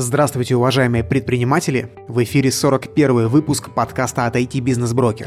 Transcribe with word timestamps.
Здравствуйте, 0.00 0.54
уважаемые 0.54 1.02
предприниматели! 1.02 1.90
В 2.06 2.22
эфире 2.22 2.52
41 2.52 3.26
выпуск 3.26 3.74
подкаста 3.74 4.26
от 4.26 4.36
IT 4.36 4.60
Business 4.60 4.94
Broker. 4.94 5.26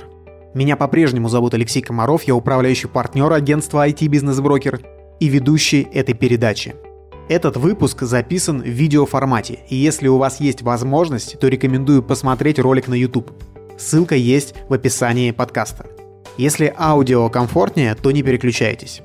Меня 0.53 0.77
по-прежнему 0.77 1.27
зовут 1.27 1.53
Алексей 1.53 1.81
Комаров, 1.81 2.23
я 2.23 2.35
управляющий 2.35 2.87
партнер 2.87 3.33
агентства 3.33 3.85
IT 3.85 4.07
Business 4.07 4.41
Broker 4.41 4.81
и 5.19 5.27
ведущий 5.27 5.89
этой 5.93 6.15
передачи. 6.15 6.73
Этот 7.27 7.57
выпуск 7.57 8.03
записан 8.03 8.61
в 8.61 8.65
видеоформате, 8.65 9.59
и 9.67 9.75
если 9.75 10.07
у 10.07 10.17
вас 10.17 10.39
есть 10.39 10.61
возможность, 10.61 11.37
то 11.37 11.49
рекомендую 11.49 12.01
посмотреть 12.01 12.57
ролик 12.57 12.87
на 12.87 12.93
YouTube. 12.93 13.29
Ссылка 13.77 14.15
есть 14.15 14.55
в 14.69 14.73
описании 14.73 15.31
подкаста. 15.31 15.85
Если 16.37 16.73
аудио 16.77 17.27
комфортнее, 17.27 17.93
то 17.93 18.11
не 18.11 18.23
переключайтесь. 18.23 19.01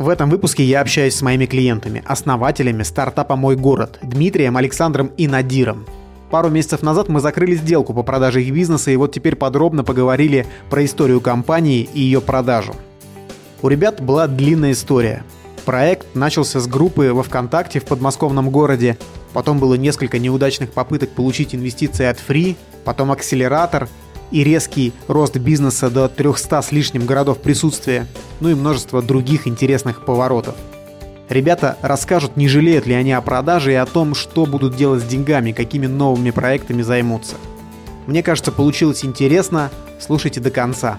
В 0.00 0.08
этом 0.08 0.30
выпуске 0.30 0.64
я 0.64 0.80
общаюсь 0.80 1.14
с 1.14 1.20
моими 1.20 1.44
клиентами, 1.44 2.02
основателями 2.06 2.84
стартапа 2.84 3.36
«Мой 3.36 3.54
город» 3.54 3.98
Дмитрием, 4.00 4.56
Александром 4.56 5.10
и 5.18 5.28
Надиром. 5.28 5.84
Пару 6.30 6.48
месяцев 6.48 6.80
назад 6.80 7.10
мы 7.10 7.20
закрыли 7.20 7.54
сделку 7.54 7.92
по 7.92 8.02
продаже 8.02 8.42
их 8.42 8.54
бизнеса 8.54 8.90
и 8.90 8.96
вот 8.96 9.12
теперь 9.12 9.36
подробно 9.36 9.84
поговорили 9.84 10.46
про 10.70 10.86
историю 10.86 11.20
компании 11.20 11.86
и 11.92 12.00
ее 12.00 12.22
продажу. 12.22 12.74
У 13.60 13.68
ребят 13.68 14.00
была 14.00 14.26
длинная 14.26 14.72
история. 14.72 15.22
Проект 15.66 16.14
начался 16.14 16.60
с 16.60 16.66
группы 16.66 17.12
во 17.12 17.22
ВКонтакте 17.22 17.78
в 17.78 17.84
подмосковном 17.84 18.48
городе, 18.48 18.96
потом 19.34 19.58
было 19.58 19.74
несколько 19.74 20.18
неудачных 20.18 20.72
попыток 20.72 21.10
получить 21.10 21.54
инвестиции 21.54 22.06
от 22.06 22.16
Free, 22.26 22.56
потом 22.86 23.12
акселератор– 23.12 23.86
и 24.30 24.44
резкий 24.44 24.92
рост 25.08 25.36
бизнеса 25.36 25.90
до 25.90 26.08
300 26.08 26.62
с 26.62 26.72
лишним 26.72 27.06
городов 27.06 27.38
присутствия, 27.38 28.06
ну 28.40 28.48
и 28.48 28.54
множество 28.54 29.02
других 29.02 29.46
интересных 29.46 30.04
поворотов. 30.04 30.54
Ребята 31.28 31.76
расскажут, 31.80 32.36
не 32.36 32.48
жалеют 32.48 32.86
ли 32.86 32.94
они 32.94 33.12
о 33.12 33.20
продаже 33.20 33.72
и 33.72 33.76
о 33.76 33.86
том, 33.86 34.14
что 34.14 34.46
будут 34.46 34.74
делать 34.74 35.02
с 35.02 35.06
деньгами, 35.06 35.52
какими 35.52 35.86
новыми 35.86 36.30
проектами 36.30 36.82
займутся. 36.82 37.36
Мне 38.06 38.24
кажется, 38.24 38.50
получилось 38.50 39.04
интересно. 39.04 39.70
Слушайте 40.00 40.40
до 40.40 40.50
конца. 40.50 40.98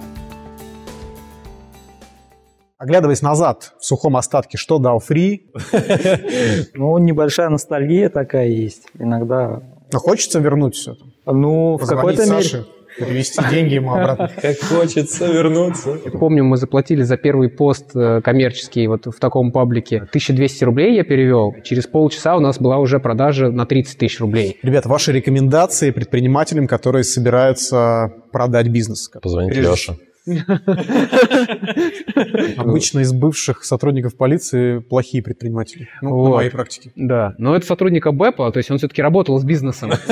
Оглядываясь 2.78 3.22
назад, 3.22 3.74
в 3.80 3.86
сухом 3.86 4.16
остатке, 4.16 4.58
что 4.58 4.80
дал 4.80 5.00
фри? 5.00 5.52
Ну, 6.74 6.98
небольшая 6.98 7.50
ностальгия 7.50 8.10
такая 8.10 8.48
есть. 8.48 8.84
Иногда... 8.98 9.62
Но 9.92 10.00
хочется 10.00 10.40
вернуть 10.40 10.76
все. 10.76 10.96
Ну, 11.26 11.76
в 11.76 11.86
какой-то 11.86 12.26
мере 12.26 12.66
перевести 12.98 13.42
деньги 13.50 13.76
ему 13.76 13.94
обратно. 13.94 14.32
Как 14.42 14.60
хочется 14.60 15.28
вернуться. 15.28 15.98
Помню, 16.20 16.44
мы 16.44 16.58
заплатили 16.58 17.04
за 17.04 17.18
первый 17.18 17.50
пост 17.50 17.96
э, 17.96 18.22
коммерческий 18.22 18.88
вот 18.88 19.06
в 19.08 19.20
таком 19.20 19.52
паблике 19.52 19.98
1200 19.98 20.64
рублей 20.64 20.96
я 20.96 21.04
перевел. 21.04 21.56
Через 21.64 21.88
полчаса 21.88 22.36
у 22.36 22.40
нас 22.40 22.60
была 22.60 22.78
уже 22.78 23.00
продажа 23.00 23.50
на 23.50 23.66
30 23.66 23.98
тысяч 23.98 24.20
рублей. 24.20 24.58
Ребята, 24.62 24.90
ваши 24.90 25.12
рекомендации 25.12 25.92
предпринимателям, 25.92 26.68
которые 26.68 27.04
собираются 27.04 28.14
продать 28.32 28.68
бизнес? 28.68 29.10
Позвоните 29.22 29.62
Леше. 29.62 29.98
Обычно 32.58 33.00
из 33.00 33.12
бывших 33.12 33.64
сотрудников 33.64 34.16
полиции 34.16 34.80
плохие 34.80 35.24
предприниматели. 35.24 35.90
Ну, 36.02 36.12
вот. 36.12 36.30
на 36.30 36.36
моей 36.36 36.52
практике. 36.52 36.92
Да, 36.96 37.34
но 37.38 37.56
это 37.56 37.66
сотрудник 37.66 38.06
БЭПа, 38.06 38.52
то 38.52 38.58
есть 38.58 38.70
он 38.70 38.78
все-таки 38.78 39.02
работал 39.02 39.40
с 39.40 39.44
бизнесом. 39.44 39.92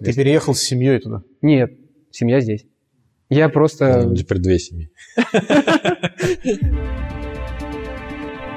Ты 0.00 0.14
переехал 0.14 0.54
с 0.54 0.60
семьей 0.60 0.98
туда? 1.00 1.22
Нет, 1.42 1.72
семья 2.10 2.40
здесь. 2.40 2.64
Я 3.28 3.48
просто... 3.48 4.06
Ну, 4.06 4.14
теперь 4.14 4.38
две 4.38 4.58
семьи. 4.58 4.90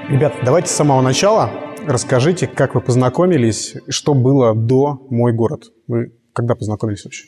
Ребят, 0.09 0.35
давайте 0.43 0.69
с 0.69 0.71
самого 0.71 1.01
начала 1.01 1.51
расскажите, 1.87 2.47
как 2.47 2.75
вы 2.75 2.81
познакомились, 2.81 3.75
что 3.89 4.13
было 4.13 4.55
до 4.55 5.05
«Мой 5.09 5.33
город». 5.33 5.65
Вы 5.87 6.13
когда 6.33 6.55
познакомились 6.55 7.05
вообще? 7.05 7.25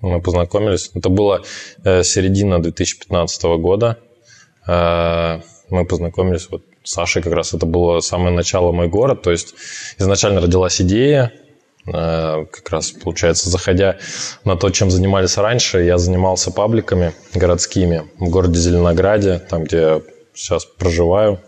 Мы 0.00 0.20
познакомились. 0.20 0.90
Это 0.94 1.08
было 1.08 1.42
э, 1.84 2.02
середина 2.02 2.62
2015 2.62 3.42
года. 3.58 3.98
Э, 4.66 5.40
мы 5.68 5.84
познакомились 5.84 6.48
вот 6.50 6.62
с 6.82 6.92
Сашей 6.92 7.22
как 7.22 7.34
раз. 7.34 7.52
Это 7.52 7.66
было 7.66 8.00
самое 8.00 8.34
начало 8.34 8.72
«Мой 8.72 8.88
город». 8.88 9.22
То 9.22 9.30
есть 9.30 9.54
изначально 9.98 10.40
родилась 10.40 10.80
идея, 10.80 11.32
э, 11.86 12.46
как 12.50 12.70
раз, 12.70 12.92
получается, 12.92 13.50
заходя 13.50 13.98
на 14.44 14.56
то, 14.56 14.70
чем 14.70 14.90
занимались 14.90 15.36
раньше, 15.36 15.82
я 15.82 15.98
занимался 15.98 16.50
пабликами 16.50 17.12
городскими 17.34 18.10
в 18.18 18.30
городе 18.30 18.58
Зеленограде, 18.58 19.38
там, 19.38 19.64
где 19.64 20.02
сейчас 20.34 20.64
проживаю. 20.64 21.40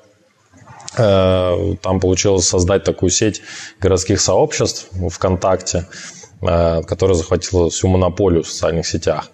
Там 0.95 2.01
получилось 2.01 2.47
создать 2.47 2.85
такую 2.85 3.09
сеть 3.09 3.41
городских 3.81 4.21
сообществ 4.21 4.89
ВКонтакте, 5.11 5.87
которая 6.43 7.15
захватила 7.17 7.71
всю 7.71 7.89
монополию 7.89 8.43
в 8.43 8.49
социальных 8.49 8.87
сетях. 8.87 9.31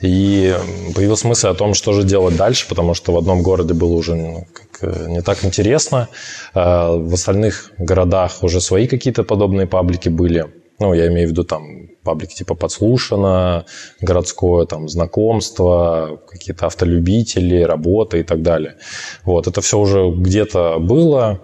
И 0.00 0.54
появился 0.94 1.26
мысль 1.26 1.48
о 1.48 1.54
том, 1.54 1.74
что 1.74 1.92
же 1.92 2.02
делать 2.02 2.36
дальше, 2.36 2.66
потому 2.68 2.94
что 2.94 3.12
в 3.12 3.18
одном 3.18 3.42
городе 3.42 3.74
было 3.74 3.92
уже 3.92 4.14
ну, 4.14 4.46
э, 4.80 5.06
не 5.08 5.22
так 5.22 5.44
интересно. 5.44 6.08
Э, 6.54 6.96
в 6.96 7.14
остальных 7.14 7.72
городах 7.78 8.42
уже 8.42 8.60
свои 8.60 8.86
какие-то 8.86 9.24
подобные 9.24 9.66
паблики 9.66 10.08
были. 10.08 10.46
Ну, 10.80 10.94
я 10.94 11.08
имею 11.08 11.26
в 11.28 11.30
виду 11.32 11.42
там 11.42 11.88
паблики 12.04 12.34
типа 12.34 12.54
«Подслушано», 12.54 13.64
городское 14.00 14.64
там 14.66 14.88
знакомство, 14.88 16.20
какие-то 16.28 16.66
автолюбители, 16.66 17.62
работа 17.62 18.16
и 18.18 18.22
так 18.22 18.42
далее. 18.42 18.76
Вот, 19.24 19.48
это 19.48 19.60
все 19.60 19.76
уже 19.78 20.08
где-то 20.10 20.78
было, 20.78 21.40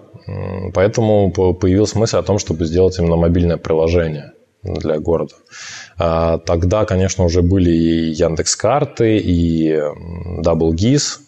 поэтому 0.73 1.31
появилась 1.31 1.95
мысль 1.95 2.17
о 2.17 2.23
том, 2.23 2.39
чтобы 2.39 2.65
сделать 2.65 2.97
именно 2.97 3.17
мобильное 3.17 3.57
приложение 3.57 4.34
для 4.65 4.99
города. 4.99 5.35
А, 5.97 6.39
тогда, 6.39 6.85
конечно, 6.85 7.23
уже 7.23 7.41
были 7.41 7.71
и 7.71 8.09
Яндекс 8.11 8.55
карты, 8.55 9.17
и 9.17 9.71
Double 10.41 10.71
GIS, 10.71 11.19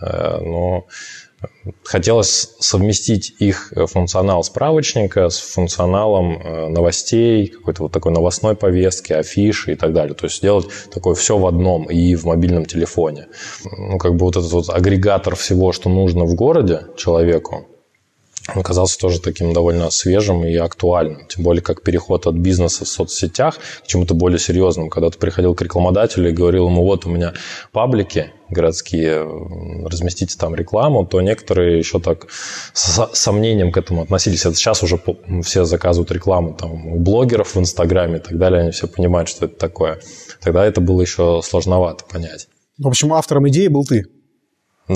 э, 0.00 0.40
но 0.40 0.86
хотелось 1.84 2.54
совместить 2.58 3.34
их 3.38 3.72
функционал 3.86 4.42
справочника 4.44 5.30
с 5.30 5.38
функционалом 5.38 6.40
э, 6.42 6.68
новостей, 6.68 7.46
какой-то 7.46 7.84
вот 7.84 7.92
такой 7.92 8.12
новостной 8.12 8.56
повестки, 8.56 9.12
афиши 9.12 9.72
и 9.72 9.74
так 9.74 9.92
далее. 9.92 10.14
То 10.14 10.26
есть 10.26 10.38
сделать 10.38 10.66
такое 10.92 11.14
все 11.14 11.38
в 11.38 11.46
одном 11.46 11.84
и 11.84 12.14
в 12.14 12.24
мобильном 12.24 12.66
телефоне. 12.66 13.28
Ну, 13.64 13.98
как 13.98 14.16
бы 14.16 14.26
вот 14.26 14.36
этот 14.36 14.52
вот 14.52 14.68
агрегатор 14.68 15.34
всего, 15.34 15.72
что 15.72 15.88
нужно 15.88 16.24
в 16.24 16.34
городе 16.34 16.82
человеку, 16.96 17.66
оказался 18.54 18.98
тоже 18.98 19.20
таким 19.20 19.52
довольно 19.52 19.90
свежим 19.90 20.44
и 20.44 20.54
актуальным. 20.56 21.26
Тем 21.28 21.44
более, 21.44 21.62
как 21.62 21.82
переход 21.82 22.26
от 22.26 22.34
бизнеса 22.34 22.84
в 22.84 22.88
соцсетях 22.88 23.58
к 23.82 23.86
чему-то 23.86 24.14
более 24.14 24.38
серьезному. 24.38 24.90
Когда 24.90 25.10
ты 25.10 25.18
приходил 25.18 25.54
к 25.54 25.62
рекламодателю 25.62 26.30
и 26.30 26.32
говорил 26.32 26.66
ему, 26.66 26.84
вот 26.84 27.06
у 27.06 27.10
меня 27.10 27.34
паблики 27.72 28.32
городские, 28.48 29.28
разместите 29.86 30.36
там 30.36 30.54
рекламу, 30.54 31.06
то 31.06 31.20
некоторые 31.20 31.78
еще 31.78 32.00
так 32.00 32.26
с 32.72 33.08
сомнением 33.12 33.72
к 33.72 33.76
этому 33.76 34.02
относились. 34.02 34.44
Это 34.44 34.56
сейчас 34.56 34.82
уже 34.82 35.00
все 35.42 35.64
заказывают 35.64 36.10
рекламу 36.10 36.54
там, 36.54 36.94
у 36.94 36.98
блогеров 36.98 37.54
в 37.54 37.58
Инстаграме 37.60 38.16
и 38.18 38.20
так 38.20 38.38
далее, 38.38 38.62
они 38.62 38.70
все 38.72 38.88
понимают, 38.88 39.28
что 39.28 39.46
это 39.46 39.56
такое. 39.56 40.00
Тогда 40.40 40.66
это 40.66 40.80
было 40.80 41.00
еще 41.00 41.40
сложновато 41.44 42.04
понять. 42.04 42.48
В 42.78 42.88
общем, 42.88 43.12
автором 43.12 43.48
идеи 43.48 43.68
был 43.68 43.84
ты. 43.84 44.04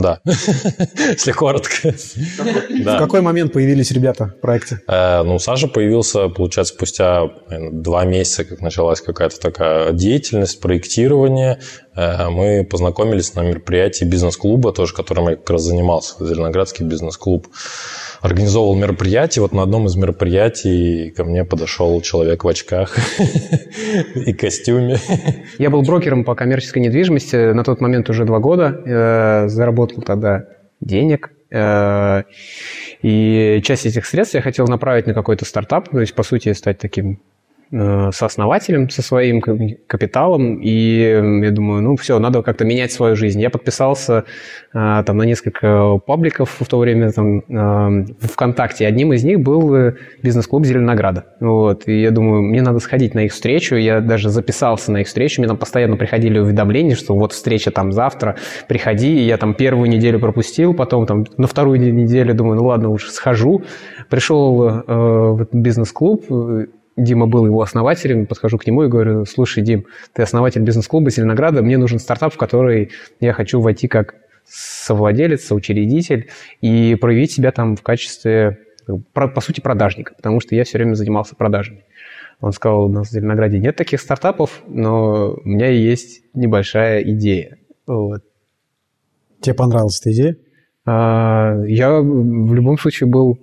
Да, 0.01 0.21
если 0.25 1.31
коротко. 1.31 1.93
В 1.93 2.99
какой 2.99 3.21
момент 3.21 3.53
появились 3.53 3.93
ребята 3.93 4.35
в 4.37 4.41
проекте? 4.41 4.81
Э, 4.89 5.23
ну, 5.23 5.39
Саша 5.39 5.69
появился, 5.69 6.29
получается, 6.29 6.75
спустя 6.75 7.31
два 7.71 8.05
месяца, 8.05 8.45
как 8.45 8.61
началась 8.61 9.01
какая-то 9.01 9.39
такая 9.39 9.93
деятельность, 9.93 10.61
проектирование. 10.61 11.61
Э, 11.97 12.29
мы 12.29 12.67
познакомились 12.69 13.35
на 13.35 13.43
мероприятии 13.43 14.05
бизнес-клуба, 14.05 14.73
тоже 14.73 14.95
которым 14.95 15.29
я 15.29 15.37
как 15.37 15.51
раз 15.51 15.63
занимался, 15.63 16.25
Зеленоградский 16.25 16.85
бизнес-клуб 16.85 17.47
организовывал 18.21 18.75
мероприятие. 18.75 19.43
Вот 19.43 19.53
на 19.53 19.63
одном 19.63 19.87
из 19.87 19.97
мероприятий 19.97 21.11
ко 21.11 21.25
мне 21.25 21.45
подошел 21.45 22.01
человек 22.01 22.45
в 22.45 22.49
очках 22.49 22.97
и 24.15 24.33
костюме. 24.33 24.99
Я 25.59 25.71
был 25.71 25.83
брокером 25.83 26.25
по 26.25 26.35
коммерческой 26.35 26.79
недвижимости. 26.79 27.53
На 27.53 27.65
тот 27.65 27.81
момент 27.81 28.09
уже 28.09 28.25
два 28.25 28.39
года. 28.39 28.81
Э, 28.87 29.49
заработал 29.49 30.03
тогда 30.03 30.47
денег. 30.81 31.33
Э, 31.51 32.23
и 33.03 33.61
часть 33.63 33.85
этих 33.85 34.07
средств 34.07 34.35
я 34.35 34.41
хотел 34.41 34.67
направить 34.67 35.07
на 35.07 35.13
какой-то 35.13 35.45
стартап, 35.45 35.91
то 35.91 36.01
есть, 36.01 36.15
по 36.15 36.23
сути, 36.23 36.53
стать 36.55 36.79
таким 36.79 37.21
сооснователем, 37.71 38.91
со 38.91 39.03
своим 39.03 39.41
капиталом, 39.41 40.61
и 40.61 41.41
я 41.43 41.51
думаю, 41.51 41.83
ну 41.83 41.97
все, 41.97 42.19
надо 42.19 42.43
как-то 42.43 42.65
менять 42.65 42.93
свою 42.93 43.17
жизнь. 43.17 43.41
Я 43.41 43.51
подписался 43.51 44.25
э, 44.73 45.03
там 45.05 45.17
на 45.17 45.25
несколько 45.25 45.99
пабликов 45.99 46.57
в 46.61 46.67
то 46.67 46.79
время 46.79 47.11
там 47.11 47.39
э, 47.39 48.07
ВКонтакте. 48.21 48.87
Одним 48.87 49.13
из 49.13 49.25
них 49.25 49.41
был 49.41 49.95
бизнес-клуб 50.23 50.65
Зеленограда. 50.65 51.25
Вот. 51.41 51.89
И 51.89 52.01
я 52.01 52.11
думаю, 52.11 52.43
мне 52.43 52.63
надо 52.63 52.79
сходить 52.79 53.15
на 53.15 53.25
их 53.25 53.33
встречу. 53.33 53.77
Я 53.77 54.01
даже 54.01 54.31
записался 54.31 54.93
на 54.93 54.99
их 54.99 55.07
встречу. 55.07 55.41
Мне 55.41 55.49
там 55.49 55.57
постоянно 55.57 55.97
приходили 55.97 56.39
уведомления, 56.39 56.95
что 56.95 57.15
вот 57.15 57.33
встреча 57.33 57.71
там 57.71 57.93
завтра, 57.93 58.37
приходи. 58.69 59.21
И 59.21 59.27
я 59.27 59.37
там 59.37 59.55
первую 59.55 59.89
неделю 59.89 60.21
пропустил, 60.21 60.75
потом 60.75 61.07
там 61.07 61.25
на 61.37 61.47
вторую 61.47 61.81
неделю 61.81 62.35
думаю, 62.35 62.57
ну 62.57 62.67
ладно, 62.67 62.91
уж 62.91 63.09
схожу. 63.09 63.63
Пришел 64.09 64.69
э, 64.69 64.83
в 64.87 65.43
этот 65.43 65.55
бизнес-клуб, 65.55 66.25
Дима 66.97 67.27
был 67.27 67.47
его 67.47 67.61
основателем, 67.61 68.27
подхожу 68.27 68.59
к 68.59 68.67
нему 68.67 68.85
и 68.85 68.89
говорю, 68.89 69.25
слушай, 69.25 69.63
Дим, 69.63 69.87
ты 70.13 70.23
основатель 70.23 70.63
бизнес-клуба 70.63 71.11
Зеленограда, 71.11 71.63
мне 71.63 71.77
нужен 71.77 71.99
стартап, 71.99 72.35
в 72.35 72.37
который 72.37 72.93
я 73.21 73.33
хочу 73.33 73.61
войти 73.61 73.89
как 73.89 74.15
совладелец, 74.47 75.45
соучредитель 75.45 76.31
и 76.61 76.97
проявить 77.01 77.33
себя 77.33 77.51
там 77.51 77.77
в 77.77 77.83
качестве, 77.83 78.59
по 79.13 79.41
сути, 79.41 79.61
продажника, 79.61 80.15
потому 80.15 80.41
что 80.41 80.55
я 80.55 80.65
все 80.65 80.79
время 80.79 80.95
занимался 80.95 81.35
продажами. 81.35 81.85
Он 82.41 82.53
сказал, 82.53 82.85
у 82.85 82.89
нас 82.89 83.09
в 83.09 83.13
Зеленограде 83.13 83.59
нет 83.59 83.77
таких 83.77 84.01
стартапов, 84.01 84.63
но 84.67 85.35
у 85.43 85.49
меня 85.49 85.69
есть 85.69 86.23
небольшая 86.35 87.03
идея. 87.03 87.59
Вот. 87.87 88.23
Тебе 89.41 89.55
понравилась 89.55 90.01
эта 90.01 90.13
идея? 90.13 90.37
А, 90.85 91.57
я 91.67 92.01
в 92.01 92.55
любом 92.55 92.79
случае 92.79 93.09
был 93.09 93.39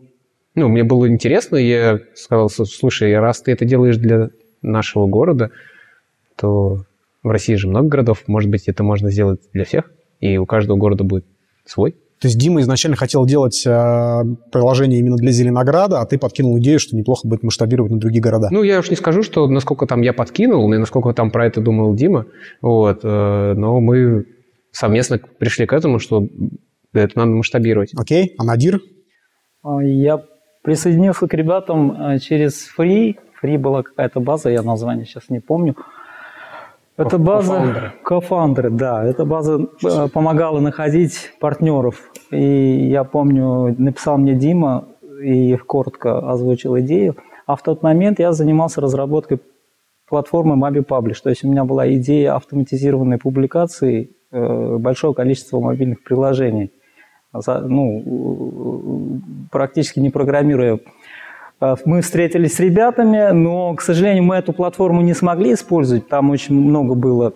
ну, 0.56 0.68
мне 0.68 0.84
было 0.84 1.08
интересно, 1.08 1.58
и 1.58 1.68
я 1.68 2.00
сказал, 2.16 2.50
слушай, 2.50 3.18
раз 3.18 3.42
ты 3.42 3.52
это 3.52 3.66
делаешь 3.66 3.98
для 3.98 4.30
нашего 4.62 5.08
города, 5.08 5.52
то 6.36 6.86
в 7.24 7.30
России 7.30 7.56
же 7.56 7.68
много 7.68 7.88
городов, 7.88 8.24
может 8.28 8.50
быть, 8.50 8.68
это 8.68 8.84
можно 8.84 9.12
сделать 9.12 9.42
для 9.54 9.66
всех, 9.66 9.92
и 10.20 10.38
у 10.38 10.46
каждого 10.46 10.78
города 10.78 11.04
будет 11.04 11.26
свой. 11.66 11.96
То 12.22 12.28
есть 12.28 12.38
Дима 12.38 12.62
изначально 12.62 12.96
хотел 12.98 13.26
делать 13.26 13.64
э, 13.66 14.24
приложение 14.52 15.00
именно 15.00 15.16
для 15.16 15.32
Зеленограда, 15.32 16.02
а 16.02 16.06
ты 16.06 16.20
подкинул 16.20 16.60
идею, 16.60 16.80
что 16.80 16.96
неплохо 16.96 17.28
будет 17.28 17.42
масштабировать 17.42 17.92
на 17.92 17.98
другие 17.98 18.22
города. 18.22 18.50
Ну, 18.52 18.62
я 18.62 18.80
уж 18.80 18.92
не 18.92 18.96
скажу, 18.96 19.24
что 19.24 19.48
насколько 19.48 19.88
там 19.88 20.02
я 20.02 20.14
подкинул, 20.14 20.72
и 20.72 20.78
насколько 20.78 21.14
там 21.14 21.32
про 21.32 21.48
это 21.48 21.62
думал 21.62 21.96
Дима, 21.96 22.28
вот, 22.62 23.00
э, 23.04 23.54
но 23.56 23.80
мы 23.80 24.26
совместно 24.72 25.20
пришли 25.40 25.66
к 25.66 25.74
этому, 25.74 25.98
что 25.98 26.28
это 26.94 27.18
надо 27.18 27.32
масштабировать. 27.32 27.94
Окей, 27.96 28.36
а 28.38 28.44
Надир? 28.44 28.82
А, 29.64 29.84
я 29.84 30.22
Присоединился 30.62 31.28
к 31.28 31.34
ребятам 31.34 31.92
э, 31.92 32.20
через 32.20 32.70
Free. 32.78 33.18
Free 33.42 33.58
была 33.58 33.82
какая-то 33.82 34.20
база, 34.20 34.50
я 34.50 34.62
название 34.62 35.06
сейчас 35.06 35.30
не 35.30 35.40
помню. 35.40 35.76
Это 36.98 37.18
база... 37.18 37.94
Кофаундеры, 38.04 38.70
да. 38.70 39.04
Эта 39.04 39.26
база 39.26 39.60
э, 39.84 40.08
помогала 40.10 40.60
находить 40.60 41.32
партнеров. 41.40 42.12
И 42.30 42.90
я 42.90 43.04
помню, 43.04 43.76
написал 43.78 44.20
мне 44.20 44.36
Дима 44.36 44.88
и 45.24 45.56
коротко 45.56 46.20
озвучил 46.30 46.78
идею. 46.80 47.16
А 47.48 47.56
в 47.56 47.64
тот 47.64 47.82
момент 47.82 48.20
я 48.20 48.32
занимался 48.32 48.82
разработкой 48.82 49.40
платформы 50.08 50.56
Mabi 50.56 50.86
Publish. 50.86 51.18
То 51.24 51.30
есть 51.30 51.44
у 51.44 51.50
меня 51.50 51.64
была 51.64 51.92
идея 51.94 52.36
автоматизированной 52.36 53.18
публикации 53.18 54.12
э, 54.32 54.78
большого 54.78 55.14
количества 55.14 55.60
мобильных 55.60 56.04
приложений 56.04 56.72
ну, 57.34 59.22
практически 59.52 60.00
не 60.00 60.10
программируя. 60.10 60.80
А, 61.60 61.76
мы 61.86 62.02
встретились 62.02 62.56
с 62.56 62.60
ребятами, 62.60 63.32
но, 63.32 63.74
к 63.76 63.82
сожалению, 63.82 64.24
мы 64.24 64.36
эту 64.36 64.54
платформу 64.54 65.02
не 65.02 65.14
смогли 65.14 65.54
использовать. 65.54 66.08
Там 66.08 66.30
очень 66.30 66.56
много 66.56 66.96
было 66.96 67.34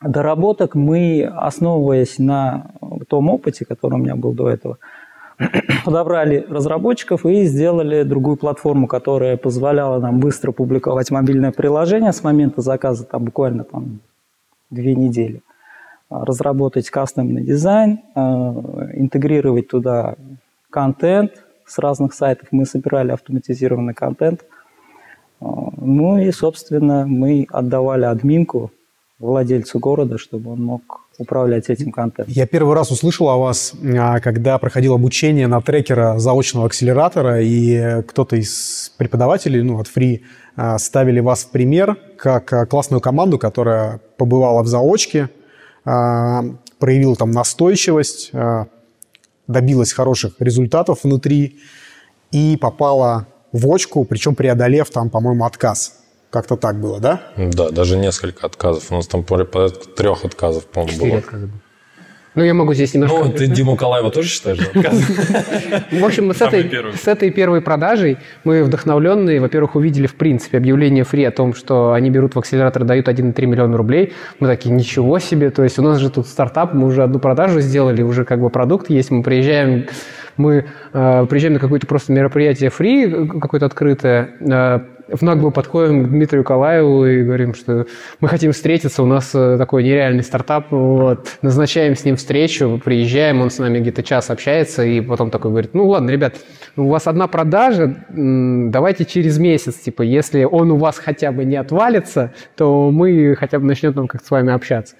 доработок. 0.00 0.74
Мы, 0.74 1.24
основываясь 1.24 2.18
на 2.18 2.70
том 3.08 3.28
опыте, 3.28 3.64
который 3.64 3.94
у 3.94 3.98
меня 3.98 4.16
был 4.16 4.32
до 4.32 4.48
этого, 4.48 4.78
подобрали 5.84 6.46
разработчиков 6.48 7.26
и 7.26 7.44
сделали 7.44 8.02
другую 8.04 8.36
платформу, 8.36 8.86
которая 8.86 9.36
позволяла 9.36 9.98
нам 9.98 10.20
быстро 10.20 10.52
публиковать 10.52 11.10
мобильное 11.10 11.52
приложение 11.52 12.12
с 12.12 12.22
момента 12.22 12.62
заказа, 12.62 13.04
там 13.04 13.24
буквально 13.24 13.64
там, 13.64 14.00
две 14.70 14.94
недели 14.94 15.42
разработать 16.10 16.90
кастомный 16.90 17.42
дизайн, 17.42 18.00
э, 18.14 18.20
интегрировать 18.94 19.68
туда 19.68 20.16
контент 20.68 21.44
с 21.66 21.78
разных 21.78 22.14
сайтов. 22.14 22.48
Мы 22.50 22.66
собирали 22.66 23.12
автоматизированный 23.12 23.94
контент. 23.94 24.42
Э, 25.40 25.44
ну 25.76 26.18
и, 26.18 26.30
собственно, 26.32 27.06
мы 27.06 27.46
отдавали 27.50 28.04
админку 28.04 28.72
владельцу 29.20 29.78
города, 29.78 30.18
чтобы 30.18 30.52
он 30.52 30.64
мог 30.64 31.00
управлять 31.18 31.68
этим 31.68 31.92
контентом. 31.92 32.32
Я 32.34 32.46
первый 32.46 32.74
раз 32.74 32.90
услышал 32.90 33.28
о 33.28 33.36
вас, 33.36 33.74
а, 33.84 34.18
когда 34.20 34.58
проходил 34.58 34.94
обучение 34.94 35.46
на 35.46 35.60
трекера 35.60 36.18
заочного 36.18 36.66
акселератора, 36.66 37.42
и 37.42 38.02
кто-то 38.02 38.36
из 38.36 38.92
преподавателей 38.96 39.62
ну, 39.62 39.78
от 39.78 39.86
Free 39.86 40.22
а, 40.56 40.78
ставили 40.78 41.20
вас 41.20 41.44
в 41.44 41.50
пример 41.50 41.98
как 42.16 42.50
а, 42.52 42.64
классную 42.64 43.02
команду, 43.02 43.38
которая 43.38 44.00
побывала 44.16 44.62
в 44.62 44.66
заочке, 44.66 45.28
проявила 45.84 47.16
там 47.16 47.30
настойчивость, 47.30 48.30
а, 48.32 48.66
добилась 49.46 49.92
хороших 49.92 50.34
результатов 50.38 51.04
внутри 51.04 51.60
и 52.32 52.56
попала 52.56 53.26
в 53.52 53.66
очку, 53.72 54.04
причем 54.04 54.34
преодолев 54.34 54.90
там, 54.90 55.10
по-моему, 55.10 55.44
отказ. 55.44 55.96
Как-то 56.30 56.56
так 56.56 56.80
было, 56.80 57.00
да? 57.00 57.20
Да, 57.36 57.70
даже 57.70 57.96
несколько 57.96 58.46
отказов. 58.46 58.90
У 58.92 58.94
нас 58.94 59.08
там 59.08 59.24
порядка 59.24 59.70
трех 59.96 60.24
отказов, 60.24 60.66
по-моему, 60.66 61.04
было. 61.04 61.18
Отказа 61.18 61.46
было. 61.46 61.60
Ну, 62.40 62.46
я 62.46 62.54
могу 62.54 62.72
здесь 62.72 62.94
немножко... 62.94 63.18
Ну, 63.18 63.32
ты 63.32 63.48
Диму 63.48 63.76
Калаева 63.76 64.10
тоже 64.10 64.30
считаешь 64.30 64.60
В 65.92 66.02
общем, 66.02 66.32
с 66.32 67.06
этой, 67.06 67.30
первой 67.30 67.60
продажей 67.60 68.16
мы 68.44 68.64
вдохновленные, 68.64 69.40
во-первых, 69.40 69.76
увидели, 69.76 70.06
в 70.06 70.14
принципе, 70.14 70.56
объявление 70.56 71.04
фри 71.04 71.24
о 71.24 71.32
том, 71.32 71.52
что 71.52 71.92
они 71.92 72.08
берут 72.08 72.34
в 72.34 72.38
акселератор, 72.38 72.84
дают 72.84 73.08
1,3 73.08 73.44
миллиона 73.44 73.76
рублей. 73.76 74.14
Мы 74.38 74.48
такие, 74.48 74.74
ничего 74.74 75.18
себе, 75.18 75.50
то 75.50 75.62
есть 75.62 75.78
у 75.78 75.82
нас 75.82 75.98
же 75.98 76.08
тут 76.08 76.26
стартап, 76.26 76.72
мы 76.72 76.86
уже 76.86 77.02
одну 77.02 77.18
продажу 77.18 77.60
сделали, 77.60 78.00
уже 78.00 78.24
как 78.24 78.40
бы 78.40 78.48
продукт 78.48 78.88
есть, 78.88 79.10
мы 79.10 79.22
приезжаем 79.22 79.84
мы 80.38 80.64
э, 80.94 81.26
приезжаем 81.28 81.54
на 81.54 81.60
какое-то 81.60 81.86
просто 81.86 82.12
мероприятие 82.12 82.70
фри, 82.70 83.28
какое-то 83.28 83.66
открытое, 83.66 84.30
э, 84.40 84.80
в 85.12 85.22
наглую 85.22 85.52
подходим 85.52 86.04
к 86.04 86.08
Дмитрию 86.08 86.44
Калаеву 86.44 87.06
и 87.06 87.22
говорим, 87.22 87.54
что 87.54 87.86
мы 88.20 88.28
хотим 88.28 88.52
встретиться, 88.52 89.02
у 89.02 89.06
нас 89.06 89.30
э, 89.34 89.56
такой 89.58 89.82
нереальный 89.82 90.22
стартап, 90.22 90.70
вот, 90.70 91.28
назначаем 91.42 91.96
с 91.96 92.04
ним 92.04 92.16
встречу, 92.16 92.80
приезжаем, 92.84 93.40
он 93.40 93.50
с 93.50 93.58
нами 93.58 93.80
где-то 93.80 94.02
час 94.02 94.30
общается, 94.30 94.84
и 94.84 95.00
потом 95.00 95.30
такой 95.30 95.50
говорит, 95.50 95.74
ну 95.74 95.88
ладно, 95.88 96.10
ребят, 96.10 96.36
у 96.76 96.88
вас 96.88 97.06
одна 97.06 97.26
продажа, 97.28 98.04
давайте 98.08 99.04
через 99.04 99.38
месяц, 99.38 99.76
типа, 99.76 100.02
если 100.02 100.44
он 100.44 100.70
у 100.70 100.76
вас 100.76 100.98
хотя 100.98 101.32
бы 101.32 101.44
не 101.44 101.56
отвалится, 101.56 102.32
то 102.56 102.90
мы 102.90 103.34
хотя 103.38 103.58
бы 103.58 103.66
начнем 103.66 103.92
там 103.92 104.08
как-то 104.08 104.26
с 104.26 104.30
вами 104.30 104.52
общаться. 104.52 104.94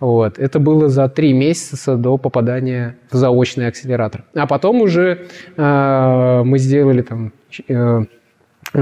Вот. 0.00 0.38
Это 0.38 0.58
было 0.58 0.88
за 0.88 1.08
три 1.08 1.32
месяца 1.32 1.96
до 1.96 2.18
попадания 2.18 2.96
в 3.10 3.16
заочный 3.16 3.68
акселератор. 3.68 4.24
А 4.34 4.46
потом 4.46 4.80
уже 4.80 5.28
э, 5.56 6.42
мы 6.44 6.58
сделали 6.58 7.02
там 7.02 7.32
э, 7.68 8.04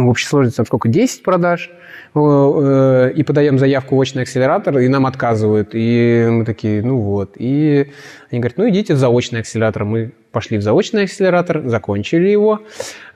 в 0.01 0.09
общей 0.09 0.27
сложности 0.27 0.57
там 0.57 0.67
сколько, 0.67 0.89
10 0.89 1.23
продаж, 1.23 1.71
э, 2.15 3.13
и 3.15 3.23
подаем 3.23 3.59
заявку 3.59 3.97
в 3.97 3.99
очный 3.99 4.23
акселератор, 4.23 4.79
и 4.79 4.89
нам 4.89 5.07
отказывают. 5.07 5.71
И 5.75 6.27
мы 6.31 6.45
такие, 6.45 6.83
ну 6.83 6.99
вот. 6.99 7.35
И 7.37 7.93
они 8.31 8.41
говорят, 8.41 8.59
ну 8.59 8.69
идите 8.69 8.95
в 8.95 8.99
заочный 8.99 9.41
акселератор. 9.41 9.85
Мы 9.85 10.13
пошли 10.33 10.59
в 10.59 10.63
заочный 10.63 11.05
акселератор, 11.05 11.63
закончили 11.69 12.29
его. 12.29 12.63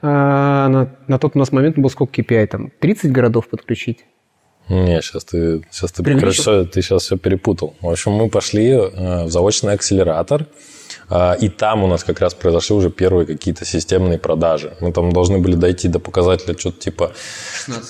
А, 0.02 0.68
на, 0.68 0.97
на 1.09 1.18
тот 1.18 1.33
у 1.35 1.38
нас 1.38 1.52
момент 1.52 1.78
был 1.78 1.90
сколько 1.90 2.21
KPI, 2.21 2.47
там 2.47 2.71
30 2.80 3.11
городов 3.11 3.49
подключить. 3.49 4.04
Не, 4.68 5.00
сейчас 5.00 5.25
ты, 5.25 5.62
сейчас 5.71 5.92
ты, 5.92 6.02
короче, 6.02 6.64
ты 6.64 6.83
сейчас 6.83 7.04
все 7.04 7.16
перепутал. 7.16 7.75
В 7.80 7.88
общем, 7.88 8.12
мы 8.12 8.28
пошли 8.28 8.71
э, 8.71 9.25
в 9.25 9.30
заочный 9.30 9.75
акселератор, 9.75 10.47
и 11.41 11.49
там 11.49 11.85
у 11.85 11.87
нас 11.87 12.03
как 12.03 12.21
раз 12.21 12.35
произошли 12.35 12.75
уже 12.75 12.91
первые 12.91 13.27
какие-то 13.27 13.65
системные 13.65 14.19
продажи. 14.19 14.77
Мы 14.81 14.93
там 14.93 15.13
должны 15.13 15.39
были 15.39 15.55
дойти 15.55 15.89
до 15.89 16.01
показателя 16.01 16.59
что-то 16.59 16.81
типа 16.81 17.13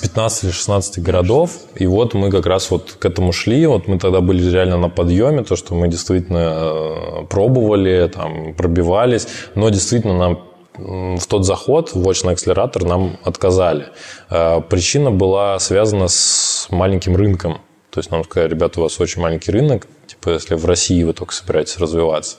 15 0.02 0.44
или 0.44 0.50
16 0.50 1.02
городов. 1.02 1.52
И 1.74 1.86
вот 1.86 2.14
мы 2.14 2.30
как 2.30 2.46
раз 2.46 2.70
вот 2.70 2.96
к 2.98 3.04
этому 3.04 3.32
шли. 3.32 3.66
Вот 3.66 3.88
мы 3.88 3.98
тогда 3.98 4.20
были 4.20 4.48
реально 4.50 4.76
на 4.76 4.88
подъеме, 4.90 5.44
то, 5.44 5.56
что 5.56 5.74
мы 5.74 5.88
действительно 5.88 7.22
э, 7.22 7.24
пробовали, 7.30 8.10
там, 8.14 8.54
пробивались. 8.54 9.26
Но 9.54 9.70
действительно 9.70 10.18
нам 10.18 10.40
в 10.78 11.26
тот 11.26 11.46
заход 11.46 11.94
в 11.94 12.06
очный 12.06 12.34
акселератор 12.34 12.84
нам 12.84 13.18
отказали. 13.24 13.86
А, 14.28 14.60
причина 14.60 15.10
была 15.10 15.58
связана 15.58 16.08
с 16.08 16.66
маленьким 16.70 17.16
рынком. 17.16 17.60
То 17.90 18.00
есть 18.00 18.10
нам 18.10 18.24
сказали, 18.24 18.50
ребята, 18.50 18.80
у 18.80 18.82
вас 18.82 19.00
очень 19.00 19.22
маленький 19.22 19.50
рынок, 19.50 19.86
типа 20.06 20.30
если 20.30 20.54
в 20.54 20.66
России 20.66 21.02
вы 21.02 21.14
только 21.14 21.32
собираетесь 21.32 21.78
развиваться. 21.78 22.36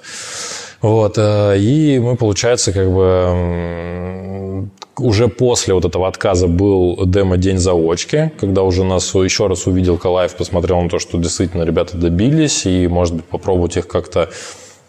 Вот, 0.81 1.17
э, 1.17 1.57
и 1.57 1.99
мы, 1.99 2.15
получается, 2.15 2.71
как 2.71 2.91
бы 2.91 4.69
уже 4.99 5.27
после 5.27 5.73
вот 5.73 5.85
этого 5.85 6.07
отказа 6.07 6.47
был 6.47 7.05
демо-день 7.05 7.57
заочки, 7.57 8.31
когда 8.39 8.63
уже 8.63 8.83
нас 8.83 9.13
еще 9.15 9.47
раз 9.47 9.67
увидел 9.67 9.97
Калаев, 9.97 10.35
посмотрел 10.35 10.81
на 10.81 10.89
то, 10.89 10.99
что 10.99 11.17
действительно 11.17 11.63
ребята 11.63 11.97
добились, 11.97 12.65
и, 12.65 12.87
может 12.87 13.15
быть, 13.15 13.25
попробовать 13.25 13.77
их 13.77 13.87
как-то 13.87 14.29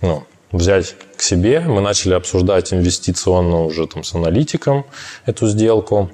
ну, 0.01 0.25
взять 0.53 0.97
к 1.17 1.23
себе. 1.23 1.61
Мы 1.61 1.81
начали 1.81 2.15
обсуждать 2.15 2.73
инвестиционно 2.73 3.65
уже 3.65 3.87
там 3.87 4.05
с 4.05 4.15
аналитиком 4.15 4.87
эту 5.27 5.47
сделку. 5.47 6.11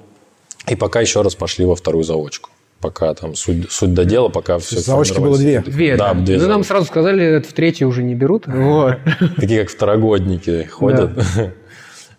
И 0.68 0.76
пока 0.76 1.00
еще 1.00 1.22
раз 1.22 1.34
пошли 1.34 1.64
во 1.66 1.76
вторую 1.76 2.04
заочку 2.04 2.50
пока 2.84 3.14
там 3.14 3.34
суть, 3.34 3.72
суть 3.72 3.94
до 3.94 4.04
дела, 4.04 4.28
пока 4.28 4.58
все 4.58 4.78
Заочки 4.78 5.18
было 5.18 5.38
две. 5.38 5.60
Две, 5.60 5.96
да. 5.96 6.12
да. 6.12 6.20
две 6.20 6.36
ну, 6.36 6.48
нам 6.48 6.64
сразу 6.64 6.84
сказали, 6.84 7.40
в 7.40 7.52
третью 7.54 7.88
уже 7.88 8.02
не 8.02 8.14
берут. 8.14 8.46
Вот. 8.46 8.98
Такие, 9.36 9.62
как 9.62 9.70
второгодники 9.70 10.64
ходят. 10.64 11.14
Да. 11.14 11.50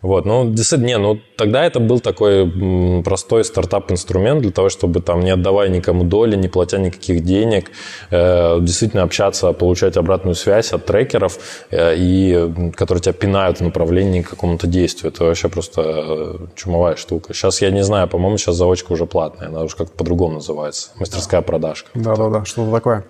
Вот, 0.06 0.26
ну, 0.26 0.52
действительно, 0.52 0.88
не, 0.88 0.98
ну, 1.00 1.20
тогда 1.36 1.66
это 1.66 1.80
был 1.80 2.00
такой 2.00 3.02
простой 3.04 3.44
стартап-инструмент 3.44 4.42
для 4.42 4.52
того, 4.52 4.70
чтобы 4.70 5.02
там 5.02 5.22
не 5.22 5.32
отдавая 5.32 5.68
никому 5.70 6.04
доли, 6.04 6.36
не 6.36 6.48
платя 6.48 6.78
никаких 6.78 7.24
денег, 7.24 7.72
э, 8.12 8.60
действительно 8.62 9.02
общаться, 9.02 9.52
получать 9.54 9.98
обратную 9.98 10.36
связь 10.36 10.74
от 10.74 10.86
трекеров, 10.86 11.40
э, 11.72 11.96
и, 11.98 12.72
которые 12.76 13.02
тебя 13.02 13.14
пинают 13.14 13.58
в 13.58 13.62
направлении 13.62 14.22
к 14.22 14.30
какому-то 14.30 14.68
действию. 14.68 15.12
Это 15.12 15.24
вообще 15.24 15.50
просто 15.50 15.82
э, 15.82 16.38
чумовая 16.56 16.98
штука. 16.98 17.34
Сейчас 17.34 17.64
я 17.64 17.72
не 17.72 17.84
знаю, 17.84 18.08
по-моему, 18.08 18.38
сейчас 18.38 18.58
заочка 18.58 18.94
уже 18.94 19.08
платная, 19.08 19.48
она 19.48 19.64
уже 19.64 19.76
как-то 19.76 19.98
по-другому 19.98 20.36
называется. 20.36 20.92
Мастерская 21.00 21.42
продажка. 21.42 21.90
Да-да-да, 21.96 22.46
что-то 22.46 22.72
такое. 22.72 23.06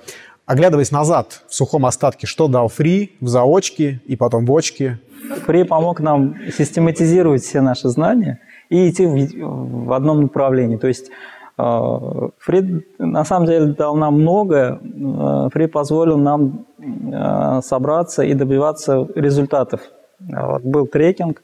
Оглядываясь 0.46 0.92
назад 0.92 1.42
в 1.50 1.56
сухом 1.56 1.88
остатке, 1.88 2.28
что 2.28 2.48
дал 2.48 2.68
фри 2.68 3.18
в 3.20 3.28
заочке 3.28 4.02
и 4.06 4.16
потом 4.16 4.46
в 4.46 4.56
очке, 4.56 5.00
Фри 5.46 5.64
помог 5.64 6.00
нам 6.00 6.36
систематизировать 6.52 7.44
все 7.44 7.62
наши 7.62 7.90
знания 7.90 8.40
и 8.70 8.90
идти 8.90 9.06
в, 9.06 9.94
одном 9.94 10.22
направлении. 10.22 10.78
То 10.78 10.88
есть 10.88 11.12
э, 11.58 12.30
Фри 12.40 12.86
на 13.00 13.24
самом 13.26 13.46
деле 13.46 13.74
дал 13.74 13.96
нам 13.96 14.16
многое. 14.22 14.80
Э, 14.80 15.50
Фри 15.52 15.68
позволил 15.68 16.18
нам 16.18 16.66
э, 16.80 17.62
собраться 17.62 18.24
и 18.24 18.34
добиваться 18.34 19.08
результатов. 19.16 19.82
Вот 20.20 20.64
был 20.64 20.88
трекинг, 20.88 21.44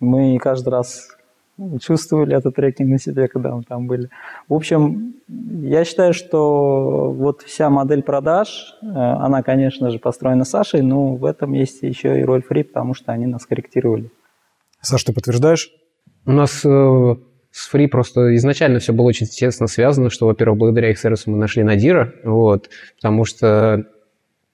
мы 0.00 0.38
каждый 0.38 0.68
раз 0.68 1.15
чувствовали 1.80 2.36
этот 2.36 2.56
трекинг 2.56 2.90
на 2.90 2.98
себе, 2.98 3.28
когда 3.28 3.54
мы 3.54 3.62
там 3.62 3.86
были. 3.86 4.10
В 4.48 4.54
общем, 4.54 5.14
я 5.28 5.84
считаю, 5.84 6.12
что 6.12 7.10
вот 7.10 7.42
вся 7.42 7.70
модель 7.70 8.02
продаж, 8.02 8.74
э, 8.82 8.86
она, 8.86 9.42
конечно 9.42 9.90
же, 9.90 9.98
построена 9.98 10.44
Сашей, 10.44 10.82
но 10.82 11.14
в 11.14 11.24
этом 11.24 11.52
есть 11.52 11.82
еще 11.82 12.20
и 12.20 12.24
роль 12.24 12.42
фри, 12.42 12.62
потому 12.62 12.94
что 12.94 13.12
они 13.12 13.26
нас 13.26 13.46
корректировали. 13.46 14.10
Саш, 14.80 15.04
ты 15.04 15.12
подтверждаешь? 15.12 15.70
У 16.26 16.32
нас 16.32 16.64
э, 16.64 17.14
с 17.50 17.68
фри 17.68 17.86
просто 17.86 18.36
изначально 18.36 18.78
все 18.78 18.92
было 18.92 19.06
очень 19.06 19.26
тесно 19.26 19.66
связано, 19.66 20.10
что, 20.10 20.26
во-первых, 20.26 20.58
благодаря 20.58 20.90
их 20.90 20.98
сервису 20.98 21.30
мы 21.30 21.38
нашли 21.38 21.62
Надира, 21.62 22.12
вот, 22.22 22.68
потому 22.96 23.24
что 23.24 23.86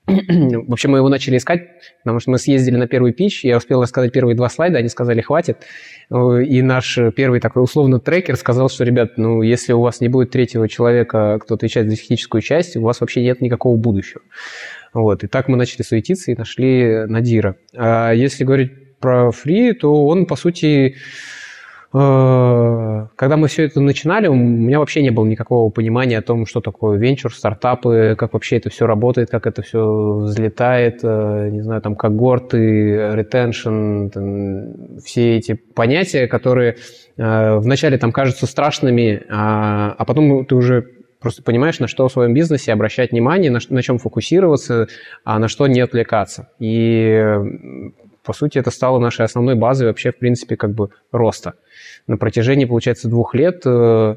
Вообще 0.06 0.88
мы 0.88 0.99
его 0.99 1.09
начали 1.09 1.37
искать, 1.37 1.68
потому 2.02 2.18
что 2.18 2.32
мы 2.32 2.38
съездили 2.38 2.76
на 2.76 2.88
первый 2.88 3.12
пич, 3.12 3.44
я 3.44 3.56
успел 3.56 3.80
рассказать 3.80 4.12
первые 4.12 4.35
два 4.35 4.49
слайда, 4.49 4.78
они 4.78 4.88
сказали 4.88 5.21
«хватит». 5.21 5.59
И 6.11 6.61
наш 6.61 6.99
первый 7.14 7.38
такой 7.38 7.62
условно 7.62 8.00
трекер 8.00 8.37
сказал, 8.37 8.68
что, 8.68 8.82
ребят, 8.85 9.16
ну 9.16 9.42
если 9.42 9.73
у 9.73 9.80
вас 9.80 10.00
не 10.00 10.09
будет 10.09 10.30
третьего 10.30 10.68
человека, 10.68 11.38
кто 11.40 11.54
отвечает 11.54 11.88
за 11.88 11.97
техническую 11.97 12.42
часть, 12.42 12.76
у 12.76 12.82
вас 12.82 13.00
вообще 13.00 13.23
нет 13.23 13.40
никакого 13.40 13.76
будущего. 13.76 14.23
Вот. 14.92 15.23
И 15.23 15.28
так 15.28 15.49
мы 15.49 15.56
начали 15.56 15.82
суетиться 15.82 16.32
и 16.32 16.37
нашли 16.37 17.06
Надира. 17.06 17.56
А 17.75 18.12
если 18.12 18.44
говорить 18.44 18.99
про 18.99 19.30
фри, 19.30 19.73
то 19.73 20.04
он, 20.06 20.26
по 20.26 20.37
сути, 20.37 20.97
когда 21.92 23.37
мы 23.37 23.49
все 23.49 23.64
это 23.64 23.80
начинали, 23.80 24.26
у 24.26 24.34
меня 24.34 24.78
вообще 24.78 25.02
не 25.02 25.11
было 25.11 25.26
никакого 25.26 25.68
понимания 25.70 26.18
о 26.18 26.22
том, 26.22 26.46
что 26.46 26.62
такое 26.62 26.99
венчур, 26.99 27.34
стартапы, 27.34 28.16
как 28.18 28.32
вообще 28.32 28.56
это 28.56 28.70
все 28.70 28.87
работает, 28.87 29.30
как 29.30 29.46
это 29.46 29.61
все 29.61 30.20
взлетает, 30.20 31.00
э, 31.02 31.50
не 31.50 31.61
знаю, 31.61 31.82
там 31.82 31.94
когорты, 31.94 33.14
ретеншн, 33.14 34.08
все 35.04 35.37
эти 35.37 35.52
понятия, 35.52 36.26
которые 36.28 36.76
э, 37.18 37.56
вначале 37.56 37.99
там 37.99 38.11
кажутся 38.11 38.46
страшными, 38.46 39.25
а, 39.28 39.94
а 39.99 40.04
потом 40.06 40.46
ты 40.46 40.54
уже 40.54 40.87
просто 41.20 41.42
понимаешь, 41.42 41.78
на 41.78 41.88
что 41.88 42.08
в 42.08 42.12
своем 42.12 42.32
бизнесе 42.32 42.72
обращать 42.72 43.12
внимание, 43.12 43.50
на, 43.50 43.61
на 43.68 43.82
чем 43.82 43.99
фокусироваться, 43.99 44.88
а 45.25 45.38
на 45.38 45.49
что 45.49 45.66
не 45.66 45.80
отвлекаться. 45.80 46.49
И, 46.58 47.22
по 48.23 48.33
сути, 48.33 48.59
это 48.59 48.71
стало 48.71 48.99
нашей 48.99 49.25
основной 49.25 49.55
базой 49.55 49.88
вообще, 49.88 50.12
в 50.12 50.19
принципе, 50.19 50.57
как 50.57 50.73
бы 50.73 50.91
роста 51.11 51.55
на 52.07 52.17
протяжении, 52.17 52.64
получается, 52.64 53.09
двух 53.09 53.35
лет 53.35 53.62
э, 53.67 54.17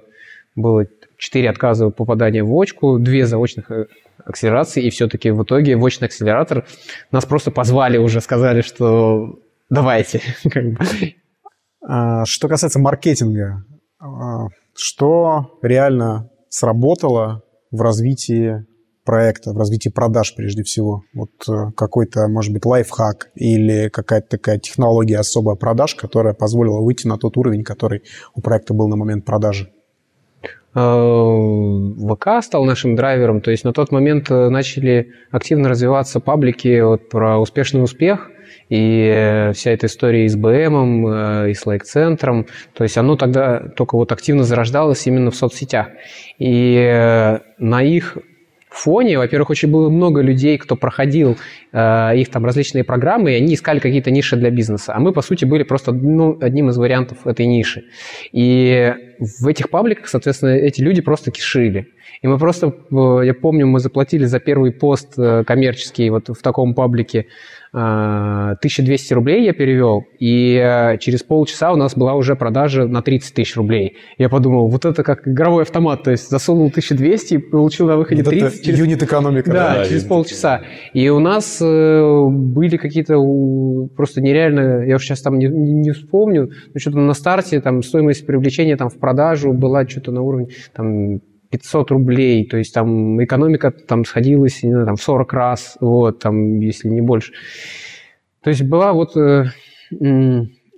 было 0.55 0.85
четыре 1.17 1.49
отказа 1.49 1.89
попадания 1.89 2.43
в 2.43 2.53
очку, 2.53 2.97
две 2.99 3.25
заочных 3.25 3.71
э, 3.71 3.87
акселерации, 4.23 4.83
и 4.83 4.89
все-таки 4.89 5.31
в 5.31 5.43
итоге 5.43 5.75
в 5.75 5.83
очный 5.83 6.07
акселератор 6.07 6.65
нас 7.11 7.25
просто 7.25 7.51
позвали 7.51 7.97
уже, 7.97 8.21
сказали, 8.21 8.61
что 8.61 9.39
давайте. 9.69 10.21
А, 11.87 12.25
что 12.25 12.47
касается 12.47 12.79
маркетинга, 12.79 13.63
а, 13.99 14.47
что 14.75 15.59
реально 15.61 16.31
сработало 16.49 17.43
в 17.69 17.79
развитии 17.79 18.65
проекта, 19.05 19.53
в 19.53 19.57
развитии 19.57 19.89
продаж 19.89 20.35
прежде 20.35 20.63
всего? 20.63 21.03
Вот 21.13 21.31
э, 21.47 21.71
какой-то, 21.77 22.27
может 22.27 22.51
быть, 22.51 22.65
лайфхак 22.65 23.29
или 23.35 23.87
какая-то 23.89 24.27
такая 24.29 24.59
технология 24.59 25.19
особая 25.19 25.55
продаж, 25.55 25.95
которая 25.95 26.33
позволила 26.33 26.81
выйти 26.81 27.07
на 27.07 27.17
тот 27.17 27.37
уровень, 27.37 27.63
который 27.63 28.01
у 28.33 28.41
проекта 28.41 28.73
был 28.73 28.89
на 28.89 28.97
момент 28.97 29.23
продажи? 29.23 29.69
Э, 30.73 32.09
ВК 32.09 32.43
стал 32.43 32.65
нашим 32.65 32.95
драйвером, 32.95 33.39
то 33.39 33.51
есть 33.51 33.63
на 33.63 33.71
тот 33.71 33.91
момент 33.91 34.29
э, 34.29 34.49
начали 34.49 35.13
активно 35.31 35.69
развиваться 35.69 36.19
паблики 36.19 36.81
вот, 36.81 37.07
про 37.07 37.37
успешный 37.39 37.83
успех, 37.83 38.31
и 38.69 39.51
вся 39.53 39.71
эта 39.71 39.85
история 39.85 40.25
и 40.25 40.27
с 40.27 40.35
БМом, 40.35 41.47
и 41.47 41.53
с 41.53 41.65
лайк-центром, 41.65 42.47
то 42.73 42.83
есть 42.83 42.97
оно 42.97 43.15
тогда 43.15 43.59
только 43.59 43.95
вот 43.95 44.11
активно 44.11 44.43
зарождалось 44.43 45.05
именно 45.05 45.29
в 45.29 45.35
соцсетях. 45.35 45.89
И 46.39 47.37
на 47.59 47.83
их 47.83 48.17
фоне, 48.77 49.17
во-первых, 49.17 49.49
очень 49.49 49.71
было 49.71 49.89
много 49.89 50.21
людей, 50.21 50.57
кто 50.57 50.75
проходил 50.75 51.37
э, 51.71 52.17
их 52.17 52.29
там 52.29 52.45
различные 52.45 52.83
программы, 52.83 53.31
и 53.31 53.35
они 53.35 53.53
искали 53.53 53.79
какие-то 53.79 54.11
ниши 54.11 54.35
для 54.35 54.49
бизнеса. 54.49 54.93
А 54.95 54.99
мы, 54.99 55.11
по 55.11 55.21
сути, 55.21 55.45
были 55.45 55.63
просто 55.63 55.91
ну, 55.91 56.37
одним 56.41 56.69
из 56.69 56.77
вариантов 56.77 57.25
этой 57.25 57.45
ниши. 57.45 57.85
И 58.31 58.93
в 59.19 59.47
этих 59.47 59.69
пабликах, 59.69 60.07
соответственно, 60.07 60.49
эти 60.49 60.81
люди 60.81 61.01
просто 61.01 61.31
кишили. 61.31 61.87
И 62.21 62.27
мы 62.27 62.37
просто, 62.37 62.67
э, 62.67 63.25
я 63.25 63.33
помню, 63.33 63.67
мы 63.67 63.79
заплатили 63.79 64.25
за 64.25 64.39
первый 64.39 64.71
пост 64.71 65.13
э, 65.17 65.43
коммерческий 65.45 66.09
вот 66.09 66.29
в 66.29 66.41
таком 66.41 66.73
паблике 66.73 67.27
1200 67.75 69.11
э, 69.11 69.15
рублей 69.15 69.45
я 69.45 69.53
перевел, 69.53 70.03
и 70.19 70.95
через 70.99 71.23
полчаса 71.23 71.73
у 71.73 71.75
нас 71.75 71.95
была 71.95 72.13
уже 72.13 72.35
продажа 72.35 72.87
на 72.87 73.01
30 73.01 73.33
тысяч 73.33 73.55
рублей. 73.57 73.97
Я 74.17 74.29
подумал, 74.29 74.69
вот 74.69 74.85
это 74.85 75.03
как 75.03 75.27
игровой 75.27 75.63
автомат, 75.63 76.03
то 76.03 76.11
есть 76.11 76.29
засунул 76.29 76.67
1200 76.67 77.33
и 77.33 77.37
получил 77.37 77.87
на 77.87 77.97
выходе 77.97 78.23
30. 78.23 78.53
Это 78.53 78.65
через... 78.65 78.79
юнит 78.79 79.03
экономика. 79.03 79.51
Да, 79.51 79.75
да 79.75 79.85
через 79.85 80.05
полчаса. 80.05 80.61
И 80.93 81.09
у 81.09 81.19
нас 81.19 81.59
были 81.59 82.77
какие-то 82.77 83.15
просто 83.95 84.21
нереально, 84.21 84.85
я 84.85 84.95
уже 84.95 85.05
сейчас 85.05 85.21
там 85.21 85.37
не, 85.37 85.47
не 85.47 85.91
вспомню, 85.91 86.51
но 86.73 86.79
что-то 86.79 86.97
на 86.99 87.13
старте 87.13 87.59
там 87.59 87.81
стоимость 87.83 88.25
привлечения 88.25 88.77
там 88.77 88.89
в 88.89 88.97
продажу 88.97 89.51
была 89.51 89.85
что-то 89.85 90.11
на 90.11 90.21
уровне 90.21 90.47
там 90.73 91.19
500 91.57 91.91
рублей, 91.91 92.45
то 92.45 92.57
есть 92.57 92.73
там 92.73 93.23
экономика 93.23 93.71
там 93.71 94.03
сходилась 94.05 94.63
не 94.63 94.71
знаю, 94.71 94.85
там, 94.85 94.95
в 94.95 95.01
40 95.01 95.33
раз, 95.33 95.77
вот, 95.79 96.19
там, 96.19 96.59
если 96.59 96.89
не 96.89 97.01
больше. 97.01 97.33
То 98.43 98.49
есть 98.49 98.63
была 98.63 98.93
вот... 98.93 99.15
Э, 99.17 99.45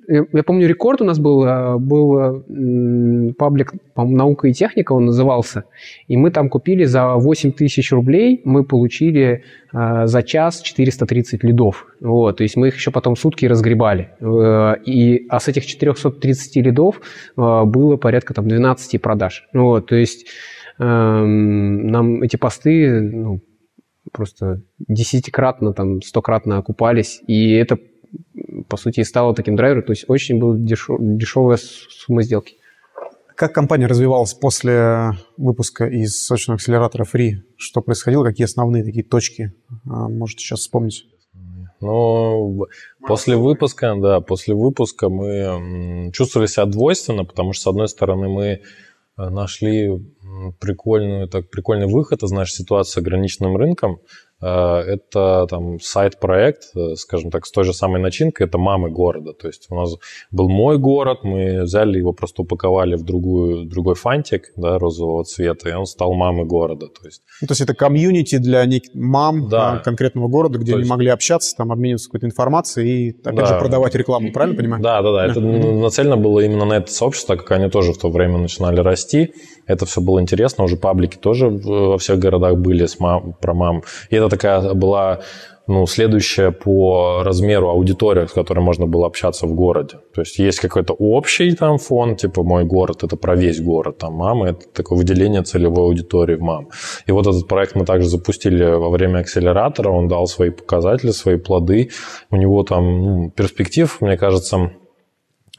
я 0.10 0.44
помню, 0.44 0.68
рекорд 0.68 1.02
у 1.02 1.06
нас 1.06 1.20
был, 1.20 1.44
э, 1.46 1.78
был 1.78 2.46
паблик, 3.38 3.74
«Наука 3.96 4.48
и 4.48 4.54
техника» 4.54 4.94
он 4.94 5.06
назывался, 5.06 5.66
и 6.08 6.16
мы 6.16 6.32
там 6.32 6.50
купили 6.50 6.86
за 6.86 7.16
8 7.16 7.52
тысяч 7.52 7.92
рублей, 7.92 8.42
мы 8.46 8.64
получили 8.64 9.44
э, 9.74 10.08
за 10.08 10.24
час 10.24 10.62
430 10.62 11.44
лидов. 11.44 11.88
Вот, 12.00 12.38
то 12.38 12.44
есть 12.44 12.56
мы 12.56 12.70
их 12.70 12.76
еще 12.76 12.92
потом 12.92 13.18
сутки 13.18 13.46
разгребали. 13.48 14.12
И, 14.86 15.26
а 15.30 15.40
с 15.40 15.48
этих 15.50 15.66
430 15.66 16.56
лидов 16.58 17.02
было 17.36 17.98
порядка 17.98 18.34
там 18.34 18.48
12 18.48 19.02
продаж. 19.02 19.46
Вот, 19.54 19.88
то 19.88 19.96
есть 19.96 20.28
нам 20.78 22.22
эти 22.22 22.36
посты 22.36 23.02
ну, 23.02 23.42
просто 24.12 24.62
десятикратно, 24.80 25.74
там, 25.74 26.02
стократно 26.02 26.58
окупались, 26.58 27.22
и 27.28 27.52
это, 27.54 27.78
по 28.70 28.78
сути, 28.78 29.02
и 29.02 29.04
стало 29.04 29.34
таким 29.34 29.56
драйвером, 29.56 29.84
то 29.84 29.92
есть 29.92 30.06
очень 30.08 30.40
была 30.40 30.58
дешев, 30.58 30.98
дешевая 31.00 31.58
сумма 31.58 32.24
сделки. 32.24 32.56
Как 33.36 33.54
компания 33.54 33.86
развивалась 33.86 34.34
после 34.34 35.12
выпуска 35.38 35.86
из 35.86 36.26
сочного 36.26 36.56
акселератора 36.56 37.06
Free? 37.06 37.34
Что 37.56 37.82
происходило? 37.82 38.24
Какие 38.24 38.46
основные 38.46 38.84
такие 38.84 39.06
точки? 39.06 39.54
А, 39.86 40.10
можете 40.10 40.44
сейчас 40.44 40.62
вспомнить? 40.62 41.06
Ну, 41.80 42.66
после 43.08 43.36
выпуска, 43.36 43.94
да, 43.96 44.22
после 44.22 44.56
выпуска 44.56 45.10
мы 45.10 46.12
чувствовали 46.14 46.48
себя 46.48 46.66
двойственно, 46.66 47.24
потому 47.24 47.54
что, 47.54 47.64
с 47.64 47.68
одной 47.68 47.88
стороны, 47.88 48.28
мы 48.28 48.62
нашли 49.18 49.90
прикольную, 50.60 51.28
так, 51.28 51.50
прикольный 51.50 51.88
выход 51.88 52.24
из 52.24 52.32
нашей 52.32 52.54
ситуации 52.54 52.94
с 52.94 52.98
ограниченным 52.98 53.58
рынком, 53.58 54.00
это 54.40 55.48
там 55.50 55.80
сайт-проект, 55.80 56.76
э, 56.76 56.96
скажем 56.96 57.32
так, 57.32 57.46
с 57.46 57.52
той 57.52 57.64
же 57.64 57.74
самой 57.74 58.00
начинкой, 58.00 58.46
это 58.46 58.58
мамы 58.58 58.90
города. 58.90 59.34
То 59.34 59.48
есть 59.48 59.68
у 59.70 59.76
нас 59.76 59.96
был 60.32 60.48
мой 60.48 60.78
город, 60.78 61.24
мы 61.24 61.64
взяли 61.64 61.98
его, 61.98 62.14
просто 62.14 62.44
упаковали 62.44 62.96
в 62.96 63.04
другую, 63.04 63.66
другой 63.66 63.96
фантик 63.96 64.52
да, 64.56 64.78
розового 64.78 65.24
цвета, 65.24 65.70
и 65.70 65.74
он 65.74 65.86
стал 65.86 66.14
мамой 66.14 66.46
города. 66.46 66.88
То 66.88 67.06
есть, 67.06 67.24
ну, 67.42 67.48
то 67.48 67.54
есть 67.54 67.62
это 67.62 67.74
комьюнити 67.74 68.38
для 68.38 68.66
мам 68.94 69.50
да. 69.50 69.82
конкретного 69.84 70.28
города, 70.28 70.60
где 70.60 70.72
то 70.72 70.78
они 70.78 70.82
есть... 70.82 70.92
могли 70.92 71.10
общаться, 71.10 71.56
там 71.56 71.72
обмениваться 71.72 72.10
какой-то 72.10 72.28
информацией 72.28 73.10
и, 73.10 73.20
опять 73.22 73.36
да. 73.36 73.46
же, 73.46 73.60
продавать 73.60 73.96
рекламу, 73.96 74.32
правильно 74.32 74.58
понимаю? 74.58 74.84
Да, 74.84 75.02
да, 75.02 75.14
да. 75.14 75.26
Это 75.26 75.40
нацелено 75.40 76.18
было 76.18 76.42
именно 76.42 76.66
на 76.66 76.74
это 76.74 76.92
сообщество, 76.92 77.36
как 77.36 77.52
они 77.52 77.70
тоже 77.70 77.94
в 77.94 77.98
то 77.98 78.10
время 78.10 78.38
начинали 78.38 78.82
расти. 78.82 79.34
Это 79.68 79.86
все 79.86 80.02
было 80.02 80.22
интересно, 80.22 80.64
уже 80.64 80.78
паблики 80.78 81.18
тоже 81.18 81.50
во 81.50 81.98
всех 81.98 82.20
городах 82.20 82.58
были 82.58 82.86
с 82.86 83.00
мам, 83.00 83.36
про 83.40 83.54
мам. 83.54 83.84
И 84.10 84.16
это 84.16 84.30
такая 84.30 84.74
была 84.74 85.22
ну, 85.68 85.86
следующая 85.86 86.52
по 86.52 87.24
размеру 87.24 87.70
аудитория, 87.70 88.28
с 88.28 88.32
которой 88.32 88.62
можно 88.62 88.88
было 88.88 89.06
общаться 89.06 89.46
в 89.48 89.54
городе. 89.54 89.98
То 90.16 90.22
есть 90.22 90.40
есть 90.40 90.60
какой-то 90.60 90.94
общий 90.94 91.54
там 91.54 91.78
фон, 91.78 92.16
типа 92.16 92.44
мой 92.44 92.64
город, 92.64 93.04
это 93.04 93.18
про 93.18 93.36
весь 93.36 93.62
город, 93.62 93.98
там 93.98 94.14
мама, 94.14 94.50
это 94.50 94.68
такое 94.74 94.98
выделение 94.98 95.44
целевой 95.44 95.86
аудитории 95.86 96.36
в 96.36 96.42
мам. 96.42 96.70
И 97.06 97.12
вот 97.12 97.28
этот 97.28 97.48
проект 97.48 97.76
мы 97.76 97.86
также 97.86 98.08
запустили 98.08 98.64
во 98.64 98.90
время 98.90 99.20
акселератора, 99.20 99.90
он 99.90 100.08
дал 100.08 100.28
свои 100.28 100.50
показатели, 100.50 101.12
свои 101.12 101.38
плоды. 101.38 101.90
У 102.32 102.38
него 102.38 102.64
там 102.64 103.02
ну, 103.02 103.32
перспектив, 103.32 104.00
мне 104.00 104.18
кажется, 104.18 104.72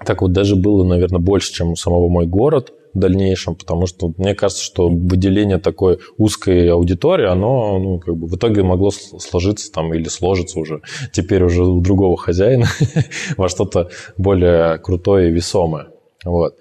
так 0.05 0.23
вот 0.23 0.33
даже 0.33 0.57
было, 0.57 0.85
наверное, 0.85 1.21
больше, 1.21 1.52
чем 1.52 1.73
у 1.73 1.76
самого 1.76 2.09
мой 2.09 2.26
город 2.26 2.73
в 2.95 2.99
дальнейшем, 2.99 3.55
потому 3.55 3.87
что 3.87 4.12
мне 4.17 4.35
кажется, 4.35 4.62
что 4.62 4.88
выделение 4.88 5.59
такой 5.59 5.99
узкой 6.17 6.71
аудитории, 6.71 7.26
оно 7.26 7.78
ну, 7.78 7.99
как 7.99 8.17
бы 8.17 8.26
в 8.26 8.37
итоге 8.37 8.62
могло 8.62 8.90
сложиться 8.90 9.71
там 9.73 9.93
или 9.93 10.09
сложиться 10.09 10.59
уже 10.59 10.81
теперь 11.12 11.43
уже 11.43 11.64
у 11.64 11.81
другого 11.81 12.17
хозяина 12.17 12.67
во 13.37 13.49
что-то 13.49 13.90
более 14.17 14.78
крутое 14.78 15.28
и 15.28 15.33
весомое. 15.33 15.88
Вот. 16.25 16.57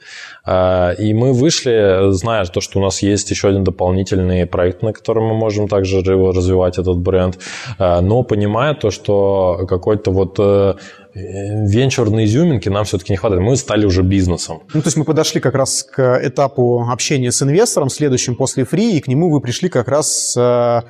А, 0.46 0.92
и 0.92 1.14
мы 1.14 1.34
вышли, 1.34 2.12
зная 2.12 2.46
то, 2.46 2.62
что 2.62 2.80
у 2.80 2.82
нас 2.82 3.02
есть 3.02 3.32
еще 3.32 3.48
один 3.50 3.64
дополнительный 3.64 4.46
проект, 4.46 4.84
на 4.84 4.94
котором 4.94 5.26
мы 5.26 5.34
можем 5.34 5.68
также 5.68 6.02
развивать 6.02 6.78
этот 6.78 6.98
бренд, 7.00 7.40
а, 7.80 8.02
но 8.02 8.22
понимая 8.22 8.76
то, 8.76 8.92
что 8.92 9.66
какой-то 9.68 10.12
вот 10.12 10.36
э, 10.38 10.76
венчурной 11.18 12.26
изюминки 12.26 12.70
нам 12.70 12.86
все-таки 12.86 13.14
не 13.14 13.18
хватает. 13.18 13.42
Мы 13.42 13.56
стали 13.56 13.86
уже 13.86 14.04
бизнесом. 14.04 14.62
Ну, 14.74 14.82
то 14.82 14.88
есть 14.88 14.98
мы 14.98 15.04
подошли 15.04 15.42
как 15.42 15.56
раз 15.56 15.84
к 15.84 16.20
этапу 16.24 16.88
общения 16.90 17.32
с 17.32 17.42
инвестором, 17.42 17.90
следующим 17.90 18.36
после 18.36 18.66
фри, 18.66 18.98
и 18.98 19.02
к 19.02 19.08
нему 19.08 19.30
вы 19.30 19.42
пришли 19.42 19.70
как 19.70 19.88
раз 19.88 20.32
с 20.32 20.38
э, 20.38 20.88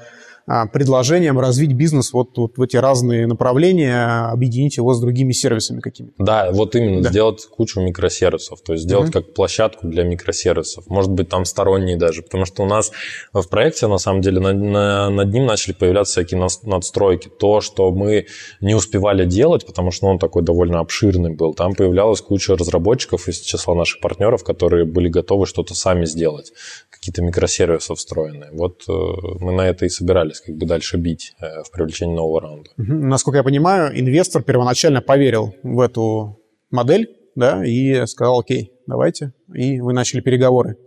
предложением 0.71 1.39
развить 1.39 1.73
бизнес 1.73 2.13
вот, 2.13 2.37
вот 2.37 2.57
в 2.57 2.61
эти 2.61 2.77
разные 2.77 3.27
направления, 3.27 4.29
объединить 4.31 4.77
его 4.77 4.93
с 4.93 5.01
другими 5.01 5.33
сервисами 5.33 5.81
какими-то. 5.81 6.13
Да, 6.23 6.51
вот 6.51 6.75
именно, 6.75 7.01
да. 7.01 7.09
сделать 7.09 7.45
кучу 7.45 7.81
микросервисов, 7.81 8.61
то 8.61 8.73
есть 8.73 8.85
сделать 8.85 9.09
угу. 9.09 9.13
как 9.13 9.33
площадку 9.33 9.87
для 9.87 10.03
микросервисов, 10.03 10.87
может 10.87 11.11
быть, 11.11 11.27
там 11.27 11.43
сторонние 11.43 11.97
даже, 11.97 12.21
потому 12.21 12.45
что 12.45 12.63
у 12.63 12.65
нас 12.65 12.91
в 13.33 13.45
проекте, 13.47 13.87
на 13.87 13.97
самом 13.97 14.21
деле, 14.21 14.39
на, 14.39 14.53
на, 14.53 15.09
над 15.09 15.33
ним 15.33 15.45
начали 15.45 15.73
появляться 15.73 16.13
всякие 16.13 16.39
надстройки. 16.63 17.27
То, 17.27 17.59
что 17.59 17.91
мы 17.91 18.27
не 18.61 18.73
успевали 18.73 19.25
делать, 19.25 19.65
потому 19.65 19.91
что 19.91 20.07
он 20.07 20.17
такой 20.17 20.43
довольно 20.43 20.79
обширный 20.79 21.35
был, 21.35 21.53
там 21.53 21.75
появлялась 21.75 22.21
куча 22.21 22.55
разработчиков 22.55 23.27
из 23.27 23.39
числа 23.39 23.75
наших 23.75 23.99
партнеров, 23.99 24.45
которые 24.45 24.85
были 24.85 25.09
готовы 25.09 25.45
что-то 25.45 25.75
сами 25.75 26.05
сделать, 26.05 26.53
какие-то 26.97 27.21
микросервисы 27.21 27.93
встроенные. 27.95 28.49
Вот 28.51 28.83
э, 28.87 28.91
мы 29.39 29.53
на 29.53 29.61
это 29.61 29.85
и 29.85 29.89
собирались 29.89 30.41
как 30.41 30.55
бы 30.55 30.65
дальше 30.65 30.97
бить 30.97 31.35
э, 31.39 31.63
в 31.63 31.71
привлечении 31.71 32.15
нового 32.15 32.41
раунда. 32.41 32.69
Угу. 32.77 32.93
Насколько 32.93 33.37
я 33.37 33.43
понимаю, 33.43 33.97
инвестор 33.99 34.43
первоначально 34.43 35.01
поверил 35.01 35.55
в 35.63 35.79
эту 35.79 36.39
модель, 36.71 37.15
да, 37.35 37.63
и 37.65 38.05
сказал, 38.07 38.39
окей, 38.39 38.71
давайте, 38.87 39.33
и 39.53 39.79
вы 39.79 39.93
начали 39.93 40.21
переговоры. 40.21 40.77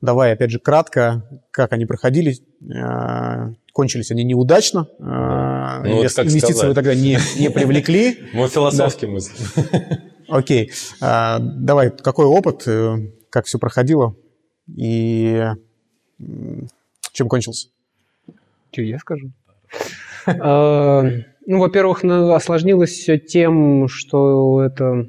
Давай, 0.00 0.32
опять 0.32 0.50
же, 0.50 0.58
кратко, 0.58 1.24
как 1.50 1.72
они 1.72 1.86
проходили. 1.86 2.36
Э, 2.62 3.54
кончились 3.72 4.10
они 4.10 4.24
неудачно. 4.24 4.88
Э, 4.98 5.82
ну, 5.84 5.98
Инвест... 5.98 6.18
Инвестиции 6.18 6.66
вы 6.66 6.74
тогда 6.74 6.94
не, 6.94 7.18
не 7.38 7.50
привлекли. 7.50 8.18
Мы 8.32 8.48
философски 8.48 9.06
мыслим. 9.06 9.46
Окей. 10.28 10.72
Давай, 11.00 11.90
какой 11.90 12.26
опыт, 12.26 12.66
как 13.30 13.46
все 13.46 13.58
проходило 13.58 14.14
и 14.76 15.44
чем 17.12 17.28
кончился? 17.28 17.68
Что 18.72 18.82
я 18.82 18.98
скажу? 18.98 19.30
А, 20.26 21.02
ну, 21.46 21.58
во-первых, 21.58 22.04
осложнилось 22.04 22.90
все 22.90 23.18
тем, 23.18 23.88
что 23.88 24.62
это 24.62 25.08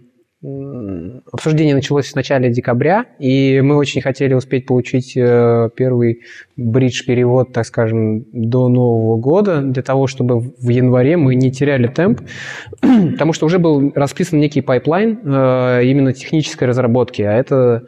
обсуждение 1.32 1.76
началось 1.76 2.12
в 2.12 2.15
начале 2.15 2.50
декабря, 2.50 3.06
и 3.19 3.62
мы 3.62 3.76
очень 3.76 4.02
хотели 4.02 4.34
успеть 4.34 4.65
получить 4.65 5.15
э, 5.15 5.69
первый 5.76 6.21
bridge-перевод, 6.58 7.54
так 7.54 7.65
скажем, 7.65 8.26
до 8.32 8.67
Нового 8.67 9.17
года, 9.17 9.62
для 9.62 9.84
того, 9.84 10.08
чтобы 10.08 10.39
в 10.39 10.69
январе 10.69 11.15
мы 11.15 11.36
не 11.36 11.52
теряли 11.52 11.88
темп, 11.88 12.21
потому 12.82 13.34
что 13.34 13.45
уже 13.45 13.60
был 13.60 13.91
расписан 13.93 14.39
некий 14.39 14.62
pipeline 14.62 15.20
э, 15.24 15.82
именно 15.84 16.12
технической 16.12 16.67
разработки, 16.67 17.21
а 17.21 17.34
это 17.34 17.84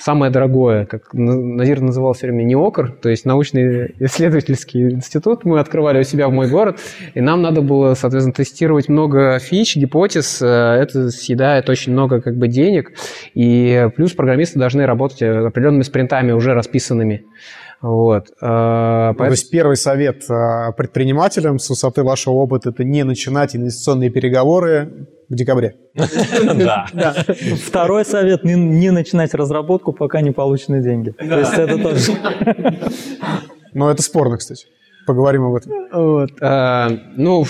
самое 0.00 0.30
дорогое, 0.30 0.84
как 0.84 1.14
Назир 1.14 1.80
называл 1.80 2.12
все 2.12 2.26
время 2.26 2.42
НИОКР, 2.44 2.98
то 3.00 3.08
есть 3.08 3.24
научный 3.24 3.94
исследовательский 3.98 4.90
институт, 4.90 5.44
мы 5.44 5.58
открывали 5.58 6.00
у 6.00 6.02
себя 6.02 6.28
в 6.28 6.32
мой 6.32 6.48
город, 6.50 6.80
и 7.14 7.20
нам 7.20 7.40
надо 7.40 7.62
было, 7.62 7.94
соответственно, 7.94 8.34
тестировать 8.34 8.88
много 8.88 9.38
фич, 9.38 9.76
гипотез, 9.76 10.42
э, 10.42 10.46
это 10.46 11.10
съедает 11.10 11.70
очень 11.70 11.92
много 11.92 12.20
как 12.20 12.36
бы 12.36 12.48
денег, 12.48 12.92
и 13.34 13.88
плюс 13.96 14.12
программисты 14.12 14.58
должны 14.58 14.84
работать 14.84 15.22
определенными 15.22 15.82
спринтами, 15.82 16.32
уже 16.32 16.52
расписанными. 16.52 17.24
Вот. 17.82 18.26
Поэтому... 18.40 19.14
То 19.16 19.30
есть 19.30 19.50
первый 19.50 19.76
совет 19.76 20.28
э, 20.28 20.72
предпринимателям 20.76 21.58
с 21.58 21.70
высоты 21.70 22.02
вашего 22.02 22.34
опыта– 22.34 22.68
это 22.70 22.84
не 22.84 23.04
начинать 23.04 23.56
инвестиционные 23.56 24.10
переговоры 24.10 25.08
в 25.28 25.34
декабре. 25.34 25.76
Да. 25.94 26.86
Второй 27.66 28.04
совет– 28.04 28.42
не 28.44 28.90
начинать 28.90 29.32
разработку, 29.32 29.92
пока 29.92 30.20
не 30.20 30.30
получены 30.30 30.82
деньги. 30.82 31.10
То 31.10 31.38
есть 31.38 31.54
это 31.54 31.78
тоже… 31.78 32.12
Но 33.72 33.90
это 33.90 34.02
спорно, 34.02 34.36
кстати. 34.36 34.66
Поговорим 35.06 35.44
об 35.44 35.54
этом. 35.54 35.72
Вот. 35.92 36.30
А, 36.42 36.90
ну, 37.16 37.44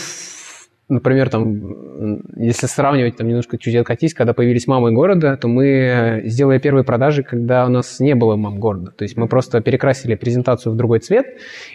например, 0.90 1.30
там, 1.30 2.20
если 2.36 2.66
сравнивать, 2.66 3.16
там, 3.16 3.28
немножко 3.28 3.56
чуть 3.58 3.74
откатись, 3.74 4.12
когда 4.12 4.32
появились 4.32 4.66
мамы 4.66 4.92
города, 4.92 5.36
то 5.36 5.48
мы 5.48 6.22
сделали 6.26 6.58
первые 6.58 6.84
продажи, 6.84 7.22
когда 7.22 7.64
у 7.66 7.68
нас 7.68 8.00
не 8.00 8.14
было 8.14 8.36
мам 8.36 8.58
города. 8.58 8.92
То 8.96 9.04
есть 9.04 9.16
мы 9.16 9.28
просто 9.28 9.60
перекрасили 9.60 10.14
презентацию 10.16 10.72
в 10.72 10.76
другой 10.76 10.98
цвет, 10.98 11.26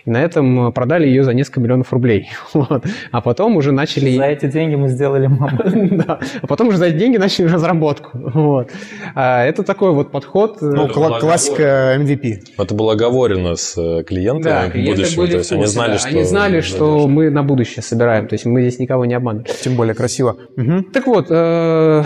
и 0.06 0.10
на 0.10 0.22
этом 0.22 0.72
продали 0.74 1.08
ее 1.08 1.24
за 1.24 1.34
несколько 1.34 1.62
миллионов 1.62 1.92
рублей. 1.92 2.30
Вот. 2.54 2.86
А 3.12 3.22
потом 3.22 3.58
уже 3.58 3.72
начали... 3.72 4.16
За 4.16 4.26
эти 4.26 4.48
деньги 4.48 4.76
мы 4.76 4.88
сделали 4.88 5.28
маму. 5.28 5.60
да. 6.06 6.20
А 6.42 6.48
потом 6.48 6.70
уже 6.70 6.78
за 6.78 6.86
эти 6.86 6.98
деньги 6.98 7.18
начали 7.18 7.48
разработку. 7.48 8.12
Вот. 8.14 8.72
А 9.14 9.44
это 9.44 9.64
такой 9.64 9.92
вот 9.92 10.12
подход... 10.12 10.58
Э, 10.62 10.66
ну, 10.66 10.88
кла- 10.88 11.20
классика 11.20 11.96
MVP. 12.00 12.54
Это 12.58 12.74
было 12.74 12.94
оговорено 12.94 13.56
с 13.56 13.78
э, 13.78 14.04
клиентами 14.04 14.88
будущем. 14.88 15.28
То 15.28 15.38
есть 15.38 15.52
они 15.52 15.66
знали, 15.66 15.92
да. 15.94 15.98
что... 16.00 16.08
Они 16.10 16.24
знали, 16.24 16.62
что 16.62 17.08
мы 17.08 17.30
на 17.30 17.44
будущее 17.44 17.84
собираем. 17.84 18.28
То 18.28 18.34
есть 18.36 18.46
мы 18.46 18.62
здесь 18.62 18.80
никого 18.80 19.05
не 19.06 19.14
обманывать. 19.14 19.60
Тем 19.62 19.76
более 19.76 19.96
красиво. 19.96 20.38
Угу. 20.58 20.84
Так 20.94 21.08
вот, 21.08 21.28
э, 21.30 22.04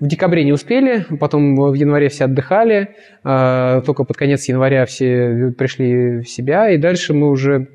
в 0.00 0.06
декабре 0.06 0.44
не 0.44 0.52
успели, 0.52 1.06
потом 1.18 1.56
в 1.56 1.74
январе 1.74 2.08
все 2.08 2.24
отдыхали, 2.24 2.94
э, 3.24 3.82
только 3.84 4.04
под 4.04 4.16
конец 4.16 4.44
января 4.48 4.86
все 4.86 5.52
пришли 5.56 6.20
в 6.20 6.28
себя, 6.28 6.70
и 6.70 6.76
дальше 6.76 7.14
мы 7.14 7.28
уже 7.30 7.68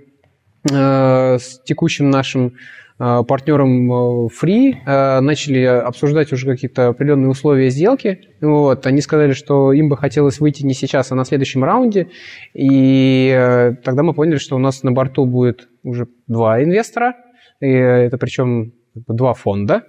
э, 0.71 1.38
с 1.39 1.62
текущим 1.65 2.09
нашим 2.09 2.53
партнером 2.95 3.91
Free 4.27 5.19
начали 5.19 5.63
обсуждать 5.63 6.31
уже 6.31 6.45
какие-то 6.45 6.89
определенные 6.89 7.27
условия 7.27 7.69
сделки. 7.69 8.21
Вот. 8.39 8.86
Они 8.86 9.01
сказали, 9.01 9.33
что 9.33 9.73
им 9.73 9.89
бы 9.89 9.97
хотелось 9.97 10.39
выйти 10.39 10.63
не 10.63 10.75
сейчас, 10.75 11.12
а 11.12 11.15
на 11.15 11.25
следующем 11.25 11.63
раунде. 11.63 12.09
И 12.53 13.73
тогда 13.83 14.03
мы 14.03 14.13
поняли, 14.13 14.38
что 14.38 14.55
у 14.55 14.59
нас 14.59 14.83
на 14.83 14.91
борту 14.91 15.25
будет 15.25 15.67
уже 15.83 16.07
два 16.27 16.63
инвестора– 16.63 17.15
и 17.59 17.69
это 17.69 18.17
причем 18.17 18.73
два 18.95 19.33
фонда. 19.33 19.83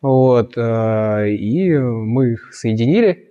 Вот, 0.00 0.52
э, 0.56 1.30
и 1.30 1.76
мы 1.76 2.32
их 2.32 2.52
соединили. 2.52 3.24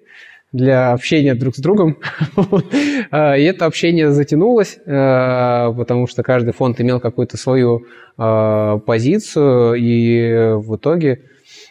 для 0.53 0.91
общения 0.93 1.35
друг 1.35 1.55
с 1.55 1.59
другом. 1.59 1.97
И 3.11 3.43
это 3.43 3.65
общение 3.65 4.11
затянулось, 4.11 4.79
потому 4.85 6.07
что 6.07 6.23
каждый 6.23 6.53
фонд 6.53 6.79
имел 6.79 6.99
какую-то 7.01 7.37
свою 7.37 7.85
позицию, 8.15 9.75
и 9.75 10.55
в 10.55 10.77
итоге 10.77 11.21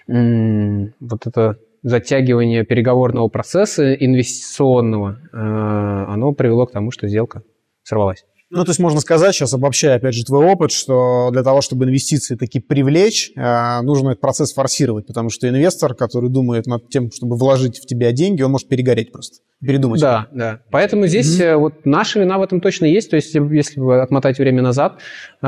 вот 0.07 1.26
это 1.26 1.57
затягивание 1.83 2.64
переговорного 2.64 3.29
процесса 3.29 3.94
инвестиционного, 3.94 5.18
оно 5.33 6.33
привело 6.33 6.66
к 6.66 6.72
тому, 6.72 6.90
что 6.90 7.09
сделка 7.09 7.42
сорвалась. 7.83 8.24
Ну, 8.48 8.64
то 8.64 8.70
есть 8.70 8.78
можно 8.78 9.00
сказать, 9.00 9.35
сейчас 9.35 9.52
обобщая, 9.54 9.96
опять 9.96 10.14
же, 10.14 10.24
твой 10.24 10.46
опыт, 10.46 10.70
что 10.70 11.30
для 11.32 11.42
того, 11.42 11.61
чтобы 11.62 11.85
инвестиции 11.85 12.37
таки 12.37 12.61
привлечь, 12.61 13.32
э, 13.35 13.80
нужно 13.82 14.11
этот 14.11 14.20
процесс 14.20 14.54
форсировать, 14.54 15.06
потому 15.06 15.30
что 15.30 15.48
инвестор, 15.48 15.94
который 15.94 16.30
думает 16.30 16.66
над 16.66 16.88
тем, 16.88 17.11
чтобы 17.11 17.37
вложить 17.37 17.78
в 17.78 17.87
тебя 17.87 18.12
деньги, 18.12 18.42
он 18.42 18.52
может 18.52 18.68
перегореть 18.68 19.11
просто, 19.11 19.38
передумать. 19.61 20.00
Да, 20.00 20.28
да. 20.32 20.61
Поэтому 20.70 21.09
здесь 21.09 21.40
mm-hmm. 21.40 21.56
вот 21.56 21.85
наша 21.85 22.20
вина 22.20 22.38
в 22.38 22.42
этом 22.42 22.61
точно 22.61 22.85
есть. 22.85 23.11
То 23.11 23.16
есть 23.16 23.35
если 23.35 23.80
бы 23.80 24.00
отмотать 24.00 24.38
время 24.38 24.62
назад, 24.62 25.00
э, 25.42 25.46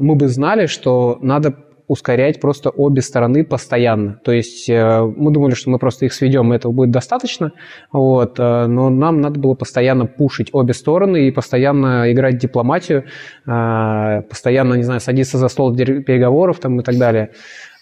мы 0.00 0.16
бы 0.16 0.26
знали, 0.26 0.66
что 0.66 1.18
надо 1.22 1.54
ускорять 1.86 2.40
просто 2.40 2.70
обе 2.70 3.02
стороны 3.02 3.44
постоянно. 3.44 4.20
То 4.24 4.32
есть 4.32 4.68
э, 4.68 5.00
мы 5.02 5.30
думали, 5.32 5.54
что 5.54 5.70
мы 5.70 5.78
просто 5.78 6.06
их 6.06 6.12
сведем, 6.12 6.52
и 6.52 6.56
этого 6.56 6.72
будет 6.72 6.90
достаточно, 6.90 7.52
вот, 7.92 8.38
э, 8.38 8.66
но 8.66 8.88
нам 8.90 9.20
надо 9.20 9.38
было 9.38 9.54
постоянно 9.54 10.06
пушить 10.06 10.48
обе 10.52 10.72
стороны 10.72 11.28
и 11.28 11.30
постоянно 11.30 12.10
играть 12.10 12.38
дипломатию, 12.38 13.04
э, 13.46 14.22
постоянно, 14.28 14.74
не 14.74 14.82
знаю, 14.82 15.00
садиться 15.00 15.38
за 15.38 15.48
стол 15.48 15.74
переговоров 15.74 16.58
там, 16.58 16.80
и 16.80 16.82
так 16.82 16.96
далее. 16.96 17.30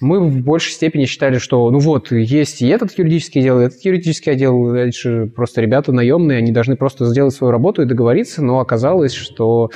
Мы 0.03 0.21
в 0.21 0.43
большей 0.43 0.73
степени 0.73 1.07
считали, 1.07 1.39
что 1.39 1.71
ну 1.71 1.79
вот, 1.79 2.11
есть 2.13 2.61
и 2.61 2.69
этот 2.69 2.97
юридический 2.99 3.41
отдел, 3.41 3.61
и 3.61 3.65
этот 3.65 3.85
юридический 3.85 4.33
отдел, 4.33 4.73
дальше 4.73 5.31
просто 5.35 5.61
ребята 5.61 5.93
наемные, 5.93 6.39
они 6.39 6.53
должны 6.53 6.77
просто 6.77 7.07
сделать 7.07 7.35
свою 7.35 7.53
работу 7.53 7.83
и 7.83 7.87
договориться, 7.87 8.43
но 8.43 8.61
оказалось, 8.61 9.13
что 9.13 9.71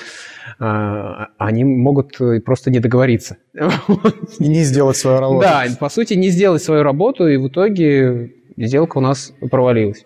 а, 0.59 1.29
они 1.39 1.65
могут 1.65 2.19
просто 2.45 2.71
не 2.71 2.81
договориться. 2.81 3.37
И 4.39 4.49
не 4.49 4.63
сделать 4.65 4.97
свою 4.97 5.21
работу. 5.21 5.43
Да, 5.43 5.65
по 5.79 5.89
сути, 5.89 6.15
не 6.15 6.29
сделать 6.29 6.63
свою 6.63 6.83
работу, 6.83 7.29
и 7.29 7.37
в 7.37 7.49
итоге 7.49 8.33
сделка 8.57 8.99
у 8.99 9.01
нас 9.01 9.33
провалилась. 9.51 10.05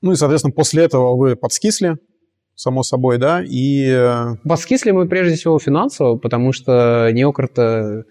Ну 0.00 0.12
и, 0.12 0.16
соответственно, 0.16 0.52
после 0.52 0.84
этого 0.84 1.16
вы 1.16 1.34
подскисли, 1.34 1.96
само 2.54 2.82
собой, 2.82 3.18
да, 3.18 3.42
и... 3.44 3.88
Э, 3.88 4.36
подскисли 4.46 4.90
мы 4.90 5.06
прежде 5.06 5.36
всего 5.36 5.58
финансово, 5.58 6.16
потому 6.16 6.52
что 6.52 7.10
неокр-то 7.12 8.04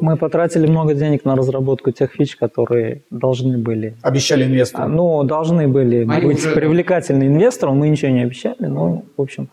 мы 0.00 0.16
потратили 0.16 0.66
много 0.66 0.94
денег 0.94 1.24
на 1.24 1.36
разработку 1.36 1.90
тех 1.92 2.12
фич, 2.12 2.36
которые 2.36 3.02
должны 3.10 3.58
были... 3.58 3.96
Обещали 4.02 4.44
инвесторам. 4.44 4.94
Ну, 4.94 5.22
должны 5.24 5.68
были 5.68 6.06
Они 6.08 6.26
быть 6.26 6.38
уже... 6.38 6.54
привлекательны 6.54 7.24
инвесторам. 7.24 7.78
Мы 7.78 7.88
ничего 7.88 8.10
не 8.10 8.22
обещали, 8.22 8.66
но, 8.66 9.04
в 9.16 9.22
общем... 9.22 9.48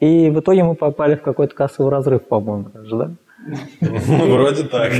И 0.00 0.30
в 0.30 0.38
итоге 0.38 0.62
мы 0.62 0.76
попали 0.76 1.16
в 1.16 1.22
какой-то 1.22 1.56
кассовый 1.56 1.90
разрыв, 1.90 2.22
по-моему, 2.22 2.68
даже, 2.72 2.96
да? 2.96 3.10
Вроде 3.80 4.62
так. 4.64 4.92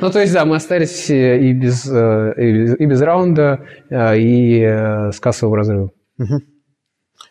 Ну, 0.00 0.10
то 0.10 0.20
есть, 0.20 0.32
да, 0.32 0.44
мы 0.44 0.56
остались 0.56 1.10
и 1.10 1.52
без, 1.52 1.86
э, 1.86 2.74
и 2.78 2.86
без 2.86 3.00
раунда, 3.02 3.60
э, 3.88 4.18
и 4.18 4.60
э, 4.62 5.12
с 5.12 5.20
кассовым 5.20 5.54
разрывом. 5.54 5.92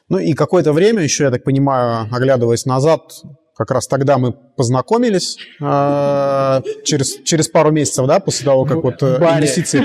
Ну 0.09 0.17
и 0.17 0.33
какое-то 0.33 0.73
время 0.73 1.03
еще, 1.03 1.25
я 1.25 1.31
так 1.31 1.43
понимаю, 1.43 2.07
оглядываясь 2.11 2.65
назад, 2.65 3.11
как 3.59 3.71
раз 3.71 3.87
тогда 3.87 4.17
мы 4.17 4.31
познакомились 4.31 5.37
э, 5.59 6.61
через, 6.85 7.21
через 7.23 7.49
пару 7.49 7.71
месяцев, 7.71 8.07
да, 8.07 8.21
после 8.21 8.45
того, 8.45 8.63
как 8.63 8.81
вот 8.81 9.03
э, 9.03 9.17
инвестиции... 9.17 9.81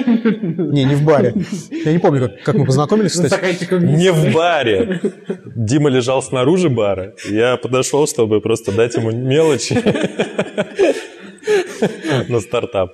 Не, 0.72 0.84
не 0.84 0.94
в 0.94 1.02
баре. 1.02 1.34
Я 1.72 1.92
не 1.92 1.98
помню, 1.98 2.28
как, 2.28 2.42
как 2.44 2.54
мы 2.54 2.66
познакомились, 2.66 3.10
кстати. 3.10 3.74
Не 3.74 4.12
в 4.12 4.32
баре. 4.32 5.00
Дима 5.56 5.90
лежал 5.90 6.22
снаружи 6.22 6.68
бара. 6.68 7.14
Я 7.28 7.56
подошел, 7.56 8.06
чтобы 8.06 8.40
просто 8.40 8.70
дать 8.70 8.94
ему 8.94 9.10
мелочи 9.10 9.74
на 12.28 12.38
стартап. 12.38 12.92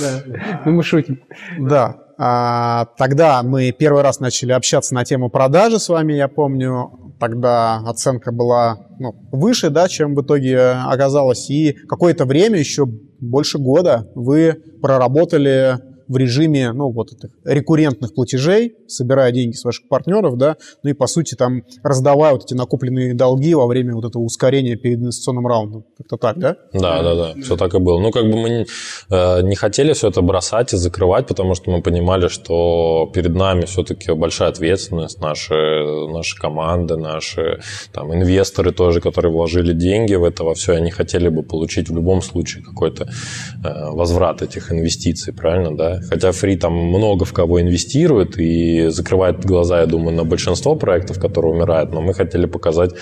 Да, 0.00 0.22
ну 0.64 0.72
мы 0.72 0.82
шутим. 0.82 1.22
Да. 1.58 2.03
А, 2.16 2.86
тогда 2.96 3.42
мы 3.42 3.72
первый 3.72 4.02
раз 4.02 4.20
начали 4.20 4.52
общаться 4.52 4.94
на 4.94 5.04
тему 5.04 5.30
продажи 5.30 5.78
с 5.78 5.88
вами, 5.88 6.12
я 6.12 6.28
помню 6.28 7.14
тогда 7.18 7.78
оценка 7.86 8.32
была 8.32 8.86
ну, 8.98 9.14
выше, 9.32 9.70
да, 9.70 9.88
чем 9.88 10.14
в 10.14 10.22
итоге 10.22 10.70
оказалось. 10.70 11.48
И 11.50 11.72
какое-то 11.88 12.24
время, 12.24 12.58
еще 12.58 12.86
больше 12.86 13.58
года, 13.58 14.10
вы 14.14 14.62
проработали 14.82 15.78
в 16.08 16.16
режиме, 16.16 16.72
ну, 16.72 16.90
вот 16.90 17.12
этих 17.12 17.30
рекуррентных 17.44 18.14
платежей, 18.14 18.74
собирая 18.86 19.32
деньги 19.32 19.54
с 19.54 19.64
ваших 19.64 19.88
партнеров, 19.88 20.36
да, 20.36 20.56
ну 20.82 20.90
и, 20.90 20.92
по 20.92 21.06
сути, 21.06 21.34
там, 21.34 21.62
раздавая 21.82 22.32
вот 22.32 22.44
эти 22.44 22.54
накопленные 22.54 23.14
долги 23.14 23.54
во 23.54 23.66
время 23.66 23.94
вот 23.94 24.04
этого 24.04 24.22
ускорения 24.22 24.76
перед 24.76 24.98
инвестиционным 24.98 25.46
раундом. 25.46 25.84
Как-то 25.96 26.16
так, 26.16 26.38
да? 26.38 26.56
Да, 26.72 27.02
да, 27.02 27.14
да, 27.14 27.34
все 27.42 27.56
так 27.56 27.74
и 27.74 27.78
было. 27.78 27.98
Ну, 27.98 28.10
как 28.10 28.24
бы 28.24 28.36
мы 28.36 28.48
не, 28.50 28.66
э, 29.10 29.42
не 29.42 29.56
хотели 29.56 29.92
все 29.92 30.08
это 30.08 30.22
бросать 30.22 30.72
и 30.74 30.76
закрывать, 30.76 31.26
потому 31.26 31.54
что 31.54 31.70
мы 31.70 31.82
понимали, 31.82 32.28
что 32.28 33.10
перед 33.14 33.34
нами 33.34 33.64
все-таки 33.66 34.12
большая 34.12 34.48
ответственность, 34.50 35.20
наши, 35.20 35.54
наши 35.54 36.36
команды, 36.36 36.96
наши 36.96 37.60
там 37.92 38.12
инвесторы 38.14 38.72
тоже, 38.72 39.00
которые 39.00 39.32
вложили 39.32 39.72
деньги 39.72 40.14
в 40.14 40.24
это 40.24 40.44
во 40.44 40.54
все, 40.54 40.74
они 40.74 40.90
хотели 40.90 41.28
бы 41.28 41.42
получить 41.42 41.88
в 41.88 41.94
любом 41.94 42.22
случае 42.22 42.62
какой-то 42.62 43.04
э, 43.04 43.90
возврат 43.90 44.42
этих 44.42 44.72
инвестиций, 44.72 45.32
правильно, 45.32 45.76
да? 45.76 45.93
Хотя 46.08 46.30
Free 46.30 46.56
там 46.56 46.72
много 46.72 47.24
в 47.24 47.32
кого 47.32 47.60
инвестирует 47.60 48.38
и 48.38 48.88
закрывает 48.88 49.44
глаза, 49.44 49.80
я 49.80 49.86
думаю, 49.86 50.16
на 50.16 50.24
большинство 50.24 50.76
проектов, 50.76 51.20
которые 51.20 51.52
умирают, 51.54 51.92
но 51.92 52.00
мы 52.00 52.14
хотели 52.14 52.46
показать 52.46 52.92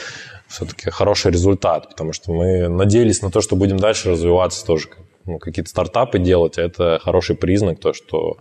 все-таки 0.49 0.91
хороший 0.91 1.33
результат, 1.33 1.89
потому 1.89 2.13
что 2.13 2.33
мы 2.33 2.69
надеялись 2.69 3.23
на 3.23 3.31
то, 3.31 3.41
что 3.41 3.57
будем 3.57 3.79
дальше 3.79 4.11
развиваться 4.11 4.67
тоже, 4.67 4.89
ну, 5.25 5.39
какие-то 5.39 5.71
стартапы 5.71 6.19
делать, 6.19 6.59
а 6.59 6.63
это 6.63 6.99
хороший 7.03 7.37
признак, 7.37 7.81
то, 7.81 7.93
что 7.93 8.37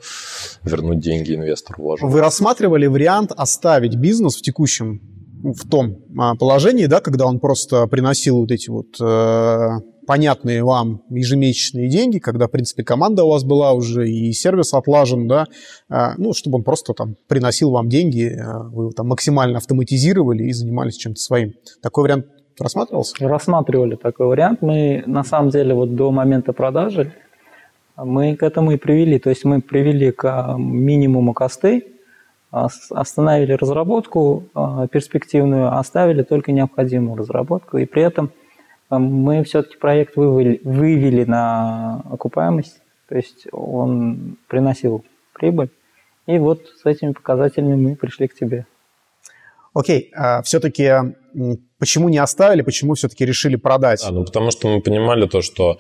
вернуть 0.64 1.00
деньги 1.00 1.36
инвестору 1.36 1.82
вложил. 1.82 2.10
Вы 2.10 2.20
рассматривали 2.20 2.88
вариант 2.88 3.32
оставить 3.36 3.96
бизнес 3.96 4.38
в 4.38 4.42
текущем 4.42 5.02
в 5.44 5.68
том 5.68 5.98
а, 6.20 6.36
положении, 6.36 6.86
да, 6.86 7.02
когда 7.02 7.26
он 7.26 7.40
просто 7.40 7.88
приносил 7.88 8.40
вот 8.40 8.52
эти 8.52 8.70
вот 8.70 9.00
э, 9.02 9.91
понятные 10.06 10.64
вам 10.64 11.02
ежемесячные 11.10 11.88
деньги, 11.88 12.20
когда, 12.20 12.48
в 12.48 12.52
принципе, 12.52 12.84
команда 12.84 13.24
у 13.24 13.30
вас 13.30 13.44
была 13.44 13.74
уже 13.74 14.10
и 14.10 14.32
сервис 14.34 14.74
отлажен, 14.74 15.28
да, 15.28 15.46
э, 15.90 16.14
ну, 16.18 16.34
чтобы 16.34 16.58
он 16.58 16.64
просто 16.64 16.94
там 16.94 17.16
приносил 17.28 17.72
вам 17.72 17.90
деньги, 17.90 18.28
э, 18.28 18.70
вы 18.70 18.84
его 18.86 18.92
там 18.92 19.08
максимально 19.08 19.58
автоматизировали 19.58 20.44
и 20.44 20.54
занимались 20.54 20.98
чем-то 20.98 21.20
своим. 21.20 21.54
Такой 21.82 22.04
вариант 22.04 22.26
рассматривался? 22.60 23.16
Рассматривали 23.20 23.96
такой 23.96 24.28
вариант. 24.28 24.62
Мы, 24.62 25.04
на 25.06 25.24
самом 25.24 25.50
деле, 25.50 25.74
вот 25.74 25.96
до 25.96 26.12
момента 26.12 26.54
продажи 26.54 27.14
мы 27.98 28.36
к 28.36 28.44
этому 28.44 28.72
и 28.72 28.78
привели. 28.78 29.20
То 29.20 29.30
есть 29.30 29.46
мы 29.46 29.62
привели 29.62 30.12
к 30.12 30.56
минимуму 30.58 31.34
косты, 31.34 31.86
остановили 32.52 33.54
разработку 33.54 34.44
а, 34.54 34.88
перспективную, 34.88 35.78
оставили 35.78 36.24
только 36.24 36.52
необходимую 36.52 37.16
разработку, 37.18 37.78
и 37.78 37.86
при 37.86 38.04
этом 38.04 38.26
а, 38.26 38.41
мы 39.00 39.44
все-таки 39.44 39.78
проект 39.78 40.16
вывели, 40.16 40.62
вывели 40.64 41.24
на 41.24 42.02
окупаемость, 42.10 42.82
то 43.08 43.16
есть 43.16 43.48
он 43.52 44.38
приносил 44.48 45.04
прибыль, 45.34 45.70
и 46.28 46.38
вот 46.38 46.66
с 46.68 46.86
этими 46.86 47.12
показателями 47.12 47.76
мы 47.76 47.96
пришли 47.96 48.28
к 48.28 48.36
тебе. 48.36 48.66
Окей, 49.74 50.12
а 50.16 50.42
все-таки 50.42 51.14
Почему 51.80 52.10
не 52.10 52.20
оставили, 52.20 52.62
почему 52.62 52.94
все-таки 52.94 53.26
решили 53.26 53.56
продать? 53.56 54.04
А, 54.06 54.12
ну, 54.12 54.24
потому 54.24 54.52
что 54.52 54.68
мы 54.68 54.82
понимали 54.82 55.26
то, 55.26 55.42
что 55.42 55.80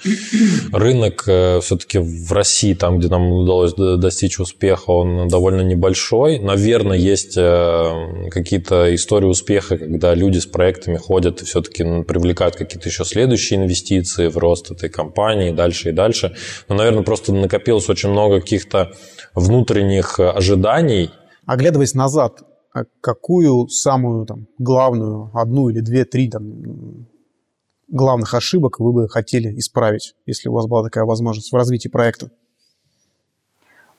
рынок 0.74 1.26
э, 1.28 1.60
все-таки 1.62 2.00
в 2.00 2.32
России, 2.32 2.74
там, 2.74 2.98
где 2.98 3.08
нам 3.08 3.32
удалось 3.32 3.74
достичь 3.74 4.40
успеха, 4.40 4.90
он 4.90 5.28
довольно 5.28 5.62
небольшой. 5.62 6.40
Наверное, 6.40 6.98
есть 6.98 7.38
э, 7.38 8.30
какие-то 8.32 8.96
истории 8.96 9.28
успеха, 9.28 9.78
когда 9.78 10.16
люди 10.16 10.40
с 10.40 10.48
проектами 10.48 10.98
ходят 10.98 11.42
и 11.44 11.46
все-таки 11.46 11.84
привлекают 12.04 12.56
какие-то 12.56 12.90
еще 12.90 13.06
следующие 13.06 13.60
инвестиции 13.60 14.28
в 14.28 14.38
рост 14.40 14.72
этой 14.72 14.90
компании, 14.90 15.52
дальше 15.52 15.90
и 15.90 15.92
дальше. 15.92 16.36
Но, 16.68 16.76
наверное, 16.76 17.04
просто 17.04 17.32
накопилось 17.32 17.90
очень 17.90 18.10
много 18.10 18.40
каких-то 18.40 18.94
внутренних 19.36 20.20
ожиданий. 20.20 21.12
Оглядываясь 21.46 21.94
назад, 21.94 22.42
а 22.74 22.84
какую 23.02 23.68
самую 23.68 24.26
там, 24.26 24.48
главную, 24.58 25.30
одну 25.34 25.70
или 25.70 25.82
две, 25.82 26.06
три 26.06 26.30
там, 26.30 27.06
главных 27.90 28.34
ошибок 28.34 28.80
вы 28.80 28.94
бы 28.94 29.10
хотели 29.10 29.58
исправить, 29.60 30.16
если 30.26 30.48
у 30.50 30.54
вас 30.54 30.68
была 30.68 30.84
такая 30.84 31.04
возможность 31.06 31.52
в 31.52 31.56
развитии 31.56 31.90
проекта? 31.90 32.30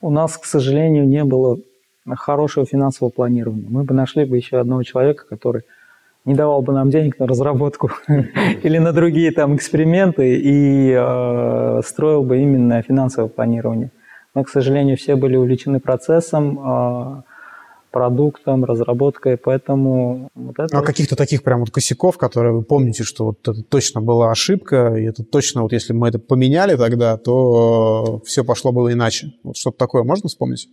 У 0.00 0.10
нас, 0.10 0.36
к 0.38 0.46
сожалению, 0.46 1.06
не 1.06 1.22
было 1.24 1.58
хорошего 2.08 2.66
финансового 2.66 3.12
планирования. 3.12 3.68
Мы 3.68 3.84
бы 3.84 3.94
нашли 3.94 4.24
бы 4.24 4.36
еще 4.36 4.58
одного 4.58 4.82
человека, 4.82 5.24
который 5.28 5.62
не 6.24 6.34
давал 6.34 6.62
бы 6.62 6.72
нам 6.72 6.90
денег 6.90 7.18
на 7.18 7.26
разработку 7.26 7.90
или 8.08 8.78
на 8.78 8.92
другие 8.92 9.32
там 9.32 9.56
эксперименты 9.56 10.38
и 10.38 10.92
э, 10.92 11.80
строил 11.84 12.22
бы 12.22 12.38
именно 12.38 12.80
финансовое 12.82 13.28
планирование. 13.28 13.90
но, 14.34 14.44
к 14.44 14.48
сожалению, 14.48 14.96
все 14.96 15.16
были 15.16 15.36
увлечены 15.36 15.78
процессом, 15.78 16.58
а, 16.62 17.22
продуктом, 17.92 18.64
разработкой, 18.64 19.36
поэтому 19.36 20.30
вот 20.34 20.58
это... 20.58 20.78
А 20.78 20.82
каких-то 20.82 21.14
таких 21.14 21.42
прям 21.42 21.60
вот 21.60 21.70
косяков, 21.70 22.18
которые 22.18 22.54
вы 22.54 22.62
помните, 22.62 23.04
что 23.04 23.26
вот 23.26 23.46
это 23.46 23.62
точно 23.62 24.00
была 24.00 24.30
ошибка, 24.30 24.94
и 24.96 25.04
это 25.04 25.22
точно 25.22 25.62
вот 25.62 25.72
если 25.72 25.92
мы 25.92 26.08
это 26.08 26.18
поменяли 26.18 26.76
тогда, 26.76 27.16
то 27.16 28.20
все 28.24 28.42
пошло 28.42 28.72
было 28.72 28.92
иначе. 28.92 29.34
Вот 29.44 29.56
что-то 29.56 29.76
такое 29.78 30.02
можно 30.02 30.28
вспомнить? 30.28 30.68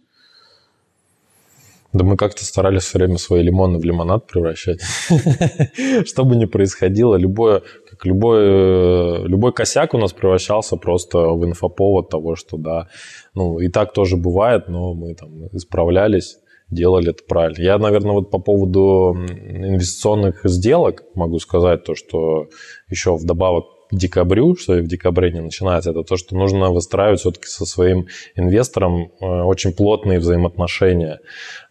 Да 1.91 2.05
мы 2.05 2.17
как-то 2.17 2.45
старались 2.45 2.84
все 2.84 2.99
время 2.99 3.17
свои 3.17 3.41
лимоны 3.41 3.79
в 3.79 3.84
лимонад 3.84 4.27
превращать. 4.27 4.79
Что 6.05 6.23
бы 6.23 6.36
ни 6.36 6.45
происходило, 6.45 7.15
любое, 7.15 7.63
как 7.89 8.05
любой, 8.05 9.27
любой 9.27 9.53
косяк 9.53 9.95
у 9.95 9.97
нас 9.97 10.13
превращался 10.13 10.75
просто 10.75 11.17
в 11.17 11.43
инфоповод 11.45 12.10
того, 12.10 12.36
что 12.36 12.58
да, 12.58 12.89
ну 13.34 13.60
и 13.60 13.69
так 13.69 13.91
тоже 13.91 14.17
бывает, 14.17 14.67
но 14.67 14.93
мы 14.93 15.15
там 15.15 15.47
исправлялись 15.47 16.38
делали 16.71 17.12
это 17.12 17.23
правильно. 17.23 17.62
Я, 17.62 17.77
наверное, 17.77 18.13
вот 18.13 18.32
по 18.32 18.39
поводу 18.39 19.13
инвестиционных 19.13 20.41
сделок 20.43 21.03
могу 21.15 21.39
сказать 21.39 21.84
то, 21.84 21.95
что 21.95 22.47
еще 22.89 23.15
вдобавок 23.15 23.65
декабрю, 23.91 24.56
что 24.56 24.78
и 24.78 24.82
в 24.82 24.88
декабре 24.88 25.32
не 25.32 25.41
начинается, 25.41 25.91
это 25.91 26.04
то, 26.04 26.17
что 26.17 26.36
нужно 26.36 26.71
выстраивать 26.71 27.21
все-таки 27.21 27.47
со 27.47 27.65
своим 27.65 28.08
инвестором 28.36 29.12
э, 29.19 29.25
очень 29.25 29.73
плотные 29.73 30.19
взаимоотношения. 30.19 31.19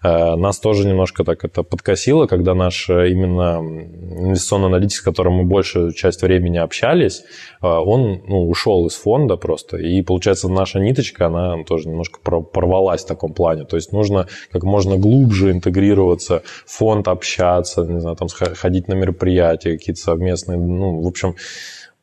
Э, 0.03 0.35
нас 0.35 0.59
тоже 0.59 0.87
немножко 0.87 1.25
так 1.25 1.45
это 1.45 1.63
подкосило, 1.63 2.27
когда 2.27 2.55
наш 2.55 2.91
э, 2.91 3.11
именно 3.11 3.61
инвестиционный 3.61 4.67
аналитик, 4.67 4.99
с 4.99 5.03
которым 5.03 5.35
мы 5.35 5.45
большую 5.45 5.93
часть 5.93 6.23
времени 6.23 6.59
общались, 6.59 7.23
он 7.61 8.23
ну, 8.27 8.49
ушел 8.49 8.87
из 8.87 8.95
фонда 8.95 9.37
просто, 9.37 9.77
и 9.77 10.03
получается 10.03 10.49
наша 10.49 10.79
ниточка, 10.79 11.27
она 11.27 11.63
тоже 11.65 11.89
немножко 11.89 12.21
порвалась 12.21 13.05
в 13.05 13.07
таком 13.07 13.33
плане. 13.33 13.65
То 13.65 13.77
есть 13.77 13.93
нужно 13.93 14.27
как 14.53 14.63
можно 14.65 14.97
глубже 14.97 15.51
интегрироваться 15.51 16.43
в 16.67 16.71
фонд, 16.71 17.09
общаться, 17.09 17.83
не 17.85 18.01
знаю, 18.01 18.17
там 18.17 18.29
ходить 18.29 18.89
на 18.89 18.95
мероприятия 18.95 19.77
какие-то 19.77 20.01
совместные, 20.01 20.59
ну, 20.59 21.01
в 21.01 21.07
общем, 21.07 21.35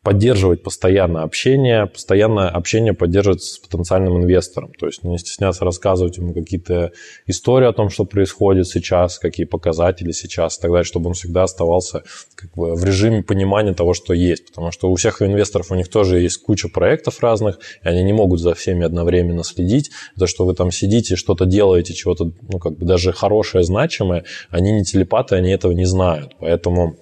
поддерживать 0.05 0.61
постоянно 0.61 1.23
общение, 1.23 1.87
постоянно 1.87 2.47
общение 2.47 2.93
поддерживать 2.93 3.41
с 3.41 3.57
потенциальным 3.57 4.21
инвестором. 4.21 4.71
То 4.79 4.85
есть 4.85 5.03
не 5.03 5.17
стесняться 5.17 5.65
рассказывать 5.65 6.17
ему 6.17 6.31
какие-то 6.31 6.91
истории 7.25 7.67
о 7.67 7.73
том, 7.73 7.89
что 7.89 8.05
происходит 8.05 8.67
сейчас, 8.67 9.17
какие 9.17 9.47
показатели 9.47 10.11
сейчас 10.11 10.59
и 10.59 10.61
так 10.61 10.69
далее, 10.69 10.83
чтобы 10.83 11.07
он 11.07 11.15
всегда 11.15 11.41
оставался 11.41 12.03
как 12.35 12.53
бы 12.53 12.75
в 12.75 12.85
режиме 12.85 13.23
понимания 13.23 13.73
того, 13.73 13.95
что 13.95 14.13
есть. 14.13 14.45
Потому 14.49 14.71
что 14.71 14.91
у 14.91 14.95
всех 14.95 15.23
инвесторов 15.23 15.71
у 15.71 15.75
них 15.75 15.89
тоже 15.89 16.19
есть 16.19 16.37
куча 16.37 16.69
проектов 16.69 17.19
разных, 17.21 17.57
и 17.83 17.87
они 17.87 18.03
не 18.03 18.13
могут 18.13 18.39
за 18.39 18.53
всеми 18.53 18.85
одновременно 18.85 19.43
следить. 19.43 19.89
То, 20.19 20.27
что 20.27 20.45
вы 20.45 20.53
там 20.53 20.69
сидите, 20.69 21.15
что-то 21.15 21.47
делаете, 21.47 21.95
чего-то, 21.95 22.25
ну, 22.25 22.59
как 22.59 22.77
бы 22.77 22.85
даже 22.85 23.11
хорошее, 23.11 23.63
значимое, 23.63 24.23
они 24.51 24.71
не 24.71 24.83
телепаты, 24.83 25.33
они 25.33 25.49
этого 25.49 25.71
не 25.71 25.85
знают. 25.85 26.35
Поэтому 26.39 26.95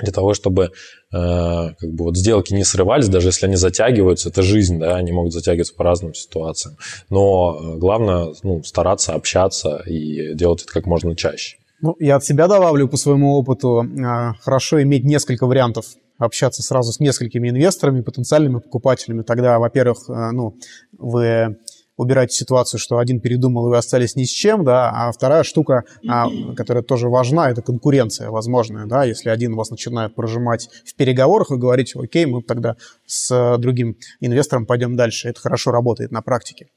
для 0.00 0.12
того, 0.12 0.32
чтобы 0.32 0.70
как 1.12 1.90
бы 1.92 2.04
вот 2.04 2.16
сделки 2.16 2.54
не 2.54 2.64
срывались, 2.64 3.08
даже 3.08 3.28
если 3.28 3.46
они 3.46 3.56
затягиваются, 3.56 4.30
это 4.30 4.42
жизнь, 4.42 4.78
да, 4.78 4.96
они 4.96 5.12
могут 5.12 5.32
затягиваться 5.32 5.74
по 5.74 5.84
разным 5.84 6.14
ситуациям. 6.14 6.76
Но 7.10 7.58
э, 7.60 7.78
главное 7.78 8.34
ну, 8.42 8.62
стараться 8.62 9.12
общаться 9.12 9.82
и 9.86 10.34
делать 10.34 10.62
это 10.62 10.72
как 10.72 10.86
можно 10.86 11.14
чаще. 11.14 11.58
Ну, 11.82 11.96
я 11.98 12.16
от 12.16 12.24
себя 12.24 12.48
добавлю 12.48 12.88
по 12.88 12.96
своему 12.96 13.34
опыту. 13.36 13.82
Э, 13.82 14.32
хорошо 14.40 14.82
иметь 14.82 15.04
несколько 15.04 15.46
вариантов 15.46 15.84
общаться 16.18 16.62
сразу 16.62 16.92
с 16.92 17.00
несколькими 17.00 17.50
инвесторами, 17.50 18.00
потенциальными 18.00 18.60
покупателями. 18.60 19.22
Тогда, 19.22 19.58
во-первых, 19.58 20.08
ну, 20.08 20.54
вы 20.96 21.58
убирать 22.02 22.32
ситуацию, 22.32 22.78
что 22.78 22.98
один 22.98 23.20
передумал, 23.20 23.66
и 23.66 23.70
вы 23.70 23.76
остались 23.76 24.16
ни 24.16 24.24
с 24.24 24.30
чем, 24.30 24.64
да, 24.64 24.90
а 24.90 25.12
вторая 25.12 25.42
штука, 25.44 25.84
а, 26.08 26.28
которая 26.56 26.82
тоже 26.82 27.08
важна, 27.08 27.50
это 27.50 27.62
конкуренция 27.62 28.30
возможная, 28.30 28.86
да, 28.86 29.04
если 29.04 29.30
один 29.30 29.54
вас 29.54 29.70
начинает 29.70 30.14
прожимать 30.14 30.68
в 30.84 30.94
переговорах, 30.94 31.50
вы 31.50 31.58
говорите, 31.58 31.98
окей, 31.98 32.26
мы 32.26 32.42
тогда 32.42 32.76
с 33.06 33.56
другим 33.58 33.96
инвестором 34.20 34.66
пойдем 34.66 34.96
дальше, 34.96 35.28
это 35.28 35.40
хорошо 35.40 35.70
работает 35.70 36.10
на 36.10 36.22
практике. 36.22 36.68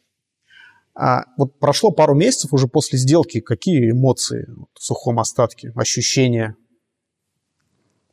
А 0.96 1.24
вот 1.38 1.60
прошло 1.60 1.92
пару 1.92 2.16
месяцев 2.16 2.54
уже 2.54 2.68
после 2.68 2.98
сделки, 2.98 3.42
какие 3.42 3.92
эмоции 3.92 4.48
в 4.74 4.82
сухом 4.82 5.20
остатке, 5.20 5.74
ощущения 5.76 6.56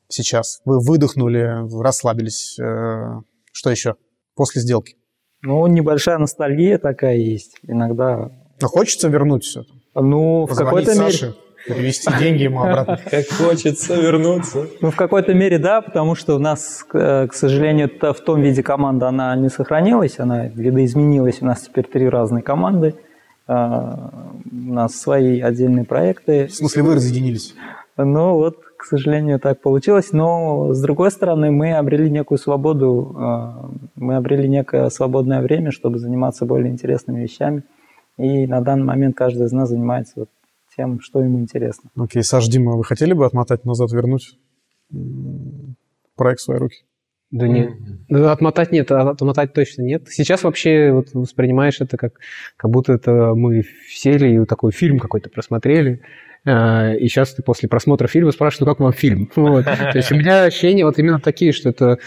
сейчас? 0.08 0.60
Вы 0.64 0.80
выдохнули, 0.80 1.68
расслабились, 1.80 2.58
э, 2.58 3.20
что 3.52 3.70
еще 3.70 3.94
после 4.34 4.62
сделки? 4.62 4.96
Ну, 5.42 5.66
небольшая 5.66 6.18
ностальгия 6.18 6.78
такая 6.78 7.16
есть. 7.16 7.58
Иногда... 7.66 8.30
Но 8.60 8.68
хочется 8.68 9.08
вернуть 9.08 9.44
все. 9.44 9.64
Ну, 9.94 10.46
в 10.46 10.54
какой-то 10.54 10.94
мере... 10.94 11.34
Перевести 11.66 12.10
деньги 12.18 12.42
ему 12.42 12.62
обратно. 12.62 12.98
Как 13.10 13.28
хочется 13.28 13.94
вернуться. 13.94 14.66
Ну, 14.80 14.90
в 14.90 14.96
какой-то 14.96 15.32
мере, 15.32 15.58
да, 15.58 15.80
потому 15.80 16.16
что 16.16 16.34
у 16.34 16.38
нас, 16.40 16.84
к 16.88 17.28
сожалению, 17.32 17.88
в 18.00 18.20
том 18.20 18.40
виде 18.40 18.64
команда 18.64 19.08
она 19.08 19.36
не 19.36 19.48
сохранилась, 19.48 20.18
она 20.18 20.46
видоизменилась. 20.46 21.40
У 21.40 21.46
нас 21.46 21.62
теперь 21.62 21.84
три 21.84 22.08
разные 22.08 22.42
команды. 22.42 22.96
А, 23.46 24.10
у 24.50 24.72
нас 24.72 25.00
свои 25.00 25.40
отдельные 25.40 25.84
проекты. 25.84 26.46
В 26.46 26.54
смысле, 26.54 26.82
вы 26.82 26.94
разъединились? 26.96 27.54
Ну, 27.96 28.34
вот 28.34 28.56
к 28.82 28.84
сожалению, 28.84 29.38
так 29.38 29.60
получилось. 29.60 30.10
Но, 30.10 30.74
с 30.74 30.82
другой 30.82 31.12
стороны, 31.12 31.52
мы 31.52 31.72
обрели 31.74 32.10
некую 32.10 32.36
свободу, 32.36 33.14
а, 33.16 33.70
мы 33.94 34.16
обрели 34.16 34.48
некое 34.48 34.90
свободное 34.90 35.40
время, 35.40 35.70
чтобы 35.70 36.00
заниматься 36.00 36.46
более 36.46 36.72
интересными 36.72 37.22
вещами. 37.22 37.62
И 38.18 38.44
на 38.48 38.60
данный 38.60 38.84
момент 38.84 39.16
каждый 39.16 39.46
из 39.46 39.52
нас 39.52 39.68
занимается 39.68 40.14
вот 40.16 40.30
тем, 40.76 41.00
что 41.00 41.20
ему 41.20 41.38
интересно. 41.38 41.90
Окей, 41.94 42.22
okay. 42.22 42.24
Саш, 42.24 42.48
Дима, 42.48 42.72
вы 42.72 42.82
хотели 42.82 43.12
бы 43.12 43.24
отмотать 43.24 43.64
назад, 43.64 43.92
вернуть 43.92 44.36
проект 46.16 46.40
в 46.40 46.42
свои 46.42 46.58
руки? 46.58 46.78
Да 47.30 47.46
нет. 47.46 47.70
Mm-hmm. 48.10 48.32
Отмотать 48.32 48.72
нет, 48.72 48.90
а 48.90 49.10
отмотать 49.10 49.52
точно 49.52 49.82
нет. 49.82 50.08
Сейчас 50.08 50.42
вообще 50.42 50.90
вот 50.90 51.14
воспринимаешь 51.14 51.80
это 51.80 51.96
как, 51.96 52.14
как 52.56 52.68
будто 52.68 52.94
это 52.94 53.34
мы 53.36 53.62
сели 53.88 54.42
и 54.42 54.44
такой 54.44 54.72
фильм 54.72 54.98
какой-то 54.98 55.30
просмотрели. 55.30 56.02
Э, 56.44 56.96
и 56.96 57.08
сейчас 57.08 57.34
ты 57.34 57.42
после 57.42 57.68
просмотра 57.68 58.06
фильма 58.08 58.32
спрашиваешь, 58.32 58.60
ну 58.60 58.66
как 58.66 58.80
вам 58.80 58.92
фильм? 58.92 59.30
Вот. 59.36 59.64
То 59.64 59.92
есть 59.94 60.10
у 60.12 60.16
меня 60.16 60.44
ощущения 60.44 60.84
вот 60.84 60.98
именно 60.98 61.20
такие, 61.20 61.52
что 61.52 61.68
это 61.68 61.98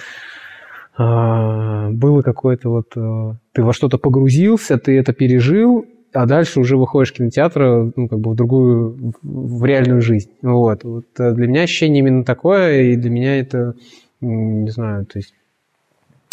а, 0.97 1.89
было 1.91 2.21
какое-то 2.21 2.69
вот... 2.69 2.93
Э, 2.95 3.33
ты 3.53 3.63
во 3.63 3.73
что-то 3.73 3.97
погрузился, 3.97 4.77
ты 4.77 4.97
это 4.97 5.13
пережил, 5.13 5.85
а 6.13 6.25
дальше 6.25 6.59
уже 6.59 6.77
выходишь 6.77 7.11
в 7.11 7.17
кинотеатр, 7.17 7.91
ну, 7.95 8.07
как 8.07 8.19
бы 8.19 8.31
в 8.31 8.35
другую, 8.35 9.13
в 9.21 9.65
реальную 9.65 10.01
жизнь. 10.01 10.31
Вот. 10.41 10.83
вот 10.83 11.05
э, 11.19 11.33
для 11.33 11.47
меня 11.47 11.63
ощущение 11.63 11.99
именно 11.99 12.23
такое, 12.23 12.81
и 12.83 12.95
для 12.95 13.09
меня 13.09 13.39
это, 13.39 13.75
не 14.21 14.69
знаю, 14.69 15.05
то 15.05 15.19
есть 15.19 15.33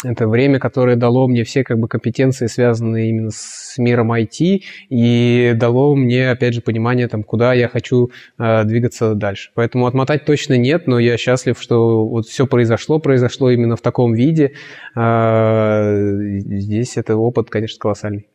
это 0.03 0.27
время, 0.27 0.59
которое 0.59 0.95
дало 0.95 1.27
мне 1.27 1.43
все 1.43 1.63
как 1.63 1.79
бы 1.79 1.87
компетенции, 1.87 2.47
связанные 2.47 3.09
именно 3.09 3.31
с 3.31 3.77
миром 3.77 4.11
IT, 4.11 4.61
и 4.89 5.53
дало 5.55 5.95
мне, 5.95 6.29
опять 6.31 6.53
же, 6.53 6.61
понимание, 6.61 7.07
там, 7.07 7.23
куда 7.23 7.53
я 7.53 7.67
хочу 7.67 8.11
э, 8.37 8.63
двигаться 8.65 9.15
дальше. 9.15 9.51
Поэтому 9.55 9.87
отмотать 9.87 10.25
точно 10.25 10.57
нет, 10.57 10.87
но 10.87 10.99
я 10.99 11.17
счастлив, 11.17 11.59
что 11.59 12.07
вот 12.07 12.27
все 12.27 12.47
произошло, 12.47 12.99
произошло 12.99 13.49
именно 13.49 13.75
в 13.75 13.81
таком 13.81 14.13
виде. 14.13 14.53
Э, 14.95 16.39
здесь 16.39 16.97
это 16.97 17.15
опыт, 17.15 17.49
конечно, 17.49 17.79
колоссальный. 17.79 18.27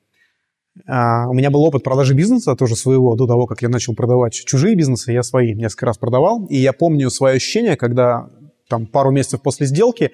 Uh, 0.86 1.26
у 1.28 1.34
меня 1.34 1.50
был 1.50 1.64
опыт 1.64 1.82
продажи 1.82 2.14
бизнеса, 2.14 2.54
тоже 2.54 2.76
своего, 2.76 3.16
до 3.16 3.26
того, 3.26 3.46
как 3.46 3.62
я 3.62 3.68
начал 3.68 3.96
продавать 3.96 4.32
чужие 4.32 4.76
бизнесы, 4.76 5.10
я 5.10 5.24
свои 5.24 5.52
несколько 5.52 5.86
раз 5.86 5.98
продавал. 5.98 6.46
И 6.46 6.56
я 6.56 6.72
помню 6.72 7.10
свое 7.10 7.34
ощущение, 7.34 7.76
когда 7.76 8.28
там 8.68 8.86
пару 8.86 9.10
месяцев 9.10 9.42
после 9.42 9.66
сделки 9.66 10.12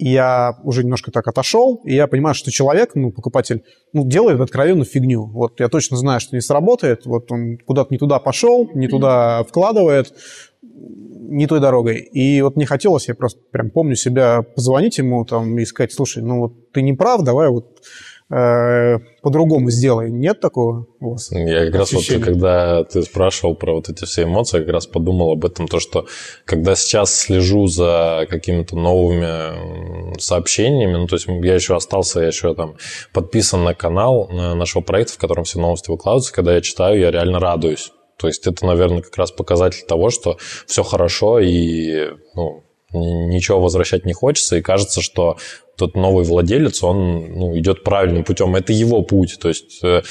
и 0.00 0.08
я 0.08 0.56
уже 0.62 0.82
немножко 0.82 1.10
так 1.10 1.28
отошел, 1.28 1.82
и 1.84 1.94
я 1.94 2.06
понимаю, 2.06 2.34
что 2.34 2.50
человек, 2.50 2.92
ну, 2.94 3.12
покупатель, 3.12 3.64
ну, 3.92 4.06
делает 4.06 4.40
откровенную 4.40 4.86
фигню. 4.86 5.26
Вот 5.26 5.60
я 5.60 5.68
точно 5.68 5.98
знаю, 5.98 6.20
что 6.20 6.34
не 6.34 6.40
сработает, 6.40 7.04
вот 7.04 7.30
он 7.30 7.58
куда-то 7.58 7.92
не 7.92 7.98
туда 7.98 8.18
пошел, 8.18 8.70
не 8.74 8.88
туда 8.88 9.44
вкладывает, 9.44 10.14
не 10.62 11.46
той 11.46 11.60
дорогой. 11.60 11.98
И 11.98 12.40
вот 12.40 12.56
мне 12.56 12.64
хотелось, 12.64 13.08
я 13.08 13.14
просто 13.14 13.40
прям 13.50 13.68
помню 13.68 13.94
себя, 13.94 14.40
позвонить 14.40 14.96
ему 14.96 15.26
там 15.26 15.58
и 15.58 15.66
сказать, 15.66 15.92
слушай, 15.92 16.22
ну 16.22 16.38
вот 16.38 16.72
ты 16.72 16.80
не 16.80 16.94
прав, 16.94 17.22
давай 17.22 17.50
вот 17.50 17.82
по-другому 18.30 19.70
сделай. 19.70 20.08
Нет 20.08 20.40
такого 20.40 20.86
у 21.00 21.10
вас? 21.10 21.32
Я 21.32 21.66
как 21.66 21.74
раз 21.74 21.92
вот, 21.92 22.04
когда 22.22 22.84
ты 22.84 23.02
спрашивал 23.02 23.56
про 23.56 23.74
вот 23.74 23.88
эти 23.88 24.04
все 24.04 24.22
эмоции, 24.22 24.58
я 24.58 24.64
как 24.64 24.72
раз 24.74 24.86
подумал 24.86 25.32
об 25.32 25.44
этом, 25.44 25.66
то, 25.66 25.80
что 25.80 26.06
когда 26.44 26.76
сейчас 26.76 27.12
слежу 27.12 27.66
за 27.66 28.26
какими-то 28.30 28.76
новыми 28.76 30.16
сообщениями, 30.20 30.96
ну, 30.96 31.06
то 31.08 31.16
есть 31.16 31.26
я 31.26 31.54
еще 31.54 31.74
остался, 31.74 32.20
я 32.20 32.28
еще 32.28 32.54
там 32.54 32.76
подписан 33.12 33.64
на 33.64 33.74
канал 33.74 34.28
нашего 34.28 34.82
проекта, 34.82 35.14
в 35.14 35.18
котором 35.18 35.42
все 35.42 35.58
новости 35.58 35.90
выкладываются, 35.90 36.32
когда 36.32 36.54
я 36.54 36.60
читаю, 36.60 37.00
я 37.00 37.10
реально 37.10 37.40
радуюсь. 37.40 37.90
То 38.16 38.28
есть 38.28 38.46
это, 38.46 38.64
наверное, 38.64 39.02
как 39.02 39.16
раз 39.16 39.32
показатель 39.32 39.84
того, 39.86 40.10
что 40.10 40.36
все 40.66 40.84
хорошо 40.84 41.40
и 41.40 42.10
ну, 42.36 42.62
ничего 42.92 43.60
возвращать 43.60 44.04
не 44.04 44.12
хочется, 44.12 44.56
и 44.56 44.62
кажется, 44.62 45.02
что 45.02 45.36
тот 45.76 45.96
новый 45.96 46.24
владелец, 46.24 46.82
он 46.82 47.32
ну, 47.32 47.58
идет 47.58 47.84
правильным 47.84 48.24
путем. 48.24 48.54
Это 48.54 48.72
его 48.72 49.02
путь. 49.02 49.38
То 49.40 49.48
есть 49.48 49.80
э, 49.82 50.02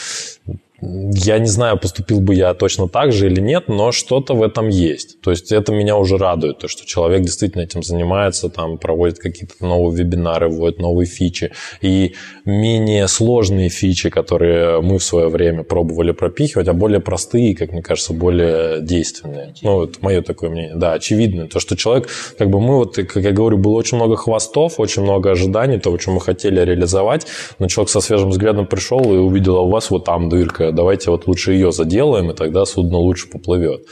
я 0.82 1.39
не 1.39 1.48
знаю, 1.48 1.78
поступил 1.78 2.22
бы 2.22 2.36
я 2.36 2.54
точно 2.54 2.88
так 2.88 3.12
же 3.12 3.28
или 3.28 3.42
нет, 3.42 3.68
но 3.68 3.92
что-то 3.92 4.34
в 4.34 4.44
этом 4.44 4.70
есть. 4.70 5.22
То 5.22 5.32
есть 5.32 5.52
это 5.52 5.72
меня 5.72 5.98
уже 5.98 6.18
радует, 6.18 6.60
то, 6.60 6.68
что 6.68 6.86
человек 6.86 7.22
действительно 7.22 7.63
этим 7.63 7.84
занимается, 7.84 8.50
там 8.50 8.78
проводит 8.78 9.20
какие-то 9.20 9.54
новые 9.65 10.04
вебинары, 10.04 10.50
вводит 10.50 10.80
новые 10.80 11.08
фичи. 11.08 11.52
И 11.82 12.15
менее 12.46 13.08
сложные 13.08 13.70
фичи, 13.70 14.10
которые 14.10 14.82
мы 14.82 15.00
в 15.00 15.04
свое 15.04 15.28
время 15.28 15.63
пробовали 15.63 16.12
пропихивать, 16.12 16.68
а 16.68 16.74
более 16.74 17.00
простые, 17.00 17.56
как 17.56 17.72
мне 17.72 17.82
кажется, 17.82 18.13
более 18.13 18.82
действенные. 18.82 19.54
Ну, 19.62 19.84
это 19.84 20.00
мое 20.02 20.22
такое 20.22 20.50
мнение. 20.50 20.76
Да, 20.76 20.94
очевидно. 20.94 21.48
То, 21.48 21.60
что 21.60 21.76
человек, 21.76 22.08
как 22.38 22.50
бы 22.50 22.60
мы 22.60 22.78
вот, 22.78 22.96
как 22.96 23.24
я 23.24 23.32
говорю, 23.32 23.58
было 23.58 23.74
очень 23.74 23.98
много 23.98 24.15
хвостов, 24.15 24.80
очень 24.80 25.04
много 25.04 25.32
ожиданий, 25.32 25.80
того, 25.80 26.00
что 26.00 26.12
мы 26.12 26.22
хотели 26.22 26.62
реализовать, 26.62 27.28
но 27.60 27.68
человек 27.68 27.89
со 27.89 28.02
свежим 28.02 28.30
взглядом 28.30 28.65
пришел 28.65 29.02
и 29.13 29.18
увидел, 29.18 29.58
а 29.58 29.62
у 29.62 29.70
вас 29.70 29.89
вот 29.89 30.06
там 30.06 30.30
дырка, 30.30 30.68
давайте 30.71 31.12
вот 31.12 31.27
лучше 31.27 31.53
ее 31.53 31.71
заделаем, 31.71 32.32
и 32.32 32.36
тогда 32.36 32.65
судно 32.65 32.97
лучше 32.97 33.29
поплывет. 33.29 33.86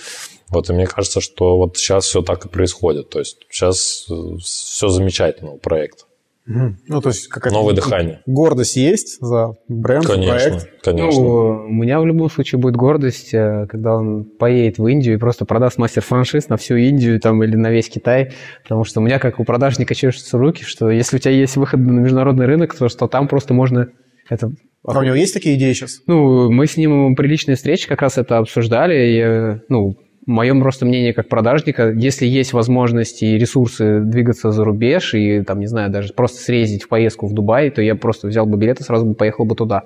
Вот, 0.49 0.69
и 0.69 0.73
мне 0.73 0.87
кажется, 0.87 1.19
что 1.19 1.57
вот 1.57 1.77
сейчас 1.77 2.05
все 2.05 2.21
так 2.21 2.45
и 2.45 2.49
происходит. 2.49 3.09
То 3.09 3.19
есть 3.19 3.45
сейчас 3.49 4.05
э, 4.09 4.37
все 4.39 4.87
замечательно 4.87 5.51
у 5.51 5.57
проекта. 5.57 6.05
Ну, 6.49 7.01
то 7.01 7.09
есть 7.09 7.27
какая-то 7.27 7.57
Новое 7.57 7.73
дыхание. 7.73 8.21
гордость 8.25 8.77
есть 8.77 9.19
за 9.19 9.57
бренд, 9.67 10.05
конечно, 10.05 10.49
проект? 10.49 10.81
Конечно, 10.81 11.21
Ну, 11.21 11.65
у 11.67 11.73
меня 11.73 11.99
в 11.99 12.05
любом 12.05 12.29
случае 12.29 12.59
будет 12.59 12.77
гордость, 12.77 13.33
э, 13.33 13.67
когда 13.69 13.97
он 13.97 14.23
поедет 14.23 14.77
в 14.77 14.87
Индию 14.87 15.15
и 15.15 15.17
просто 15.17 15.43
продаст 15.43 15.77
мастер 15.77 16.01
франшиз 16.01 16.47
на 16.47 16.55
всю 16.55 16.75
Индию 16.75 17.19
там, 17.19 17.43
или 17.43 17.57
на 17.57 17.69
весь 17.69 17.89
Китай, 17.89 18.31
потому 18.63 18.85
что 18.85 19.01
у 19.01 19.03
меня, 19.03 19.19
как 19.19 19.41
у 19.41 19.43
продажника, 19.43 19.93
чешутся 19.93 20.37
руки, 20.37 20.63
что 20.63 20.89
если 20.89 21.17
у 21.17 21.19
тебя 21.19 21.33
есть 21.33 21.57
выход 21.57 21.81
на 21.81 21.99
международный 21.99 22.45
рынок, 22.45 22.73
то 22.73 22.87
что 22.87 23.07
там 23.07 23.27
просто 23.27 23.53
можно 23.53 23.89
это 24.31 24.51
А 24.83 24.99
у 24.99 25.03
него 25.03 25.15
есть 25.15 25.33
такие 25.33 25.55
идеи 25.55 25.73
сейчас? 25.73 26.01
Ну, 26.07 26.51
мы 26.51 26.65
с 26.67 26.77
ним 26.77 27.15
при 27.15 27.27
личной 27.27 27.55
встрече 27.55 27.87
как 27.87 28.01
раз 28.01 28.17
это 28.17 28.37
обсуждали. 28.37 28.95
И, 28.95 29.19
э, 29.19 29.59
ну, 29.69 29.97
мое 30.25 30.59
просто 30.59 30.85
мнение 30.85 31.13
как 31.13 31.29
продажника, 31.29 31.89
если 31.89 32.25
есть 32.25 32.53
возможности 32.53 33.25
и 33.25 33.37
ресурсы 33.37 34.01
двигаться 34.01 34.51
за 34.51 34.63
рубеж 34.63 35.13
и, 35.13 35.41
там, 35.41 35.59
не 35.59 35.67
знаю, 35.67 35.89
даже 35.89 36.13
просто 36.13 36.41
срезать 36.41 36.83
в 36.83 36.89
поездку 36.89 37.27
в 37.27 37.33
Дубай, 37.33 37.69
то 37.71 37.81
я 37.81 37.95
просто 37.95 38.27
взял 38.27 38.45
бы 38.45 38.57
билет 38.57 38.79
и 38.79 38.83
сразу 38.83 39.05
бы 39.05 39.15
поехал 39.15 39.45
бы 39.45 39.55
туда. 39.55 39.83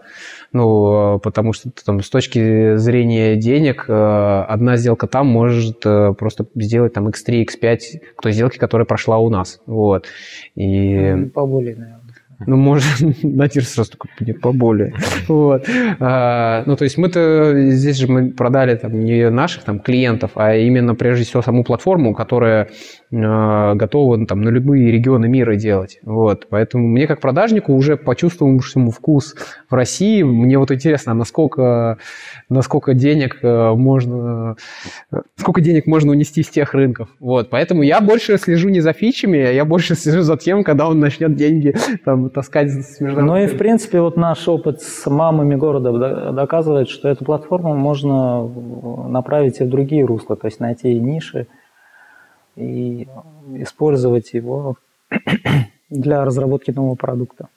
Ну, 0.51 1.15
э, 1.15 1.19
потому 1.19 1.53
что 1.53 1.69
там 1.85 2.01
с 2.01 2.09
точки 2.09 2.75
зрения 2.75 3.35
денег 3.35 3.85
э, 3.87 3.93
одна 3.93 4.77
сделка 4.77 5.07
там 5.07 5.27
может 5.27 5.79
просто 5.81 6.45
сделать 6.55 6.93
там 6.93 7.07
x3, 7.07 7.45
x5 7.45 7.79
к 8.17 8.21
той 8.21 8.33
сделке, 8.33 8.59
которая 8.59 8.85
прошла 8.85 9.19
у 9.19 9.29
нас. 9.29 9.61
Вот. 9.65 10.05
И... 10.55 11.29
Поболее, 11.33 11.75
наверное. 11.75 12.00
Ну, 12.45 12.55
может, 12.55 12.85
Натир 13.23 13.63
сразу 13.65 13.91
такой, 13.91 14.11
нет, 14.19 14.41
поболее. 14.41 14.93
Вот. 15.27 15.67
А, 15.99 16.63
ну, 16.65 16.75
то 16.75 16.83
есть 16.83 16.97
мы-то 16.97 17.71
здесь 17.71 17.97
же 17.97 18.07
мы 18.07 18.31
продали 18.31 18.75
там 18.75 18.99
не 18.99 19.29
наших 19.29 19.63
там 19.63 19.79
клиентов, 19.79 20.31
а 20.35 20.55
именно 20.55 20.95
прежде 20.95 21.25
всего 21.25 21.41
саму 21.41 21.63
платформу, 21.63 22.13
которая 22.13 22.69
э, 23.11 23.75
готова 23.75 24.15
ну, 24.15 24.25
там 24.25 24.41
на 24.41 24.49
любые 24.49 24.91
регионы 24.91 25.27
мира 25.27 25.55
делать. 25.55 25.99
Вот. 26.03 26.47
Поэтому 26.49 26.87
мне 26.87 27.07
как 27.07 27.21
продажнику, 27.21 27.73
уже 27.73 27.97
почувствовавшему 27.97 28.91
вкус 28.91 29.35
в 29.69 29.73
России, 29.73 30.23
мне 30.23 30.57
вот 30.57 30.71
интересно, 30.71 31.11
а 31.11 31.15
насколько, 31.15 31.97
насколько 32.49 32.93
денег 32.93 33.39
э, 33.41 33.73
можно, 33.73 34.55
сколько 35.35 35.61
денег 35.61 35.87
можно 35.87 36.11
унести 36.11 36.43
с 36.43 36.49
тех 36.49 36.73
рынков. 36.73 37.09
Вот. 37.19 37.49
Поэтому 37.49 37.83
я 37.83 38.01
больше 38.01 38.37
слежу 38.37 38.69
не 38.69 38.81
за 38.81 38.93
фичами, 38.93 39.39
а 39.39 39.51
я 39.51 39.65
больше 39.65 39.95
слежу 39.95 40.21
за 40.21 40.37
тем, 40.37 40.63
когда 40.63 40.87
он 40.87 40.99
начнет 40.99 41.35
деньги 41.35 41.75
там, 42.05 42.29
таскать 42.29 42.71
с 42.71 42.99
международных... 42.99 43.25
Ну 43.25 43.43
и, 43.43 43.47
в 43.47 43.57
принципе, 43.57 44.01
вот 44.01 44.17
наш 44.17 44.47
опыт 44.47 44.81
с 44.81 45.09
мамами 45.09 45.55
города 45.55 45.91
до- 45.91 46.31
доказывает, 46.31 46.89
что 46.89 47.09
эту 47.09 47.25
платформу 47.25 47.75
можно 47.75 48.47
направить 49.07 49.59
и 49.59 49.63
в 49.63 49.69
другие 49.69 50.05
русла, 50.05 50.35
то 50.35 50.47
есть 50.47 50.59
найти 50.59 50.93
ниши 50.99 51.47
и 52.55 53.07
использовать 53.55 54.33
его 54.33 54.77
для 55.89 56.23
разработки 56.23 56.71
нового 56.71 56.95
продукта. 56.95 57.47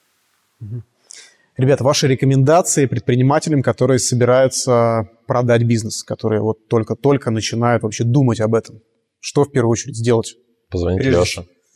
Ребята, 1.57 1.83
ваши 1.85 2.07
рекомендации 2.07 2.85
предпринимателям, 2.85 3.63
которые 3.63 3.99
собираются 3.99 5.09
продать 5.25 5.63
бизнес, 5.63 6.03
которые 6.03 6.41
вот 6.41 6.67
только-только 6.67 7.31
начинают 7.31 7.83
вообще 7.83 8.03
думать 8.03 8.41
об 8.41 8.55
этом. 8.55 8.81
Что 9.21 9.45
в 9.45 9.51
первую 9.51 9.71
очередь 9.71 9.95
сделать? 9.95 10.35
Позвоните 10.69 11.03
Прежде 11.03 11.19
Леше. 11.19 11.45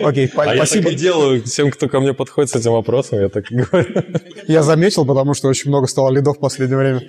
Окей, 0.00 0.30
А 0.36 0.54
я 0.54 0.56
спасибо. 0.56 0.84
так 0.84 0.92
и 0.92 0.96
делаю 0.96 1.42
всем, 1.42 1.70
кто 1.70 1.88
ко 1.88 2.00
мне 2.00 2.14
подходит 2.14 2.50
с 2.50 2.56
этим 2.56 2.72
вопросом, 2.72 3.20
я 3.20 3.28
так 3.28 3.50
и 3.50 3.56
говорю. 3.56 4.04
Я 4.46 4.62
заметил, 4.62 5.04
потому 5.04 5.34
что 5.34 5.48
очень 5.48 5.70
много 5.70 5.86
стало 5.88 6.10
лидов 6.10 6.36
в 6.36 6.40
последнее 6.40 6.78
время. 6.78 7.08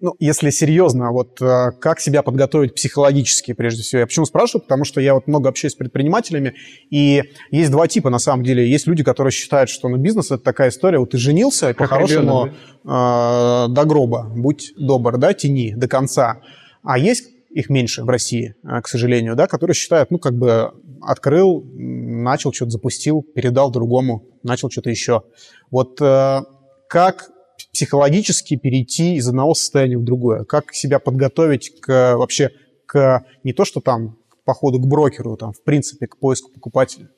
А, 0.00 0.04
Ну, 0.04 0.14
если 0.18 0.50
серьезно, 0.50 1.12
вот 1.12 1.40
а, 1.40 1.70
как 1.72 2.00
себя 2.00 2.22
подготовить 2.22 2.74
психологически, 2.74 3.52
прежде 3.52 3.82
всего? 3.82 4.00
Я 4.00 4.06
почему 4.06 4.26
спрашиваю? 4.26 4.62
Потому 4.62 4.84
что 4.84 5.00
я 5.00 5.14
вот 5.14 5.26
много 5.26 5.48
общаюсь 5.48 5.72
с 5.72 5.76
предпринимателями, 5.76 6.54
и 6.90 7.22
есть 7.50 7.70
два 7.70 7.88
типа, 7.88 8.10
на 8.10 8.18
самом 8.18 8.44
деле. 8.44 8.68
Есть 8.68 8.86
люди, 8.86 9.02
которые 9.02 9.32
считают, 9.32 9.70
что 9.70 9.88
ну, 9.88 9.96
бизнес– 9.96 10.26
это 10.30 10.42
такая 10.42 10.70
история, 10.70 10.98
вот 10.98 11.10
ты 11.10 11.18
женился, 11.18 11.70
и 11.70 11.72
по-хорошему 11.74 12.50
а, 12.84 13.68
до 13.68 13.84
гроба, 13.84 14.30
будь 14.34 14.72
добр, 14.76 15.16
да, 15.18 15.32
тяни 15.34 15.74
до 15.74 15.88
конца. 15.88 16.40
А 16.82 16.98
есть 16.98 17.30
их 17.50 17.70
меньше 17.70 18.02
в 18.02 18.08
России, 18.08 18.56
а, 18.64 18.82
к 18.82 18.88
сожалению, 18.88 19.36
да, 19.36 19.46
которые 19.46 19.74
считают, 19.74 20.10
ну, 20.10 20.18
как 20.18 20.34
бы 20.34 20.72
открыл, 21.00 21.64
начал 21.74 22.52
что-то 22.52 22.72
запустил, 22.72 23.22
передал 23.22 23.70
другому, 23.70 24.24
начал 24.42 24.70
что-то 24.70 24.90
еще. 24.90 25.22
Вот 25.70 26.00
э, 26.00 26.40
как 26.88 27.30
психологически 27.72 28.56
перейти 28.56 29.16
из 29.16 29.28
одного 29.28 29.54
состояния 29.54 29.98
в 29.98 30.04
другое? 30.04 30.44
Как 30.44 30.72
себя 30.72 30.98
подготовить 30.98 31.80
к 31.80 32.16
вообще 32.16 32.50
к 32.86 33.24
не 33.42 33.52
то, 33.52 33.64
что 33.64 33.80
там 33.80 34.16
к 34.28 34.44
походу 34.44 34.78
к 34.78 34.86
брокеру, 34.86 35.36
там, 35.36 35.52
в 35.52 35.62
принципе, 35.62 36.06
к 36.06 36.16
поиску 36.16 36.50
покупателя? 36.52 37.08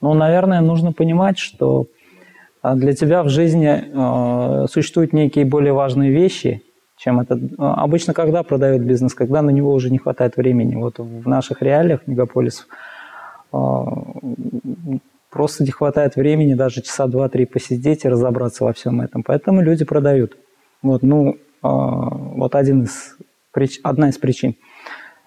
Ну, 0.00 0.14
наверное, 0.14 0.60
нужно 0.60 0.92
понимать, 0.92 1.38
что 1.38 1.86
а, 2.60 2.74
для 2.74 2.92
тебя 2.92 3.22
в 3.22 3.28
жизни 3.28 3.68
э, 3.68 4.66
существуют 4.68 5.12
некие 5.12 5.44
более 5.44 5.72
важные 5.72 6.10
вещи, 6.10 6.62
чем 6.96 7.20
это. 7.20 7.38
А, 7.58 7.82
Обычно 7.82 8.14
когда 8.14 8.42
продают 8.42 8.82
бизнес, 8.82 9.14
когда 9.14 9.42
на 9.42 9.50
него 9.50 9.72
уже 9.72 9.90
не 9.90 9.98
хватает 9.98 10.36
времени. 10.36 10.76
Вот 10.76 10.98
в 10.98 11.28
наших 11.28 11.62
реалиях 11.62 12.06
мегаполисов 12.06 12.66
а, 13.52 13.84
просто 15.32 15.64
не 15.64 15.70
хватает 15.70 16.14
времени 16.14 16.54
даже 16.54 16.82
часа 16.82 17.06
два-три 17.06 17.46
посидеть 17.46 18.04
и 18.04 18.08
разобраться 18.08 18.64
во 18.64 18.72
всем 18.74 19.00
этом. 19.00 19.22
Поэтому 19.22 19.62
люди 19.62 19.84
продают. 19.84 20.36
Вот, 20.82 21.02
ну, 21.02 21.38
а, 21.62 21.70
вот 21.70 22.54
один 22.54 22.82
из, 22.82 23.16
прич- 23.56 23.80
одна 23.82 24.10
из 24.10 24.18
причин. 24.18 24.56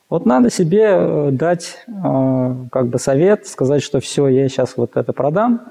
Вот 0.07 0.27
надо 0.27 0.51
себе 0.51 0.85
э, 0.87 1.29
дать 1.31 1.83
э, 1.87 2.55
как 2.71 2.89
бы 2.89 2.99
совет, 2.99 3.47
сказать, 3.47 3.81
что 3.81 3.99
все, 3.99 4.27
я 4.27 4.47
сейчас 4.47 4.77
вот 4.77 4.95
это 4.97 5.13
продам, 5.13 5.61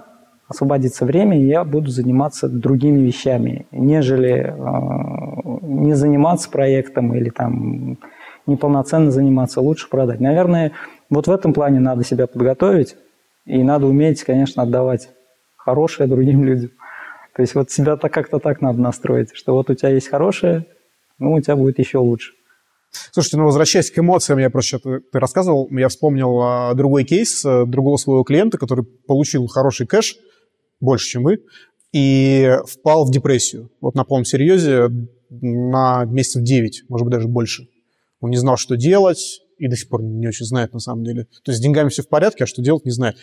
освободится 0.49 1.05
время, 1.05 1.41
и 1.41 1.47
я 1.47 1.63
буду 1.63 1.91
заниматься 1.91 2.49
другими 2.49 2.99
вещами, 3.01 3.69
нежели 3.71 4.53
э, 4.53 5.59
не 5.63 5.95
заниматься 5.95 6.51
проектом 6.51 7.15
или 7.15 7.31
там 7.31 7.99
неполноценно 8.47 9.13
заниматься, 9.13 9.61
лучше 9.61 9.89
продать. 9.89 10.19
Наверное, 10.19 10.73
вот 11.09 11.29
в 11.29 11.31
этом 11.31 11.53
плане 11.53 11.79
надо 11.79 12.03
себя 12.03 12.27
подготовить, 12.27 12.97
и 13.47 13.63
надо 13.63 13.87
уметь, 13.87 14.23
конечно, 14.23 14.63
отдавать 14.63 15.11
хорошее 15.57 16.09
другим 16.09 16.45
людям. 16.45 16.71
То 17.35 17.43
есть 17.43 17.55
вот 17.55 17.71
себя 17.71 17.97
так 17.97 18.13
как-то 18.13 18.39
так 18.39 18.61
надо 18.61 18.81
настроить, 18.81 19.31
что 19.35 19.55
вот 19.55 19.71
у 19.71 19.75
тебя 19.75 19.91
есть 19.91 20.09
хорошее, 20.09 20.67
ну, 21.19 21.33
у 21.33 21.41
тебя 21.41 21.57
будет 21.57 21.79
еще 21.79 21.99
лучше. 21.99 22.33
Слушайте, 23.11 23.39
ну, 23.39 23.45
возвращаясь 23.45 23.91
к 23.91 23.99
эмоциям, 23.99 24.39
я 24.39 24.51
просто 24.51 24.79
что-то 24.79 25.01
ты 25.01 25.19
рассказывал, 25.19 25.69
я 25.71 25.89
вспомнил 25.89 26.41
а, 26.41 26.75
другой 26.75 27.05
кейс 27.05 27.45
а, 27.45 27.65
другого 27.67 27.97
своего 27.97 28.23
клиента, 28.23 28.57
который 28.57 28.85
получил 28.85 29.47
хороший 29.49 29.87
кэш, 29.87 30.17
больше, 30.81 31.07
чем 31.07 31.25
вы, 31.25 31.41
и 31.93 32.57
впал 32.69 33.05
в 33.05 33.11
депрессию. 33.11 33.71
Вот 33.81 33.95
на 33.95 34.05
полном 34.05 34.25
серьезе 34.25 34.89
на 35.31 36.05
месяцев 36.05 36.43
9, 36.43 36.85
может 36.89 37.05
быть, 37.05 37.15
даже 37.15 37.27
больше. 37.27 37.69
Он 38.21 38.31
не 38.31 38.37
знал, 38.37 38.57
что 38.57 38.77
делать, 38.77 39.41
и 39.65 39.69
до 39.69 39.77
сих 39.77 39.89
пор 39.89 40.03
не 40.03 40.29
очень 40.29 40.45
знает 40.45 40.75
на 40.75 40.79
самом 40.79 41.05
деле. 41.05 41.25
То 41.43 41.51
есть 41.51 41.59
с 41.59 41.63
деньгами 41.63 41.89
все 41.89 42.03
в 42.03 42.09
порядке, 42.09 42.45
а 42.45 42.47
что 42.47 42.61
делать, 42.61 42.85
не 42.85 42.91
знает. 42.91 43.17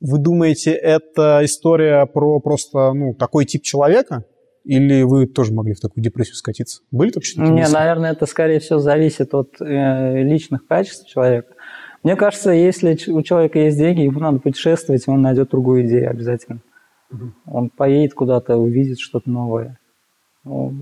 Вы 0.00 0.18
думаете, 0.18 0.70
это 0.70 1.40
история 1.42 2.06
про 2.06 2.38
просто 2.38 2.92
ну, 2.92 3.14
такой 3.14 3.46
тип 3.46 3.62
человека? 3.62 4.24
Или 4.62 5.02
вы 5.02 5.26
тоже 5.26 5.52
могли 5.52 5.74
в 5.74 5.80
такую 5.80 6.04
депрессию 6.04 6.36
скатиться? 6.36 6.82
Были 6.92 7.10
вообще 7.12 7.34
такие 7.34 7.52
Не, 7.52 7.60
мысли? 7.62 7.74
наверное, 7.74 8.12
это 8.12 8.26
скорее 8.26 8.60
всего 8.60 8.78
зависит 8.78 9.34
от 9.34 9.60
э, 9.60 10.22
личных 10.22 10.66
качеств 10.68 11.08
человека. 11.08 11.54
Мне 12.04 12.14
кажется, 12.14 12.52
если 12.52 12.96
у 13.10 13.22
человека 13.22 13.58
есть 13.58 13.78
деньги, 13.78 14.02
ему 14.02 14.20
надо 14.20 14.38
путешествовать, 14.38 15.08
он 15.08 15.22
найдет 15.22 15.50
другую 15.50 15.84
идею 15.86 16.10
обязательно. 16.10 16.60
Он 17.46 17.70
поедет 17.70 18.14
куда-то, 18.14 18.56
увидит 18.56 19.00
что-то 19.00 19.28
новое. 19.28 19.78
Ну, 20.44 20.72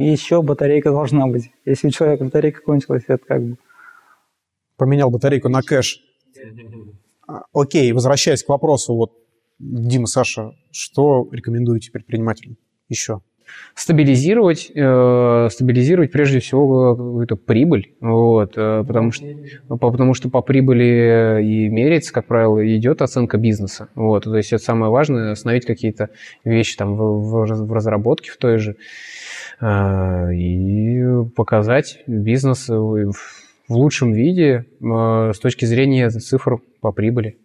еще 0.00 0.42
батарейка 0.42 0.90
должна 0.90 1.28
быть. 1.28 1.52
Если 1.64 1.86
у 1.86 1.90
человека 1.90 2.24
батарейка 2.24 2.60
кончилась, 2.62 3.04
это 3.06 3.24
как 3.24 3.42
бы 3.42 3.56
поменял 4.80 5.10
батарейку 5.10 5.48
на 5.48 5.62
кэш. 5.62 6.00
А, 7.32 7.42
окей, 7.52 7.92
возвращаясь 7.92 8.42
к 8.42 8.48
вопросу, 8.48 8.92
вот, 8.92 9.12
Дима, 9.60 10.08
Саша, 10.08 10.50
что 10.72 11.28
рекомендуете 11.30 11.92
предпринимателям 11.92 12.56
еще? 12.88 13.20
стабилизировать, 13.74 14.70
э, 14.74 15.48
стабилизировать 15.50 16.12
прежде 16.12 16.40
всего 16.40 16.94
какую-то 16.94 17.36
прибыль, 17.36 17.94
вот, 18.00 18.54
э, 18.56 18.84
потому, 18.86 19.12
что, 19.12 19.26
потому 19.68 20.14
что 20.14 20.28
по 20.28 20.40
прибыли 20.42 21.42
и 21.42 21.68
меряется, 21.68 22.12
как 22.12 22.26
правило, 22.26 22.64
идет 22.76 23.02
оценка 23.02 23.38
бизнеса. 23.38 23.88
Вот, 23.94 24.24
то 24.24 24.36
есть 24.36 24.52
это 24.52 24.62
самое 24.62 24.90
важное, 24.90 25.32
остановить 25.32 25.66
какие-то 25.66 26.10
вещи 26.44 26.76
там 26.76 26.96
в, 26.96 27.44
в 27.44 27.72
разработке 27.72 28.30
в 28.30 28.36
той 28.36 28.58
же 28.58 28.76
э, 29.60 30.34
и 30.34 31.24
показать 31.34 32.02
бизнес 32.06 32.68
в 33.70 33.76
лучшем 33.76 34.12
виде 34.12 34.66
э, 34.80 35.32
с 35.32 35.38
точки 35.38 35.64
зрения 35.64 36.10
цифр 36.10 36.58
по 36.80 36.90
прибыли. 36.90 37.38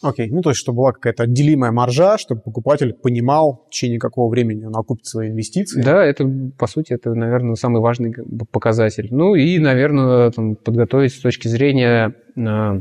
Окей, 0.00 0.26
okay. 0.26 0.30
ну 0.32 0.40
то 0.40 0.50
есть, 0.50 0.60
чтобы 0.60 0.78
была 0.78 0.92
какая-то 0.92 1.24
отделимая 1.24 1.70
маржа, 1.70 2.16
чтобы 2.18 2.40
покупатель 2.40 2.94
понимал, 2.94 3.66
в 3.66 3.70
течение 3.70 4.00
какого 4.00 4.30
времени 4.30 4.64
он 4.64 4.74
окупит 4.74 5.06
свои 5.06 5.28
инвестиции. 5.28 5.82
Да, 5.82 6.02
это, 6.04 6.28
по 6.58 6.66
сути, 6.66 6.94
это, 6.94 7.14
наверное, 7.14 7.54
самый 7.54 7.82
важный 7.82 8.12
показатель. 8.50 9.08
Ну 9.10 9.34
и, 9.34 9.58
наверное, 9.58 10.30
там, 10.30 10.56
подготовить 10.56 11.12
с 11.12 11.20
точки 11.20 11.46
зрения, 11.46 12.14
э, 12.34 12.80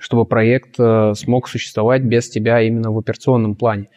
чтобы 0.00 0.26
проект 0.26 0.78
э, 0.78 1.12
смог 1.14 1.48
существовать 1.48 2.02
без 2.02 2.28
тебя 2.28 2.60
именно 2.60 2.90
в 2.90 2.98
операционном 2.98 3.54
плане 3.54 3.88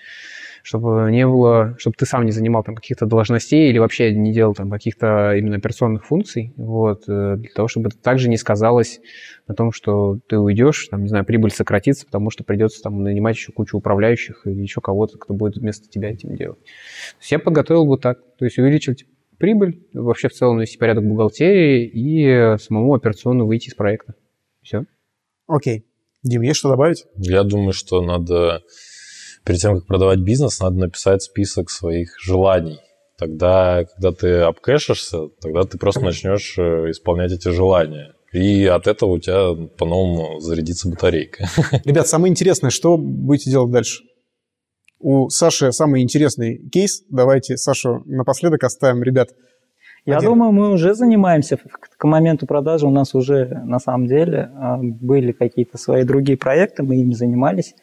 чтобы 0.67 1.09
не 1.11 1.25
было, 1.25 1.77
чтобы 1.79 1.95
ты 1.97 2.05
сам 2.05 2.25
не 2.25 2.33
занимал 2.33 2.61
там 2.61 2.75
каких-то 2.75 3.05
должностей 3.05 3.69
или 3.69 3.77
вообще 3.77 4.13
не 4.13 4.33
делал 4.33 4.53
там 4.53 4.69
каких-то 4.69 5.33
именно 5.37 5.55
операционных 5.55 6.05
функций, 6.05 6.51
вот, 6.57 7.05
э, 7.07 7.35
для 7.37 7.49
того, 7.55 7.69
чтобы 7.69 7.87
это 7.87 7.97
также 7.97 8.27
не 8.27 8.35
сказалось 8.35 8.99
на 9.47 9.55
том, 9.55 9.71
что 9.71 10.19
ты 10.27 10.37
уйдешь, 10.37 10.89
там, 10.89 11.03
не 11.03 11.07
знаю, 11.07 11.23
прибыль 11.23 11.51
сократится, 11.51 12.05
потому 12.05 12.31
что 12.31 12.43
придется 12.43 12.81
там 12.83 13.01
нанимать 13.01 13.37
еще 13.37 13.53
кучу 13.53 13.77
управляющих 13.77 14.41
или 14.45 14.61
еще 14.61 14.81
кого-то, 14.81 15.17
кто 15.17 15.33
будет 15.33 15.55
вместо 15.55 15.87
тебя 15.87 16.11
этим 16.11 16.35
делать. 16.35 16.59
То 16.59 17.21
есть 17.21 17.31
я 17.31 17.39
подготовил 17.39 17.85
бы 17.85 17.97
так, 17.97 18.19
то 18.37 18.43
есть 18.43 18.57
увеличить 18.57 19.05
прибыль, 19.37 19.87
вообще 19.93 20.27
в 20.27 20.33
целом 20.33 20.59
вести 20.59 20.77
порядок 20.77 21.05
бухгалтерии 21.05 21.85
и 21.85 22.57
самому 22.57 22.93
операционно 22.93 23.45
выйти 23.45 23.69
из 23.69 23.73
проекта. 23.73 24.15
Все. 24.61 24.83
Окей. 25.47 25.85
Дим, 26.23 26.41
есть 26.41 26.59
что 26.59 26.67
добавить? 26.67 27.05
Я 27.15 27.43
думаю, 27.43 27.71
что 27.71 28.01
надо 28.01 28.63
перед 29.47 29.61
тем, 29.61 29.75
как 29.75 29.87
продавать 29.87 30.19
бизнес, 30.19 30.59
надо 30.59 30.77
написать 30.77 31.23
список 31.23 31.69
своих 31.69 32.19
желаний. 32.19 32.79
Тогда, 33.17 33.85
когда 33.85 34.11
ты 34.11 34.33
обкэшишься, 34.41 35.29
тогда 35.41 35.63
ты 35.63 35.77
просто 35.77 36.01
начнешь 36.01 36.55
э, 36.57 36.91
исполнять 36.91 37.31
эти 37.31 37.47
желания. 37.47 38.13
И 38.33 38.65
от 38.65 38.87
этого 38.87 39.11
у 39.11 39.19
тебя 39.19 39.53
по-новому 39.77 40.39
зарядится 40.39 40.89
батарейка. 40.89 41.47
Ребят, 41.85 42.07
самое 42.07 42.29
интересное, 42.29 42.69
что 42.69 42.97
будете 42.97 43.49
делать 43.49 43.71
дальше? 43.71 44.03
У 44.99 45.29
Саши 45.29 45.71
самый 45.71 46.01
интересный 46.01 46.57
кейс. 46.69 47.03
Давайте 47.09 47.55
Сашу 47.55 48.03
напоследок 48.05 48.63
оставим, 48.63 49.01
ребят. 49.01 49.29
Я 50.05 50.17
один. 50.17 50.31
думаю, 50.31 50.51
мы 50.51 50.71
уже 50.71 50.93
занимаемся. 50.93 51.57
К 51.57 52.03
моменту 52.05 52.45
продажи 52.47 52.85
у 52.85 52.91
нас 52.91 53.15
уже 53.15 53.61
на 53.65 53.79
самом 53.79 54.07
деле 54.07 54.51
а, 54.55 54.77
были 54.77 55.31
какие-то 55.31 55.77
свои 55.77 56.03
другие 56.03 56.37
проекты, 56.37 56.83
мы 56.83 56.97
ими 56.97 57.13
занимались. 57.13 57.73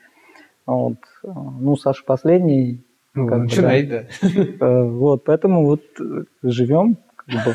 Вот. 0.67 0.99
Ну, 1.23 1.77
Саша 1.77 2.03
последний. 2.05 2.85
Ну, 3.15 3.29
как 3.29 3.39
начинай, 3.39 3.85
да. 3.85 4.05
да. 4.23 4.29
Э, 4.67 4.83
вот, 4.85 5.25
поэтому 5.25 5.67
вот 5.67 5.83
э, 6.01 6.25
живем. 6.43 6.99
Как 7.17 7.45
бы. 7.45 7.55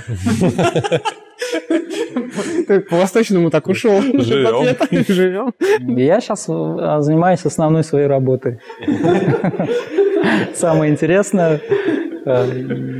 Ты 2.68 2.80
по-восточному 2.82 3.50
так 3.50 3.68
ушел. 3.68 4.02
Живем. 4.02 4.78
Живем. 5.08 5.54
Я 5.98 6.22
сейчас 6.22 6.48
э, 6.48 6.98
занимаюсь 7.02 7.46
основной 7.46 7.84
своей 7.84 8.08
работой. 8.08 8.60
Самое 10.54 10.92
интересное, 10.92 11.60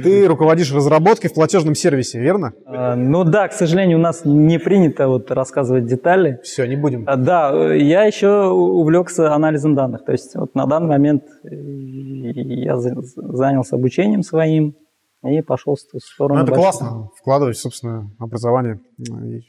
ты 0.04 0.28
руководишь 0.28 0.74
разработкой 0.74 1.30
в 1.30 1.34
платежном 1.34 1.76
сервисе, 1.76 2.20
верно? 2.20 2.54
А, 2.66 2.96
ну 2.96 3.24
да, 3.24 3.48
к 3.48 3.54
сожалению, 3.54 3.98
у 3.98 4.02
нас 4.02 4.22
не 4.26 4.60
принято 4.60 5.08
вот 5.08 5.32
рассказывать 5.32 5.86
детали. 5.86 6.40
Все, 6.44 6.66
не 6.66 6.76
будем. 6.76 7.04
А, 7.08 7.16
да, 7.16 7.74
я 7.74 8.04
еще 8.04 8.48
увлекся 8.48 9.34
анализом 9.34 9.76
данных. 9.76 10.06
То 10.06 10.12
есть 10.12 10.36
вот 10.36 10.56
на 10.56 10.66
данный 10.66 10.90
момент 10.90 11.24
э, 11.44 11.50
я 11.50 12.78
занялся 12.78 13.76
обучением 13.76 14.24
своим 14.24 14.76
и 15.24 15.42
пошел 15.42 15.76
в 15.76 16.00
сторону. 16.00 16.40
Ну, 16.40 16.46
это 16.46 16.56
классно, 16.56 17.10
вкладывать 17.18 17.58
в 17.58 17.62
собственное 17.62 18.10
образование. 18.20 18.80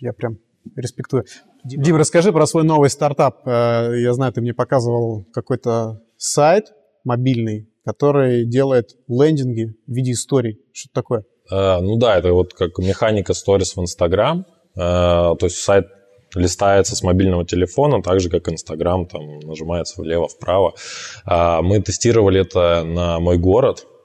Я 0.01 0.12
прям 0.12 0.39
респектую. 0.76 1.24
Дим, 1.64 1.97
расскажи 1.97 2.33
про 2.33 2.47
свой 2.47 2.64
новый 2.64 2.91
стартап. 2.91 3.47
Э, 3.47 3.93
я 3.97 4.12
знаю, 4.14 4.33
ты 4.33 4.41
мне 4.41 4.55
показывал 4.55 5.26
какой-то 5.33 6.03
сайт 6.16 6.72
мобильный, 7.05 7.70
который 7.85 8.47
делает 8.47 8.91
лендинги 9.09 9.74
в 9.87 9.93
виде 9.93 10.12
историй. 10.12 10.59
Что 10.72 10.89
это 10.89 10.95
такое? 10.95 11.24
Uh, 11.53 11.81
ну 11.81 11.97
да, 11.97 12.18
это 12.18 12.33
вот 12.33 12.55
как 12.55 12.78
механика 12.78 13.35
сторис 13.35 13.76
в 13.76 13.81
Инстаграм. 13.81 14.47
Uh, 14.76 15.37
то 15.37 15.47
есть 15.47 15.57
сайт 15.57 15.87
листается 16.35 16.95
с 16.95 17.03
мобильного 17.03 17.45
телефона, 17.45 18.03
так 18.03 18.20
же, 18.20 18.31
как 18.31 18.49
Инстаграм, 18.49 19.07
там 19.07 19.41
нажимается 19.41 20.01
влево-вправо. 20.01 20.74
Uh, 21.28 21.62
мы 21.62 21.81
тестировали 21.81 22.41
это 22.41 22.85
на 22.85 23.18
мой 23.18 23.37
город, 23.37 23.85
Э, 23.85 23.99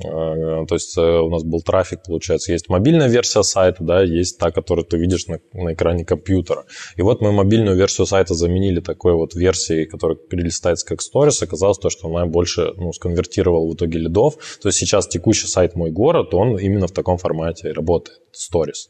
то 0.00 0.74
есть 0.74 0.96
э, 0.96 1.00
у 1.00 1.28
нас 1.28 1.42
был 1.42 1.60
трафик, 1.60 2.02
получается, 2.06 2.52
есть 2.52 2.68
мобильная 2.68 3.08
версия 3.08 3.42
сайта, 3.42 3.82
да, 3.82 4.02
есть 4.02 4.38
та, 4.38 4.52
которую 4.52 4.84
ты 4.84 4.96
видишь 4.96 5.26
на, 5.26 5.40
на 5.52 5.74
экране 5.74 6.04
компьютера. 6.04 6.64
И 6.96 7.02
вот 7.02 7.20
мы 7.20 7.32
мобильную 7.32 7.76
версию 7.76 8.06
сайта 8.06 8.34
заменили 8.34 8.80
такой 8.80 9.14
вот 9.14 9.34
версией, 9.34 9.86
которая 9.86 10.16
перелистается 10.16 10.86
как 10.86 11.02
сторис. 11.02 11.42
Оказалось 11.42 11.78
то, 11.78 11.90
что 11.90 12.08
она 12.08 12.26
больше 12.26 12.72
ну, 12.76 12.92
сконвертировала 12.92 13.68
в 13.68 13.74
итоге 13.74 13.98
лидов. 13.98 14.36
То 14.62 14.68
есть 14.68 14.78
сейчас 14.78 15.08
текущий 15.08 15.48
сайт 15.48 15.74
«Мой 15.74 15.90
город», 15.90 16.32
он 16.32 16.56
именно 16.58 16.86
в 16.86 16.92
таком 16.92 17.18
формате 17.18 17.72
работает, 17.72 18.20
сторис. 18.30 18.88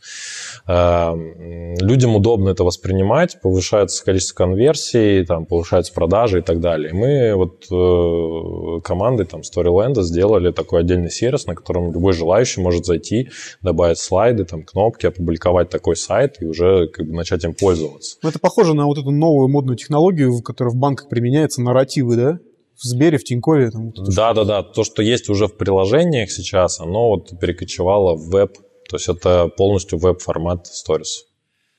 Эм, 0.66 1.74
людям 1.80 2.16
удобно 2.16 2.50
это 2.50 2.64
воспринимать, 2.64 3.40
повышается 3.40 4.04
количество 4.04 4.44
конверсий, 4.44 5.24
там, 5.24 5.46
повышаются 5.46 5.94
продажи 5.94 6.40
и 6.40 6.42
так 6.42 6.60
далее. 6.60 6.92
Мы 6.92 7.34
вот 7.34 7.64
э, 7.70 8.80
командой 8.82 9.24
там 9.24 9.40
Storyland 9.40 10.02
сделали 10.02 10.52
такой 10.52 10.80
отдельный 10.80 10.97
отдельный 10.98 11.10
сервис, 11.10 11.46
на 11.46 11.54
котором 11.54 11.92
любой 11.92 12.12
желающий 12.12 12.60
может 12.60 12.84
зайти, 12.84 13.30
добавить 13.62 13.98
слайды, 13.98 14.44
там, 14.44 14.64
кнопки, 14.64 15.06
опубликовать 15.06 15.70
такой 15.70 15.96
сайт 15.96 16.40
и 16.40 16.46
уже 16.46 16.88
как 16.88 17.06
бы 17.06 17.14
начать 17.14 17.44
им 17.44 17.54
пользоваться. 17.54 18.18
Ну, 18.22 18.28
это 18.28 18.38
похоже 18.38 18.74
на 18.74 18.86
вот 18.86 18.98
эту 18.98 19.10
новую 19.10 19.48
модную 19.48 19.76
технологию, 19.76 20.42
которая 20.42 20.72
в 20.72 20.76
банках 20.76 21.08
применяется, 21.08 21.62
нарративы, 21.62 22.16
да? 22.16 22.38
в 22.74 22.84
Сбере, 22.84 23.18
в 23.18 23.24
Тинькове. 23.24 23.70
Там, 23.70 23.86
вот 23.86 24.14
да, 24.14 24.32
да, 24.34 24.44
да. 24.44 24.62
То, 24.62 24.84
что 24.84 25.02
есть 25.02 25.28
уже 25.28 25.48
в 25.48 25.56
приложениях 25.56 26.30
сейчас, 26.30 26.78
оно 26.78 27.08
вот 27.08 27.38
перекочевало 27.40 28.14
в 28.14 28.30
веб. 28.30 28.56
То 28.88 28.96
есть 28.96 29.08
это 29.08 29.48
полностью 29.48 29.98
веб-формат 29.98 30.66
Stories. 30.66 31.26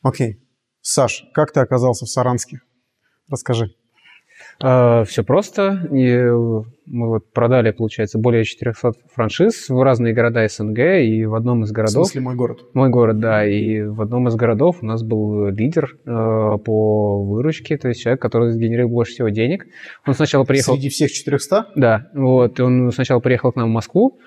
Окей. 0.01 0.41
Саш, 0.82 1.24
как 1.34 1.53
ты 1.53 1.61
оказался 1.61 2.05
в 2.05 2.09
Саранске? 2.09 2.59
Расскажи. 3.30 3.76
А, 4.62 5.03
Все 5.05 5.24
просто. 5.24 5.88
И 5.91 6.18
мы 6.86 7.07
вот 7.07 7.32
продали, 7.32 7.72
получается, 7.72 8.18
более 8.18 8.43
400 8.43 8.93
франшиз 9.14 9.70
в 9.70 9.82
разные 9.82 10.14
города 10.14 10.47
СНГ, 10.47 10.80
и 11.01 11.26
в 11.26 11.36
одном 11.36 11.64
из 11.64 11.72
городов... 11.72 12.07
В 12.07 12.10
смысле 12.10 12.22
мой 12.22 12.36
город? 12.36 12.60
Мой 12.74 12.89
город, 12.89 13.20
да. 13.20 13.45
И 13.45 13.82
в 13.82 14.01
одном 14.01 14.28
из 14.28 14.36
городов 14.36 14.78
у 14.82 14.86
нас 14.86 15.03
был 15.03 15.47
лидер 15.49 15.97
э, 16.05 16.57
по 16.66 17.24
выручке, 17.24 17.78
то 17.78 17.88
есть 17.88 18.01
человек, 18.01 18.22
который 18.22 18.51
сгенерил 18.51 18.89
больше 18.89 19.14
всего 19.14 19.30
денег. 19.30 19.66
Он 20.05 20.14
сначала 20.14 20.43
приехал... 20.43 20.74
Среди 20.74 20.89
всех 20.89 21.12
400? 21.12 21.68
Да. 21.76 22.10
Вот. 22.14 22.60
Он 22.60 22.91
сначала 22.91 23.20
приехал 23.20 23.51
к 23.51 23.55
нам 23.55 23.70
в 23.70 23.74
Москву, 23.74 24.20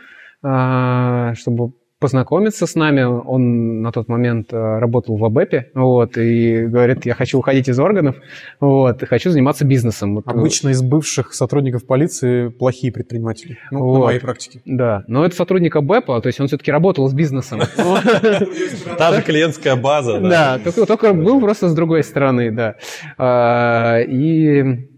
э, 0.45 1.35
чтобы 1.35 1.72
познакомиться 2.03 2.66
с 2.66 2.74
нами. 2.74 3.03
Он 3.03 3.80
на 3.80 3.92
тот 3.92 4.09
момент 4.09 4.53
э, 4.53 4.78
работал 4.78 5.16
в 5.16 5.24
АБЭПе, 5.24 5.70
вот, 5.74 6.18
и 6.18 6.66
говорит, 6.66 7.07
я 7.07 7.14
хочу 7.14 7.38
уходить 7.38 7.68
из 7.68 7.78
органов, 7.78 8.16
вот, 8.61 9.03
и 9.03 9.07
хочу 9.07 9.30
заниматься 9.30 9.64
бизнесом. 9.64 10.22
Обычно 10.26 10.70
из 10.70 10.82
бывших 10.82 11.32
сотрудников 11.32 11.86
полиции 11.86 12.48
плохие 12.48 12.92
предприниматели, 12.92 13.59
ну, 13.70 13.84
вот. 13.84 13.98
на 13.98 14.05
моей 14.07 14.20
практике. 14.20 14.61
Да, 14.66 15.05
но 15.07 15.24
это 15.24 15.34
сотрудник 15.34 15.74
АБЭПа, 15.74 16.20
то 16.20 16.26
есть 16.26 16.40
он 16.40 16.48
все-таки 16.48 16.70
работал 16.70 17.09
с 17.09 17.14
бизнесом. 17.14 17.61
Та 18.98 19.12
же 19.14 19.22
клиентская 19.22 19.76
база. 19.76 20.20
Да, 20.20 20.61
только 20.86 21.14
был 21.14 21.40
просто 21.40 21.68
с 21.68 21.74
другой 21.74 22.03
стороны, 22.03 22.50
да. 22.50 22.74
А, 23.16 24.00
и 24.00 24.88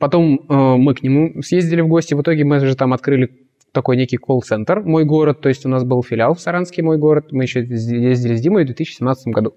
Потом 0.00 0.40
э, 0.48 0.76
мы 0.78 0.94
к 0.94 1.02
нему 1.02 1.42
съездили 1.42 1.82
в 1.82 1.88
гости, 1.88 2.14
в 2.14 2.22
итоге 2.22 2.42
мы 2.42 2.58
же 2.58 2.74
там 2.74 2.94
открыли 2.94 3.28
такой 3.72 3.96
некий 3.96 4.16
колл-центр 4.16 4.80
«Мой 4.80 5.04
город», 5.04 5.40
то 5.40 5.48
есть 5.48 5.66
у 5.66 5.68
нас 5.68 5.84
был 5.84 6.02
филиал 6.02 6.34
в 6.34 6.40
Саранске 6.40 6.82
«Мой 6.82 6.98
город», 6.98 7.32
мы 7.32 7.44
еще 7.44 7.60
ездили 7.60 8.36
с 8.36 8.40
Димой 8.40 8.64
в 8.64 8.66
2017 8.66 9.28
году. 9.28 9.54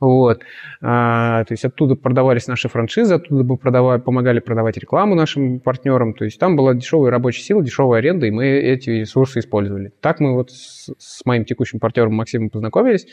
Вот. 0.00 0.42
А, 0.80 1.44
то 1.44 1.52
есть 1.52 1.64
оттуда 1.64 1.94
продавались 1.94 2.46
наши 2.46 2.68
франшизы, 2.68 3.14
оттуда 3.14 3.44
мы 3.44 3.56
продавали, 3.56 4.00
помогали 4.00 4.40
продавать 4.40 4.76
рекламу 4.76 5.14
нашим 5.14 5.60
партнерам. 5.60 6.14
То 6.14 6.24
есть 6.24 6.38
там 6.38 6.56
была 6.56 6.74
дешевая 6.74 7.10
рабочая 7.10 7.42
сила, 7.42 7.62
дешевая 7.62 8.00
аренда, 8.00 8.26
и 8.26 8.30
мы 8.30 8.46
эти 8.46 8.90
ресурсы 8.90 9.40
использовали. 9.40 9.92
Так 10.00 10.20
мы 10.20 10.34
вот 10.34 10.50
с, 10.50 10.90
с 10.98 11.24
моим 11.24 11.44
текущим 11.44 11.78
партнером 11.78 12.14
Максимом 12.14 12.50
познакомились. 12.50 13.06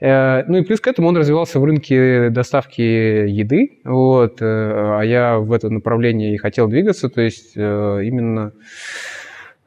Э, 0.00 0.44
ну 0.46 0.58
и 0.58 0.62
плюс 0.62 0.80
к 0.80 0.86
этому 0.86 1.08
он 1.08 1.16
развивался 1.16 1.60
в 1.60 1.64
рынке 1.64 2.30
доставки 2.30 2.80
еды, 2.80 3.80
вот, 3.84 4.40
э, 4.40 4.44
а 4.44 5.02
я 5.02 5.38
в 5.38 5.52
это 5.52 5.70
направление 5.70 6.34
и 6.34 6.36
хотел 6.36 6.68
двигаться, 6.68 7.08
то 7.08 7.20
есть 7.20 7.52
э, 7.56 8.00
именно 8.04 8.52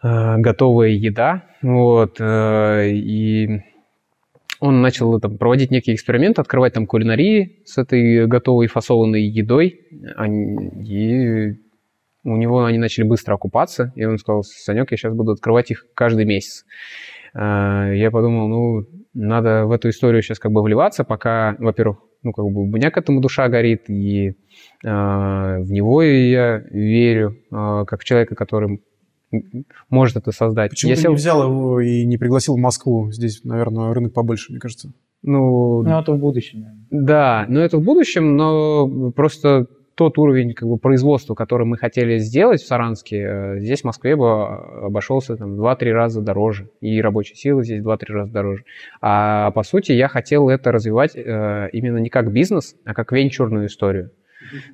готовая 0.02 0.90
еда, 0.90 1.44
вот, 1.62 2.18
э, 2.20 2.90
и 2.92 3.62
он 4.60 4.82
начал 4.82 5.20
там, 5.20 5.38
проводить 5.38 5.72
некий 5.72 5.94
эксперимент, 5.94 6.40
открывать 6.40 6.74
там 6.74 6.86
кулинарии 6.86 7.62
с 7.66 7.78
этой 7.78 8.26
готовой 8.28 8.68
фасованной 8.68 9.24
едой. 9.24 9.82
И 10.82 11.54
у 12.24 12.36
него 12.38 12.64
они 12.64 12.78
начали 12.78 13.06
быстро 13.06 13.36
окупаться. 13.36 13.92
И 13.96 14.06
он 14.06 14.18
сказал, 14.18 14.44
Санек, 14.44 14.92
я 14.92 14.98
сейчас 14.98 15.14
буду 15.14 15.34
открывать 15.34 15.72
их 15.72 15.86
каждый 15.94 16.26
месяц. 16.26 16.66
Я 17.34 18.10
подумал, 18.12 18.48
ну, 18.48 18.86
надо 19.14 19.66
в 19.66 19.72
эту 19.72 19.90
историю 19.90 20.22
сейчас 20.22 20.40
как 20.40 20.52
бы 20.52 20.62
вливаться, 20.62 21.04
пока, 21.04 21.56
во-первых, 21.60 21.98
ну, 22.22 22.32
как 22.32 22.46
бы 22.46 22.62
у 22.64 22.66
меня 22.66 22.92
к 22.92 22.98
этому 22.98 23.22
душа 23.22 23.48
горит, 23.50 23.90
и 23.90 24.30
э, 24.30 24.34
в 24.84 25.72
него 25.72 26.02
я 26.02 26.58
верю, 26.72 27.38
э, 27.52 27.86
как 27.86 28.04
человека, 28.04 28.36
который 28.36 28.82
может 29.90 30.18
это 30.18 30.32
создать. 30.32 30.72
Почему 30.72 30.92
Если... 30.92 31.04
ты 31.04 31.10
не 31.10 31.16
взял 31.16 31.44
его 31.44 31.80
и 31.80 32.06
не 32.06 32.18
пригласил 32.18 32.56
в 32.56 32.60
Москву? 32.60 33.12
Здесь, 33.12 33.44
наверное, 33.44 33.94
рынок 33.94 34.14
побольше, 34.14 34.52
мне 34.52 34.60
кажется. 34.60 34.92
Ну, 35.22 35.82
ну 35.82 36.00
это 36.00 36.14
в 36.14 36.20
будущем. 36.20 36.66
Да, 36.92 37.46
но 37.50 37.60
это 37.60 37.78
в 37.78 37.84
будущем, 37.84 38.36
но 38.36 39.12
просто 39.12 39.68
тот 39.96 40.18
уровень 40.18 40.54
как 40.54 40.68
бы, 40.68 40.78
производства, 40.78 41.34
который 41.36 41.66
мы 41.66 41.78
хотели 41.78 42.18
сделать 42.18 42.62
в 42.62 42.68
Саранске, 42.68 43.18
э, 43.18 43.60
здесь 43.60 43.82
в 43.82 43.86
Москве 43.86 44.16
бы 44.16 44.44
обошелся 44.44 45.36
там, 45.38 45.60
2-3 45.60 45.92
раза 45.92 46.22
дороже. 46.22 46.70
И 46.82 47.02
рабочая 47.02 47.36
сила 47.36 47.64
здесь 47.64 47.82
2-3 47.82 47.98
раза 48.10 48.32
дороже. 48.32 48.66
А 49.02 49.52
по 49.52 49.64
сути 49.64 49.94
я 49.94 50.08
хотел 50.08 50.50
это 50.50 50.72
развивать 50.72 51.16
э, 51.16 51.70
именно 51.72 51.98
не 51.98 52.10
как 52.10 52.32
бизнес, 52.32 52.76
а 52.86 52.94
как 52.94 53.12
венчурную 53.12 53.68
историю. 53.68 54.12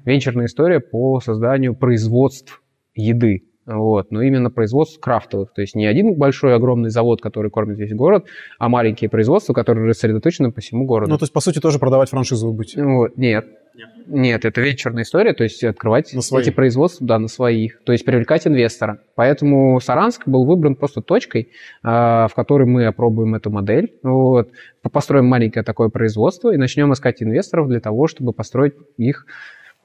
Венчурная 0.05 0.47
история 0.47 0.79
по 0.79 1.19
созданию 1.19 1.75
производств 1.75 2.61
еды. 2.95 3.43
Вот. 3.65 4.11
Но 4.11 4.21
именно 4.21 4.49
производство 4.49 4.99
крафтовых. 4.99 5.53
То 5.53 5.61
есть 5.61 5.75
не 5.75 5.85
один 5.85 6.15
большой 6.15 6.55
огромный 6.55 6.89
завод, 6.89 7.21
который 7.21 7.51
кормит 7.51 7.77
весь 7.77 7.93
город, 7.93 8.25
а 8.59 8.69
маленькие 8.69 9.09
производства, 9.09 9.53
которые 9.53 9.87
рассредоточены 9.87 10.51
по 10.51 10.61
всему 10.61 10.85
городу. 10.85 11.11
Ну, 11.11 11.17
то 11.17 11.23
есть, 11.23 11.33
по 11.33 11.41
сути, 11.41 11.59
тоже 11.59 11.79
продавать 11.79 12.09
франшизу 12.09 12.47
вы 12.47 12.53
будете? 12.53 12.83
Вот. 12.83 13.17
Нет. 13.17 13.45
Нет. 13.73 13.89
Нет, 14.07 14.45
это 14.45 14.59
вечерная 14.59 15.03
история, 15.03 15.33
то 15.33 15.43
есть 15.43 15.63
открывать 15.63 16.13
на 16.13 16.39
эти 16.39 16.49
производства, 16.49 17.07
да, 17.07 17.19
на 17.19 17.29
своих, 17.29 17.81
то 17.83 17.93
есть 17.93 18.03
привлекать 18.03 18.45
инвестора. 18.45 18.99
Поэтому 19.15 19.79
Саранск 19.79 20.27
был 20.27 20.45
выбран 20.45 20.75
просто 20.75 21.01
точкой, 21.01 21.51
а, 21.81 22.27
в 22.27 22.33
которой 22.33 22.67
мы 22.67 22.85
опробуем 22.85 23.33
эту 23.33 23.49
модель, 23.49 23.93
вот, 24.03 24.51
построим 24.91 25.27
маленькое 25.27 25.63
такое 25.63 25.87
производство 25.87 26.53
и 26.53 26.57
начнем 26.57 26.91
искать 26.91 27.23
инвесторов 27.23 27.69
для 27.69 27.79
того, 27.79 28.07
чтобы 28.07 28.33
построить 28.33 28.73
их 28.97 29.25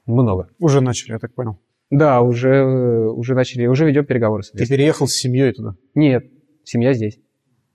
много. 0.05 0.49
Уже 0.59 0.81
начали, 0.81 1.13
я 1.13 1.19
так 1.19 1.33
понял. 1.33 1.57
Да, 1.89 2.21
уже, 2.21 2.63
уже 2.63 3.33
начали, 3.33 3.65
уже 3.65 3.85
ведем 3.85 4.05
переговоры. 4.05 4.43
Ты 4.53 4.67
переехал 4.67 5.07
с 5.07 5.13
семьей 5.13 5.53
туда? 5.53 5.75
Нет, 5.95 6.25
семья 6.63 6.93
здесь. 6.93 7.19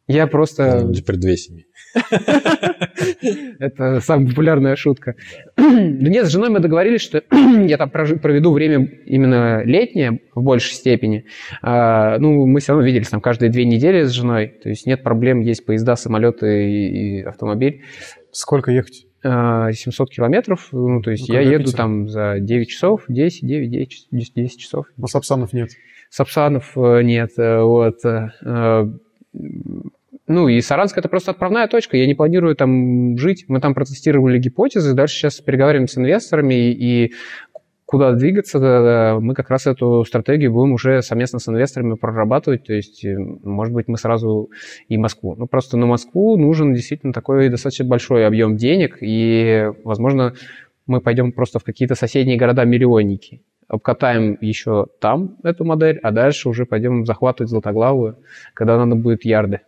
Я 0.09 0.27
просто... 0.27 0.85
Ну, 0.85 0.93
теперь 0.93 1.17
две 1.17 1.37
семьи. 1.37 1.65
Это 3.59 4.01
самая 4.01 4.29
популярная 4.29 4.77
шутка. 4.77 5.15
Нет, 5.57 6.27
с 6.27 6.31
женой 6.31 6.51
мы 6.51 6.61
договорились, 6.61 7.01
что 7.01 7.23
я 7.31 7.79
там 7.79 7.89
проведу 7.89 8.53
время 8.53 8.85
именно 9.07 9.63
летнее 9.65 10.21
в 10.35 10.43
большей 10.43 10.75
степени. 10.75 11.27
А, 11.63 12.19
ну, 12.19 12.47
мы 12.47 12.61
все 12.61 12.73
равно 12.73 12.87
виделись 12.87 13.09
там 13.09 13.21
каждые 13.21 13.51
две 13.51 13.65
недели 13.65 14.05
с 14.05 14.11
женой. 14.11 14.49
То 14.63 14.69
есть 14.69 14.87
нет 14.87 15.03
проблем, 15.03 15.41
есть 15.41 15.65
поезда, 15.65 15.97
самолеты 15.97 16.69
и 16.69 17.23
автомобиль. 17.23 17.83
Сколько 18.33 18.73
ехать? 18.73 19.07
700 19.23 20.11
километров, 20.11 20.69
ну, 20.73 21.01
то 21.01 21.11
есть 21.11 21.29
ну, 21.29 21.35
я 21.35 21.41
еду 21.41 21.65
Питер? 21.65 21.77
там 21.77 22.09
за 22.09 22.39
9 22.41 22.69
часов, 22.69 23.05
10, 23.09 23.47
9, 23.47 23.71
9, 23.71 24.09
10, 24.11 24.35
10 24.35 24.61
часов. 24.61 24.87
Но 24.97 25.07
Сапсанов 25.07 25.53
нет? 25.53 25.71
Сапсанов 26.11 26.73
э, 26.77 27.03
нет, 27.03 27.31
э, 27.39 27.63
вот. 27.63 28.05
Э, 28.05 28.87
ну, 30.29 30.49
и 30.49 30.61
Саранск 30.61 30.99
это 30.99 31.09
просто 31.09 31.31
отправная 31.31 31.67
точка, 31.69 31.97
я 31.97 32.07
не 32.07 32.15
планирую 32.15 32.55
там 32.55 33.17
жить. 33.19 33.47
Мы 33.49 33.61
там 33.61 33.75
протестировали 33.75 34.39
гипотезы, 34.39 34.95
дальше 34.95 35.17
сейчас 35.17 35.41
переговариваем 35.41 35.89
с 35.89 35.97
инвесторами, 35.97 36.71
и 36.73 37.15
куда 37.93 38.13
двигаться, 38.13 39.19
мы 39.21 39.35
как 39.35 39.51
раз 39.51 39.67
эту 39.67 40.03
стратегию 40.07 40.51
будем 40.51 40.73
уже 40.73 41.03
совместно 41.03 41.39
с 41.39 41.47
инвесторами 41.47 41.93
прорабатывать. 41.93 42.65
То 42.65 42.73
есть, 42.73 43.05
э, 43.05 43.19
может 43.19 43.75
быть, 43.75 43.87
мы 43.87 43.99
сразу 43.99 44.49
и 44.89 44.97
Москву. 44.97 45.35
Ну, 45.37 45.47
просто 45.47 45.77
на 45.77 45.85
Москву 45.85 46.39
нужен 46.39 46.73
действительно 46.73 47.13
такой 47.13 47.51
достаточно 47.51 47.85
большой 47.85 48.27
объем 48.27 48.57
денег, 48.57 48.97
и, 49.03 49.67
возможно, 49.85 50.33
мы 50.87 51.03
пойдем 51.03 51.33
просто 51.33 51.59
в 51.59 51.65
какие-то 51.65 51.95
соседние 51.95 52.39
города-миллионники. 52.39 53.43
Обкатаем 53.69 54.39
еще 54.41 54.87
там 54.99 55.37
эту 55.43 55.67
модель, 55.67 55.99
а 56.03 56.13
дальше 56.13 56.49
уже 56.49 56.65
пойдем 56.65 57.05
захватывать 57.05 57.51
Златоглавую, 57.51 58.17
когда 58.55 58.79
надо 58.79 58.97
будет 58.97 59.27
ярды. 59.27 59.61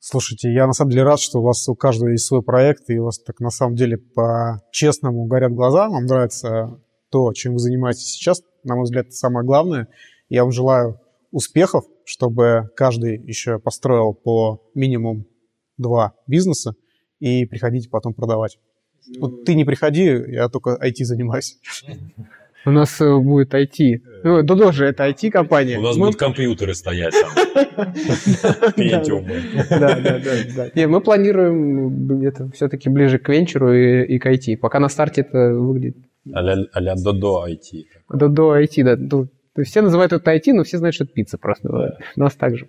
Слушайте, 0.00 0.52
я 0.52 0.66
на 0.66 0.74
самом 0.74 0.90
деле 0.90 1.04
рад, 1.04 1.18
что 1.18 1.38
у 1.38 1.42
вас 1.44 1.66
у 1.66 1.74
каждого 1.74 2.10
есть 2.10 2.26
свой 2.26 2.42
проект, 2.42 2.90
и 2.90 2.98
у 2.98 3.04
вас 3.04 3.18
так 3.18 3.40
на 3.40 3.48
самом 3.48 3.74
деле 3.74 3.96
по-честному 3.96 5.24
горят 5.24 5.54
глаза. 5.54 5.88
Вам 5.88 6.04
нравится 6.04 6.78
то, 7.12 7.32
чем 7.34 7.52
вы 7.52 7.58
занимаетесь 7.58 8.06
сейчас, 8.06 8.42
на 8.64 8.74
мой 8.74 8.84
взгляд, 8.84 9.06
это 9.06 9.14
самое 9.14 9.46
главное. 9.46 9.88
Я 10.30 10.44
вам 10.44 10.50
желаю 10.50 10.98
успехов, 11.30 11.84
чтобы 12.04 12.70
каждый 12.74 13.18
еще 13.18 13.58
построил 13.58 14.14
по 14.14 14.62
минимум 14.74 15.26
два 15.76 16.14
бизнеса 16.26 16.74
и 17.20 17.44
приходите 17.44 17.90
потом 17.90 18.14
продавать. 18.14 18.58
Вот 19.18 19.44
ты 19.44 19.54
не 19.54 19.64
приходи, 19.64 20.04
я 20.04 20.48
только 20.48 20.78
IT 20.82 21.04
занимаюсь. 21.04 21.58
У 22.64 22.70
нас 22.70 23.00
э, 23.00 23.18
будет 23.18 23.52
IT. 23.52 24.00
Ну, 24.22 24.42
Дудо 24.44 24.70
же 24.70 24.86
это 24.86 25.08
IT-компания. 25.08 25.78
У 25.78 25.82
нас 25.82 25.96
мы... 25.96 26.06
будут 26.06 26.20
компьютеры 26.20 26.74
стоять 26.74 27.12
там. 27.76 27.86
Да, 29.68 30.00
да, 30.00 30.20
да. 30.56 30.70
Не, 30.76 30.86
мы 30.86 31.00
планируем 31.00 32.22
это 32.22 32.48
все-таки 32.52 32.88
ближе 32.88 33.18
к 33.18 33.28
венчуру 33.28 33.74
и 33.74 34.16
к 34.18 34.26
IT. 34.26 34.58
Пока 34.58 34.78
на 34.78 34.88
старте 34.88 35.22
это 35.22 35.54
выглядит 35.54 35.96
а-ля 36.32 36.94
Додо 36.96 37.46
IT. 37.48 37.84
Додо 38.10 38.58
IT, 38.58 38.84
да. 38.84 38.96
Ну, 38.96 39.28
все 39.64 39.82
называют 39.82 40.12
это 40.12 40.34
IT, 40.34 40.52
но 40.52 40.64
все 40.64 40.78
знают, 40.78 40.94
что 40.94 41.04
это 41.04 41.12
пицца 41.12 41.38
просто. 41.38 41.68
Да. 41.68 41.98
У 42.16 42.20
нас 42.20 42.34
так 42.34 42.56
же. 42.56 42.68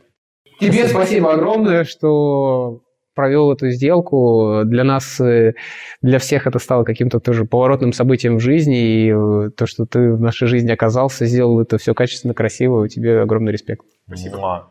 Тебе 0.60 0.88
спасибо 0.88 1.34
огромное, 1.34 1.84
что 1.84 2.82
провел 3.16 3.52
эту 3.52 3.70
сделку. 3.70 4.62
Для 4.66 4.84
нас, 4.84 5.20
э, 5.20 5.54
для 6.02 6.20
всех 6.20 6.48
это 6.48 6.60
стало 6.60 6.84
каким-то 6.84 7.20
тоже 7.20 7.46
поворотным 7.46 7.94
событием 7.94 8.38
в 8.38 8.40
жизни. 8.40 9.06
И 9.06 9.12
э, 9.12 9.50
то, 9.52 9.66
что 9.66 9.86
ты 9.86 10.14
в 10.14 10.22
нашей 10.22 10.48
жизни 10.48 10.72
оказался, 10.72 11.26
сделал 11.26 11.60
это 11.62 11.78
все 11.78 11.94
качественно, 11.94 12.34
красиво. 12.34 12.88
Тебе 12.90 13.22
огромный 13.22 13.52
респект. 13.52 13.86
Спасибо. 14.08 14.70